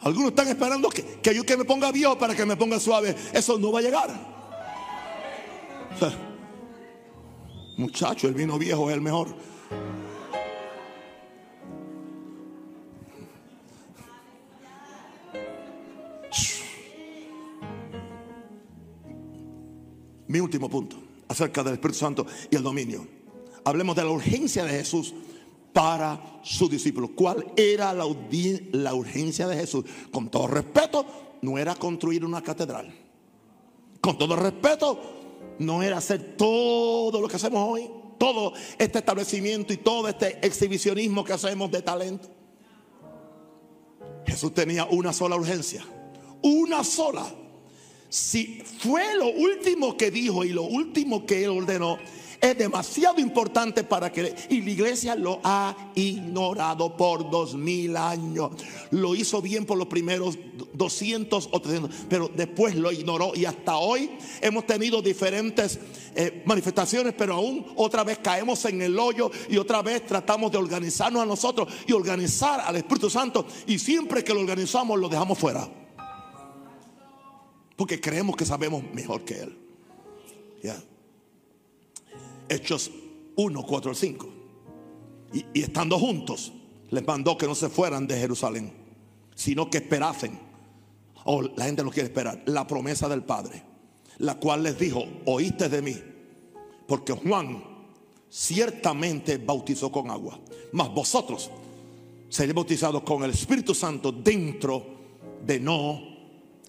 Algunos 0.00 0.30
están 0.30 0.48
esperando 0.48 0.90
que, 0.90 1.02
que, 1.22 1.34
yo 1.34 1.44
que 1.44 1.56
me 1.56 1.64
ponga 1.64 1.90
viejo 1.90 2.18
para 2.18 2.34
que 2.34 2.44
me 2.44 2.56
ponga 2.56 2.78
suave. 2.78 3.16
Eso 3.32 3.58
no 3.58 3.72
va 3.72 3.78
a 3.78 3.82
llegar. 3.82 4.33
Muchacho, 7.76 8.28
el 8.28 8.34
vino 8.34 8.58
viejo 8.58 8.88
es 8.88 8.94
el 8.94 9.00
mejor. 9.00 9.34
Mi 20.26 20.40
último 20.40 20.68
punto 20.68 20.96
acerca 21.28 21.62
del 21.62 21.74
Espíritu 21.74 21.98
Santo 21.98 22.26
y 22.50 22.56
el 22.56 22.62
dominio. 22.62 23.06
Hablemos 23.64 23.94
de 23.96 24.04
la 24.04 24.10
urgencia 24.10 24.64
de 24.64 24.70
Jesús 24.70 25.14
para 25.72 26.40
su 26.42 26.68
discípulo. 26.68 27.10
¿Cuál 27.14 27.52
era 27.56 27.92
la, 27.92 28.04
la 28.72 28.94
urgencia 28.94 29.46
de 29.46 29.56
Jesús? 29.56 29.84
Con 30.10 30.28
todo 30.28 30.46
respeto, 30.48 31.06
no 31.42 31.58
era 31.58 31.74
construir 31.74 32.24
una 32.24 32.42
catedral. 32.42 32.92
Con 34.00 34.18
todo 34.18 34.36
respeto, 34.36 35.23
no 35.58 35.82
era 35.82 35.98
hacer 35.98 36.36
todo 36.36 37.20
lo 37.20 37.28
que 37.28 37.36
hacemos 37.36 37.68
hoy, 37.68 37.90
todo 38.18 38.52
este 38.78 38.98
establecimiento 38.98 39.72
y 39.72 39.78
todo 39.78 40.08
este 40.08 40.44
exhibicionismo 40.46 41.24
que 41.24 41.32
hacemos 41.32 41.70
de 41.70 41.82
talento. 41.82 42.28
Jesús 44.26 44.54
tenía 44.54 44.84
una 44.86 45.12
sola 45.12 45.36
urgencia, 45.36 45.84
una 46.42 46.82
sola 46.82 47.26
si 48.14 48.62
fue 48.78 49.16
lo 49.16 49.26
último 49.26 49.96
que 49.96 50.12
dijo 50.12 50.44
y 50.44 50.50
lo 50.50 50.62
último 50.62 51.26
que 51.26 51.42
él 51.42 51.50
ordenó, 51.50 51.98
es 52.40 52.58
demasiado 52.58 53.20
importante 53.20 53.84
para 53.84 54.10
que 54.10 54.34
y 54.48 54.60
la 54.60 54.70
iglesia 54.70 55.14
lo 55.14 55.40
ha 55.44 55.92
ignorado 55.94 56.96
por 56.96 57.30
dos 57.30 57.54
mil 57.54 57.96
años. 57.96 58.50
Lo 58.90 59.14
hizo 59.14 59.40
bien 59.42 59.64
por 59.64 59.78
los 59.78 59.88
primeros 59.88 60.38
200 60.72 61.48
o 61.52 61.60
300, 61.60 61.90
pero 62.08 62.30
después 62.34 62.74
lo 62.74 62.92
ignoró 62.92 63.32
y 63.34 63.44
hasta 63.44 63.76
hoy 63.76 64.10
hemos 64.40 64.66
tenido 64.66 65.02
diferentes 65.02 65.78
eh, 66.14 66.42
manifestaciones, 66.46 67.14
pero 67.16 67.34
aún 67.34 67.66
otra 67.76 68.04
vez 68.04 68.18
caemos 68.18 68.64
en 68.66 68.82
el 68.82 68.98
hoyo 68.98 69.30
y 69.48 69.56
otra 69.56 69.82
vez 69.82 70.06
tratamos 70.06 70.52
de 70.52 70.58
organizarnos 70.58 71.22
a 71.22 71.26
nosotros 71.26 71.68
y 71.86 71.92
organizar 71.92 72.60
al 72.60 72.76
Espíritu 72.76 73.10
Santo 73.10 73.46
y 73.66 73.78
siempre 73.78 74.22
que 74.22 74.34
lo 74.34 74.40
organizamos 74.40 74.98
lo 74.98 75.08
dejamos 75.08 75.38
fuera. 75.38 75.68
Porque 77.76 78.00
creemos 78.00 78.36
que 78.36 78.46
sabemos 78.46 78.84
mejor 78.92 79.24
que 79.24 79.40
Él. 79.40 79.58
Hechos 82.54 82.90
1, 83.36 83.62
4 83.62 83.90
al 83.90 83.96
5. 83.96 84.28
Y, 85.32 85.60
estando 85.60 85.98
juntos, 85.98 86.52
les 86.90 87.06
mandó 87.06 87.36
que 87.36 87.46
no 87.46 87.54
se 87.54 87.68
fueran 87.68 88.06
de 88.06 88.18
Jerusalén, 88.18 88.72
sino 89.34 89.68
que 89.68 89.78
esperasen. 89.78 90.38
O 91.24 91.42
la 91.42 91.64
gente 91.64 91.82
no 91.82 91.90
quiere 91.90 92.08
esperar. 92.08 92.42
La 92.46 92.66
promesa 92.66 93.08
del 93.08 93.22
Padre. 93.22 93.62
la 94.18 94.36
cual 94.36 94.62
les 94.62 94.78
dijo, 94.78 95.04
oíste 95.26 95.68
de 95.68 95.82
mí, 95.82 95.96
porque 96.86 97.12
Juan 97.12 97.62
ciertamente 98.30 99.38
bautizó 99.38 99.90
con 99.90 100.10
agua, 100.10 100.38
mas 100.72 100.92
vosotros 100.92 101.50
seréis 102.28 102.54
bautizados 102.54 103.02
con 103.02 103.24
el 103.24 103.30
Espíritu 103.30 103.74
Santo 103.74 104.12
dentro 104.12 104.84
de 105.44 105.60
no 105.60 106.00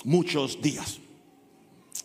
muchos 0.06 0.62
días. 0.62 1.00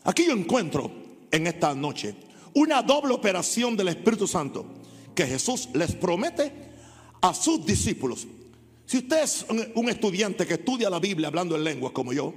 Aquí 0.04 0.26
yo 0.26 0.32
encuentro 0.32 0.90
en 1.30 1.46
esta 1.46 1.74
noche 1.74 2.14
una 2.54 2.82
doble 2.82 3.14
operación 3.14 3.76
del 3.76 3.88
Espíritu 3.88 4.26
Santo 4.26 4.66
que 5.14 5.26
Jesús 5.26 5.68
les 5.74 5.94
promete 5.94 6.52
a 7.20 7.34
sus 7.34 7.64
discípulos. 7.64 8.26
Si 8.86 8.98
usted 8.98 9.22
es 9.22 9.46
un 9.74 9.88
estudiante 9.88 10.46
que 10.46 10.54
estudia 10.54 10.90
la 10.90 10.98
Biblia 10.98 11.28
hablando 11.28 11.54
en 11.54 11.64
lenguas 11.64 11.92
como 11.92 12.12
yo, 12.12 12.34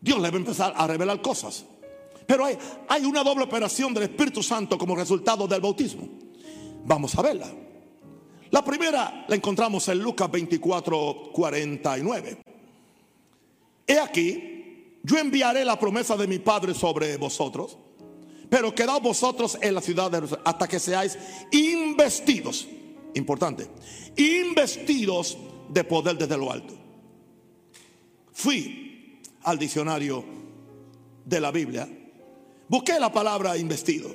Dios 0.00 0.20
le 0.20 0.30
va 0.30 0.36
a 0.36 0.40
empezar 0.40 0.72
a 0.76 0.86
revelar 0.86 1.20
cosas. 1.20 1.64
Pero 2.26 2.44
hay, 2.44 2.56
hay 2.88 3.04
una 3.04 3.24
doble 3.24 3.44
operación 3.44 3.92
del 3.94 4.04
Espíritu 4.04 4.42
Santo 4.42 4.78
como 4.78 4.94
resultado 4.94 5.48
del 5.48 5.60
bautismo. 5.60 6.08
Vamos 6.84 7.14
a 7.16 7.22
verla. 7.22 7.50
La 8.50 8.64
primera 8.64 9.24
la 9.28 9.34
encontramos 9.34 9.88
en 9.88 9.98
Lucas 9.98 10.30
24, 10.30 11.30
49. 11.32 12.38
He 13.86 13.98
aquí, 13.98 14.98
yo 15.02 15.18
enviaré 15.18 15.64
la 15.64 15.78
promesa 15.78 16.16
de 16.16 16.26
mi 16.26 16.38
Padre 16.38 16.74
sobre 16.74 17.16
vosotros, 17.16 17.76
pero 18.48 18.74
quedaos 18.74 19.02
vosotros 19.02 19.58
en 19.60 19.74
la 19.74 19.80
ciudad 19.80 20.10
de 20.10 20.36
hasta 20.44 20.68
que 20.68 20.78
seáis 20.78 21.18
investidos. 21.50 22.68
Importante, 23.14 23.66
investidos 24.16 25.36
de 25.68 25.84
poder 25.84 26.16
desde 26.16 26.36
lo 26.36 26.52
alto. 26.52 26.74
Fui 28.32 29.20
al 29.42 29.58
diccionario 29.58 30.24
de 31.24 31.40
la 31.40 31.50
Biblia 31.50 31.88
Busqué 32.68 33.00
la 33.00 33.10
palabra 33.10 33.56
investido. 33.56 34.14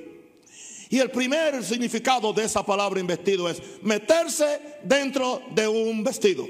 Y 0.89 0.99
el 0.99 1.09
primer 1.09 1.63
significado 1.63 2.31
de 2.33 2.45
esa 2.45 2.63
palabra 2.63 2.99
investido 2.99 3.49
es 3.49 3.59
meterse 3.81 4.77
dentro 4.83 5.41
de 5.53 5.67
un 5.67 6.03
vestido. 6.03 6.47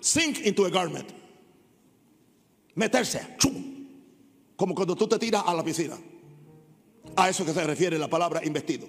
Sink 0.00 0.44
into 0.44 0.66
a 0.66 0.70
garment. 0.70 1.08
Meterse. 2.74 3.36
Como 4.54 4.74
cuando 4.74 4.94
tú 4.94 5.08
te 5.08 5.18
tiras 5.18 5.44
a 5.46 5.54
la 5.54 5.64
piscina. 5.64 5.96
A 7.16 7.28
eso 7.28 7.44
que 7.44 7.52
se 7.52 7.64
refiere 7.64 7.98
la 7.98 8.08
palabra 8.08 8.44
investido. 8.44 8.86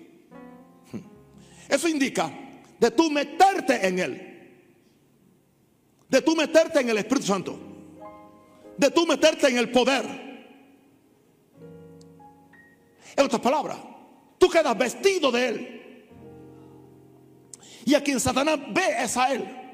Eso 1.69 1.87
indica 1.87 2.31
de 2.79 2.91
tú 2.91 3.09
meterte 3.09 3.87
en 3.87 3.99
él. 3.99 4.33
De 6.09 6.21
tú 6.21 6.35
meterte 6.35 6.79
en 6.79 6.89
el 6.89 6.97
Espíritu 6.97 7.27
Santo. 7.27 7.59
De 8.77 8.91
tú 8.91 9.05
meterte 9.05 9.47
en 9.47 9.57
el 9.57 9.71
poder 9.71 10.27
en 13.17 13.25
otras 13.25 13.41
palabras, 13.41 13.77
tú 14.37 14.47
quedas 14.47 14.77
vestido 14.77 15.31
de 15.31 15.47
Él. 15.47 16.05
Y 17.83 17.95
a 17.95 18.03
quien 18.03 18.19
Satanás 18.19 18.59
ve 18.69 19.03
es 19.03 19.17
a 19.17 19.33
Él. 19.33 19.66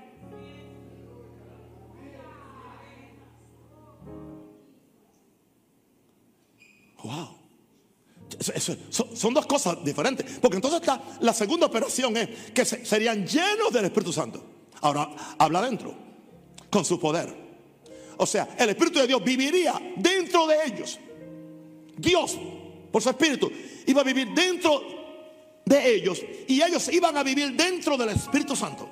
Son, 8.89 9.33
dos 9.33 9.45
cosas 9.45 9.83
diferentes. 9.83 10.39
Porque 10.39 10.57
entonces 10.57 10.81
está, 10.81 11.01
la 11.21 11.33
segunda 11.33 11.67
operación 11.67 12.17
es 12.17 12.29
que 12.53 12.65
serían 12.65 13.25
llenos 13.25 13.71
del 13.71 13.85
Espíritu 13.85 14.13
Santo. 14.13 14.43
Ahora 14.81 15.09
habla 15.37 15.61
dentro, 15.61 15.93
con 16.69 16.83
su 16.83 16.99
poder. 16.99 17.33
O 18.17 18.25
sea, 18.25 18.55
el 18.57 18.69
Espíritu 18.69 18.99
de 18.99 19.07
Dios 19.07 19.23
viviría 19.23 19.73
dentro 19.97 20.45
de 20.47 20.57
ellos. 20.65 20.99
Dios 21.97 22.37
por 22.93 23.01
su 23.01 23.09
espíritu, 23.09 23.51
iba 23.87 24.01
a 24.01 24.03
vivir 24.03 24.29
dentro 24.35 24.83
de 25.65 25.95
ellos 25.95 26.21
y 26.47 26.61
ellos 26.61 26.87
iban 26.93 27.17
a 27.17 27.23
vivir 27.23 27.53
dentro 27.53 27.97
del 27.97 28.09
Espíritu 28.09 28.55
Santo. 28.55 28.87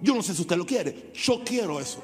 Yo 0.00 0.14
no 0.14 0.22
sé 0.22 0.32
si 0.32 0.42
usted 0.42 0.56
lo 0.56 0.64
quiere, 0.64 1.10
yo 1.12 1.42
quiero 1.44 1.80
eso. 1.80 2.00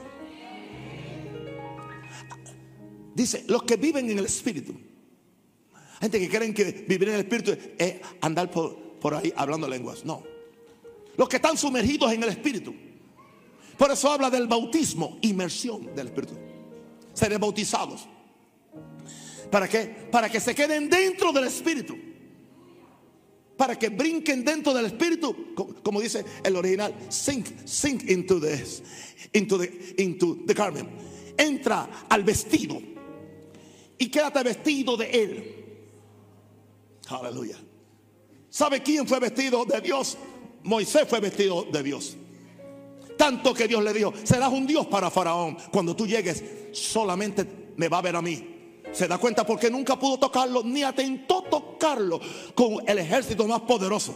Dice, 3.14 3.44
los 3.46 3.62
que 3.62 3.76
viven 3.76 4.10
en 4.10 4.18
el 4.18 4.26
Espíritu. 4.26 4.74
Gente 6.00 6.18
que 6.18 6.28
creen 6.28 6.52
que 6.52 6.84
vivir 6.86 7.08
en 7.08 7.14
el 7.14 7.20
Espíritu 7.20 7.56
es 7.78 7.94
andar 8.20 8.50
por, 8.50 9.14
ahí 9.14 9.32
hablando 9.36 9.68
lenguas. 9.68 10.04
No. 10.04 10.22
Los 11.16 11.28
que 11.28 11.36
están 11.36 11.56
sumergidos 11.56 12.12
en 12.12 12.22
el 12.24 12.30
Espíritu. 12.30 12.74
Por 13.78 13.90
eso 13.90 14.10
habla 14.10 14.30
del 14.30 14.48
bautismo, 14.48 15.18
inmersión 15.22 15.94
del 15.94 16.08
Espíritu. 16.08 16.34
Seré 17.12 17.38
bautizados. 17.38 18.08
¿Para 19.50 19.68
qué? 19.68 20.08
Para 20.10 20.28
que 20.28 20.40
se 20.40 20.54
queden 20.54 20.90
dentro 20.90 21.32
del 21.32 21.44
Espíritu. 21.44 21.96
Para 23.56 23.78
que 23.78 23.88
brinquen 23.88 24.44
dentro 24.44 24.74
del 24.74 24.86
Espíritu, 24.86 25.54
como 25.84 26.00
dice 26.00 26.24
el 26.42 26.56
original, 26.56 26.92
sink, 27.08 27.46
sink 27.64 28.10
into 28.10 28.40
the, 28.40 28.64
into 29.32 29.56
the, 29.56 29.94
into 29.98 30.38
the 30.44 30.54
garment. 30.54 30.88
Entra 31.38 32.06
al 32.08 32.24
vestido 32.24 32.93
y 33.98 34.08
quédate 34.08 34.42
vestido 34.42 34.96
de 34.96 35.10
Él. 35.10 35.64
Aleluya. 37.08 37.58
¿Sabe 38.48 38.82
quién 38.82 39.06
fue 39.06 39.18
vestido 39.18 39.64
de 39.64 39.80
Dios? 39.80 40.16
Moisés 40.62 41.06
fue 41.08 41.20
vestido 41.20 41.64
de 41.64 41.82
Dios. 41.82 42.16
Tanto 43.16 43.54
que 43.54 43.68
Dios 43.68 43.82
le 43.82 43.92
dijo, 43.92 44.12
serás 44.22 44.52
un 44.52 44.66
Dios 44.66 44.86
para 44.86 45.10
Faraón. 45.10 45.56
Cuando 45.70 45.94
tú 45.94 46.06
llegues, 46.06 46.42
solamente 46.72 47.72
me 47.76 47.88
va 47.88 47.98
a 47.98 48.02
ver 48.02 48.16
a 48.16 48.22
mí. 48.22 48.82
Se 48.92 49.08
da 49.08 49.18
cuenta 49.18 49.44
porque 49.44 49.70
nunca 49.70 49.98
pudo 49.98 50.18
tocarlo, 50.18 50.62
ni 50.62 50.82
atentó 50.82 51.42
tocarlo 51.42 52.20
con 52.54 52.88
el 52.88 52.98
ejército 52.98 53.46
más 53.46 53.60
poderoso. 53.62 54.14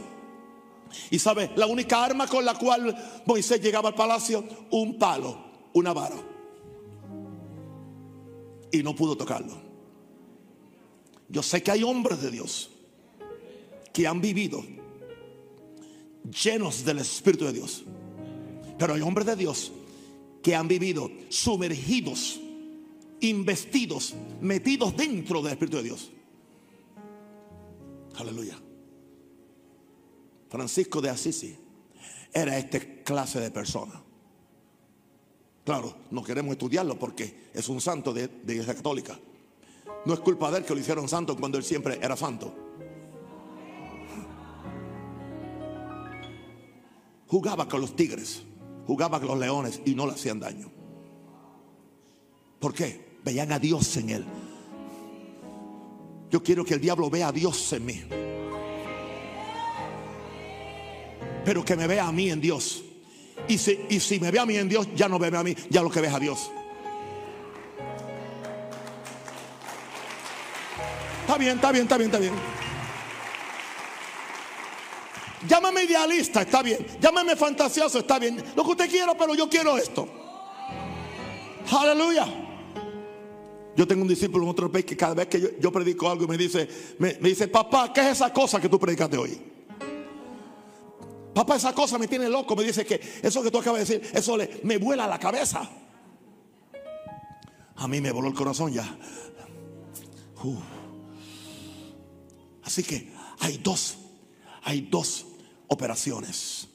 Y 1.10 1.18
sabe, 1.18 1.50
la 1.56 1.66
única 1.66 2.04
arma 2.04 2.26
con 2.26 2.44
la 2.44 2.54
cual 2.54 3.22
Moisés 3.26 3.60
llegaba 3.60 3.90
al 3.90 3.94
palacio, 3.94 4.44
un 4.70 4.98
palo, 4.98 5.36
una 5.74 5.92
vara. 5.92 6.16
Y 8.70 8.82
no 8.82 8.94
pudo 8.94 9.16
tocarlo. 9.16 9.67
Yo 11.28 11.42
sé 11.42 11.62
que 11.62 11.70
hay 11.70 11.82
hombres 11.82 12.22
de 12.22 12.30
Dios 12.30 12.70
que 13.92 14.06
han 14.06 14.20
vivido 14.20 14.64
llenos 16.42 16.84
del 16.84 16.98
Espíritu 16.98 17.46
de 17.46 17.52
Dios. 17.52 17.84
Pero 18.78 18.94
hay 18.94 19.00
hombres 19.00 19.26
de 19.26 19.36
Dios 19.36 19.72
que 20.42 20.54
han 20.54 20.68
vivido 20.68 21.10
sumergidos 21.28 22.40
investidos, 23.20 24.14
metidos 24.40 24.96
dentro 24.96 25.42
del 25.42 25.52
Espíritu 25.52 25.78
de 25.78 25.82
Dios. 25.82 26.10
Aleluya. 28.16 28.58
Francisco 30.48 31.00
de 31.00 31.10
Asisi 31.10 31.56
era 32.32 32.56
este 32.58 33.02
clase 33.02 33.40
de 33.40 33.50
persona. 33.50 34.02
Claro, 35.64 35.94
no 36.10 36.22
queremos 36.22 36.52
estudiarlo 36.52 36.98
porque 36.98 37.50
es 37.52 37.68
un 37.68 37.80
santo 37.80 38.12
de, 38.12 38.28
de 38.28 38.52
iglesia 38.52 38.74
católica. 38.74 39.18
No 40.04 40.14
es 40.14 40.20
culpa 40.20 40.50
de 40.50 40.58
él 40.58 40.64
que 40.64 40.74
lo 40.74 40.80
hicieron 40.80 41.08
santo 41.08 41.36
cuando 41.36 41.58
él 41.58 41.64
siempre 41.64 41.98
era 42.00 42.16
santo. 42.16 42.54
Jugaba 47.26 47.68
con 47.68 47.80
los 47.80 47.94
tigres, 47.94 48.42
jugaba 48.86 49.18
con 49.18 49.28
los 49.28 49.38
leones 49.38 49.82
y 49.84 49.94
no 49.94 50.06
le 50.06 50.12
hacían 50.12 50.40
daño. 50.40 50.70
¿Por 52.58 52.72
qué? 52.72 53.08
veían 53.28 53.52
a 53.52 53.58
Dios 53.58 53.96
en 53.98 54.10
él. 54.10 54.24
Yo 56.30 56.42
quiero 56.42 56.64
que 56.64 56.74
el 56.74 56.80
diablo 56.80 57.10
vea 57.10 57.28
a 57.28 57.32
Dios 57.32 57.72
en 57.72 57.84
mí. 57.84 58.02
Pero 61.44 61.64
que 61.64 61.76
me 61.76 61.86
vea 61.86 62.06
a 62.06 62.12
mí 62.12 62.30
en 62.30 62.40
Dios. 62.40 62.84
Y 63.46 63.58
si, 63.58 64.20
me 64.20 64.30
ve 64.30 64.38
a 64.38 64.46
mí 64.46 64.56
en 64.56 64.68
Dios, 64.68 64.88
ya 64.94 65.08
no 65.08 65.18
me 65.18 65.30
ve 65.30 65.38
a 65.38 65.42
mí, 65.42 65.54
ya 65.70 65.82
lo 65.82 65.90
que 65.90 66.00
ve 66.00 66.08
a 66.08 66.18
Dios. 66.18 66.50
Está 71.28 71.36
bien, 71.36 71.56
está 71.56 71.72
bien, 71.72 71.82
está 71.82 71.98
bien, 71.98 72.10
está 72.10 72.18
bien. 72.18 72.32
Llámame 75.46 75.84
idealista, 75.84 76.40
está 76.40 76.62
bien. 76.62 76.78
Llámame 77.02 77.36
fantasioso, 77.36 77.98
está 77.98 78.18
bien. 78.18 78.42
Lo 78.56 78.64
que 78.64 78.70
usted 78.70 78.88
quiera, 78.88 79.14
pero 79.14 79.34
yo 79.34 79.46
quiero 79.46 79.76
esto. 79.76 80.08
Aleluya. 81.70 82.26
Yo 83.76 83.86
tengo 83.86 84.00
un 84.00 84.08
discípulo 84.08 84.44
en 84.44 84.50
otro 84.52 84.72
país 84.72 84.86
que 84.86 84.96
cada 84.96 85.12
vez 85.12 85.26
que 85.26 85.58
yo, 85.60 85.70
predico 85.70 86.08
algo 86.08 86.26
me 86.26 86.38
dice, 86.38 86.66
me, 86.98 87.12
dice, 87.12 87.46
papá, 87.46 87.92
¿qué 87.92 88.00
es 88.00 88.06
esa 88.06 88.32
cosa 88.32 88.58
que 88.58 88.70
tú 88.70 88.78
predicaste 88.78 89.18
hoy? 89.18 89.38
Papá, 91.34 91.56
esa 91.56 91.74
cosa 91.74 91.98
me 91.98 92.08
tiene 92.08 92.30
loco. 92.30 92.56
Me 92.56 92.64
dice 92.64 92.86
que 92.86 92.98
eso 93.22 93.42
que 93.42 93.50
tú 93.50 93.58
acabas 93.58 93.86
de 93.86 93.98
decir, 93.98 94.16
eso 94.16 94.34
le, 94.34 94.62
me 94.62 94.78
vuela 94.78 95.06
la 95.06 95.18
cabeza. 95.18 95.68
A 97.76 97.86
mí 97.86 98.00
me 98.00 98.12
voló 98.12 98.28
el 98.28 98.34
corazón 98.34 98.72
ya. 98.72 98.96
Así 102.68 102.82
que 102.82 103.08
hay 103.38 103.58
dos, 103.64 103.96
hay 104.62 104.82
dos 104.90 105.24
operaciones. 105.68 106.68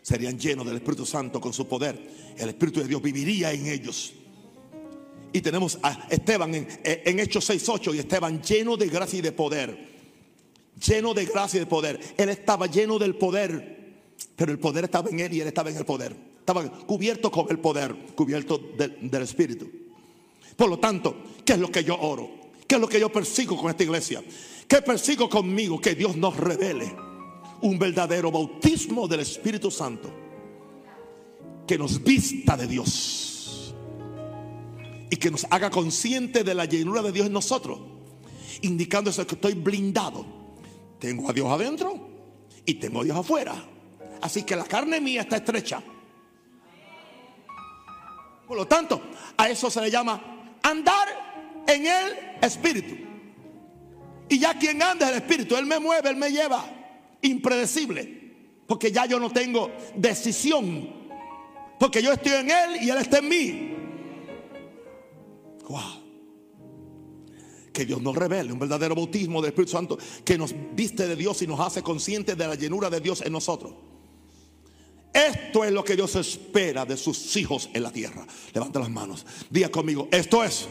Serían 0.00 0.38
llenos 0.38 0.64
del 0.64 0.76
Espíritu 0.76 1.04
Santo 1.04 1.42
con 1.42 1.52
su 1.52 1.68
poder. 1.68 2.34
El 2.38 2.48
Espíritu 2.48 2.80
de 2.80 2.88
Dios 2.88 3.02
viviría 3.02 3.52
en 3.52 3.66
ellos 3.66 4.14
Y 5.34 5.42
tenemos 5.42 5.78
a 5.82 6.06
Esteban 6.08 6.54
en, 6.54 6.66
en 6.82 7.20
Hechos 7.20 7.50
6.8 7.50 7.94
y 7.94 7.98
Esteban 7.98 8.40
lleno 8.40 8.78
de 8.78 8.86
gracia 8.86 9.18
y 9.18 9.22
de 9.22 9.32
poder. 9.32 9.76
Lleno 10.86 11.12
de 11.12 11.26
gracia 11.26 11.58
y 11.58 11.60
de 11.60 11.66
poder. 11.66 12.00
Él 12.16 12.30
estaba 12.30 12.66
lleno 12.66 12.98
del 12.98 13.14
poder, 13.16 14.06
pero 14.36 14.50
el 14.50 14.58
poder 14.58 14.84
estaba 14.84 15.10
en 15.10 15.20
él 15.20 15.34
y 15.34 15.42
él 15.42 15.48
estaba 15.48 15.68
en 15.68 15.76
el 15.76 15.84
poder. 15.84 16.16
Estaba 16.38 16.66
cubierto 16.86 17.30
con 17.30 17.46
el 17.50 17.58
poder, 17.58 17.94
cubierto 18.14 18.56
del, 18.56 19.10
del 19.10 19.22
Espíritu. 19.22 19.70
Por 20.56 20.70
lo 20.70 20.78
tanto, 20.78 21.14
¿qué 21.44 21.52
es 21.52 21.58
lo 21.58 21.70
que 21.70 21.84
yo 21.84 21.94
oro? 22.00 22.46
¿Qué 22.66 22.76
es 22.76 22.80
lo 22.80 22.88
que 22.88 22.98
yo 22.98 23.12
persigo 23.12 23.54
con 23.58 23.70
esta 23.70 23.82
iglesia? 23.84 24.22
¿Qué 24.68 24.82
persigo 24.82 25.28
conmigo? 25.28 25.80
Que 25.80 25.94
Dios 25.94 26.16
nos 26.16 26.36
revele 26.36 26.94
un 27.62 27.78
verdadero 27.78 28.30
bautismo 28.30 29.06
del 29.06 29.20
Espíritu 29.20 29.70
Santo. 29.70 30.12
Que 31.66 31.78
nos 31.78 32.02
vista 32.02 32.56
de 32.56 32.66
Dios. 32.66 33.74
Y 35.10 35.16
que 35.16 35.30
nos 35.30 35.46
haga 35.50 35.70
consciente 35.70 36.42
de 36.42 36.54
la 36.54 36.64
llenura 36.64 37.02
de 37.02 37.12
Dios 37.12 37.26
en 37.26 37.32
nosotros. 37.32 37.78
Indicando 38.62 39.10
eso 39.10 39.26
que 39.26 39.36
estoy 39.36 39.54
blindado. 39.54 40.26
Tengo 40.98 41.30
a 41.30 41.32
Dios 41.32 41.48
adentro 41.48 42.08
y 42.64 42.74
tengo 42.74 43.02
a 43.02 43.04
Dios 43.04 43.16
afuera. 43.16 43.54
Así 44.22 44.42
que 44.42 44.56
la 44.56 44.64
carne 44.64 45.00
mía 45.00 45.22
está 45.22 45.36
estrecha. 45.36 45.82
Por 48.46 48.56
lo 48.56 48.66
tanto, 48.66 49.00
a 49.36 49.48
eso 49.48 49.70
se 49.70 49.80
le 49.80 49.90
llama 49.90 50.58
andar 50.62 51.64
en 51.66 51.86
el 51.86 52.18
Espíritu. 52.40 53.05
Y 54.28 54.38
ya 54.38 54.58
quien 54.58 54.82
anda 54.82 55.06
es 55.06 55.12
el 55.12 55.22
Espíritu, 55.22 55.56
Él 55.56 55.66
me 55.66 55.78
mueve, 55.78 56.10
Él 56.10 56.16
me 56.16 56.30
lleva. 56.30 56.64
Impredecible. 57.22 58.26
Porque 58.66 58.90
ya 58.90 59.06
yo 59.06 59.20
no 59.20 59.30
tengo 59.30 59.70
decisión. 59.94 60.88
Porque 61.78 62.02
yo 62.02 62.12
estoy 62.12 62.32
en 62.32 62.50
Él 62.50 62.82
y 62.82 62.90
Él 62.90 62.98
está 62.98 63.18
en 63.18 63.28
mí. 63.28 63.74
Wow. 65.68 66.04
Que 67.72 67.84
Dios 67.84 68.00
nos 68.00 68.16
revele 68.16 68.52
un 68.52 68.58
verdadero 68.58 68.94
bautismo 68.94 69.40
del 69.40 69.50
Espíritu 69.50 69.72
Santo 69.72 69.98
que 70.24 70.38
nos 70.38 70.54
viste 70.74 71.06
de 71.06 71.14
Dios 71.14 71.42
y 71.42 71.46
nos 71.46 71.60
hace 71.60 71.82
conscientes 71.82 72.36
de 72.36 72.46
la 72.46 72.54
llenura 72.54 72.88
de 72.90 73.00
Dios 73.00 73.22
en 73.22 73.32
nosotros. 73.32 73.74
Esto 75.12 75.64
es 75.64 75.72
lo 75.72 75.84
que 75.84 75.96
Dios 75.96 76.14
espera 76.16 76.84
de 76.84 76.96
sus 76.96 77.36
hijos 77.36 77.70
en 77.72 77.82
la 77.82 77.92
tierra. 77.92 78.26
Levanta 78.52 78.80
las 78.80 78.90
manos. 78.90 79.24
Diga 79.50 79.70
conmigo, 79.70 80.08
esto 80.10 80.42
es 80.42 80.68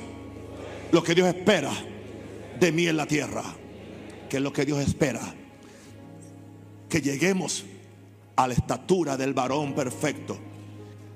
lo 0.92 1.04
que 1.04 1.16
Dios 1.16 1.28
espera 1.28 1.72
de 2.60 2.72
mí 2.72 2.88
en 2.88 2.98
la 2.98 3.06
tierra. 3.06 3.44
Que 4.30 4.38
es 4.38 4.44
lo 4.44 4.52
que 4.54 4.66
Dios 4.66 4.80
espera. 4.80 5.22
Que 6.90 7.02
lleguemos 7.02 7.66
a 8.36 8.48
la 8.48 8.54
estatura 8.54 9.18
del 9.18 9.34
varón 9.34 9.74
perfecto 9.74 10.38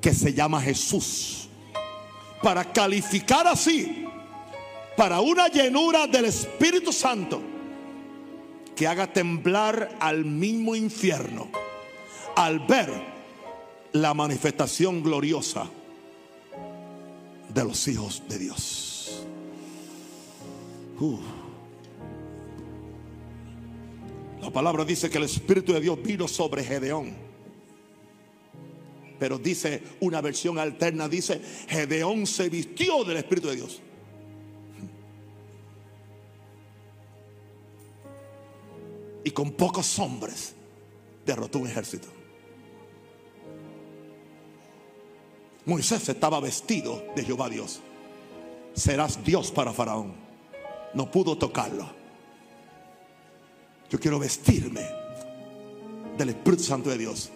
que 0.01 0.13
se 0.13 0.33
llama 0.33 0.61
Jesús. 0.61 1.49
Para 2.41 2.71
calificar 2.71 3.47
así 3.47 4.05
para 4.99 5.21
una 5.21 5.47
llenura 5.47 6.07
del 6.07 6.25
Espíritu 6.25 6.91
Santo 6.91 7.41
que 8.75 8.85
haga 8.85 9.07
temblar 9.07 9.95
al 9.97 10.25
mismo 10.25 10.75
infierno 10.75 11.47
al 12.35 12.59
ver 12.59 12.91
la 13.93 14.13
manifestación 14.13 15.01
gloriosa 15.01 15.69
de 17.53 17.63
los 17.63 17.87
hijos 17.87 18.23
de 18.27 18.39
Dios. 18.39 18.88
La 24.41 24.49
palabra 24.51 24.83
dice 24.83 25.09
que 25.09 25.17
el 25.17 25.23
Espíritu 25.23 25.73
de 25.73 25.79
Dios 25.79 26.01
vino 26.03 26.27
sobre 26.27 26.63
Gedeón. 26.63 27.15
Pero 29.17 29.37
dice 29.37 29.83
una 29.99 30.21
versión 30.21 30.59
alterna, 30.59 31.07
dice, 31.07 31.41
Gedeón 31.67 32.25
se 32.25 32.49
vistió 32.49 33.03
del 33.03 33.17
Espíritu 33.17 33.49
de 33.49 33.55
Dios. 33.55 33.81
Y 39.23 39.31
con 39.31 39.51
pocos 39.51 39.99
hombres 39.99 40.55
derrotó 41.25 41.59
un 41.59 41.67
ejército. 41.67 42.07
Moisés 45.65 46.09
estaba 46.09 46.39
vestido 46.39 47.03
de 47.15 47.23
Jehová 47.23 47.49
Dios. 47.49 47.81
Serás 48.73 49.23
Dios 49.23 49.51
para 49.51 49.73
Faraón. 49.73 50.28
No 50.93 51.09
pudo 51.09 51.37
tocarlo. 51.37 51.89
Yo 53.89 53.99
quiero 53.99 54.19
vestirme 54.19 54.87
del 56.17 56.29
Espíritu 56.29 56.63
Santo 56.63 56.89
de 56.89 56.97
Dios. 56.97 57.31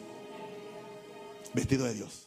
Vestido 1.53 1.85
de 1.85 1.93
Dios. 1.93 2.22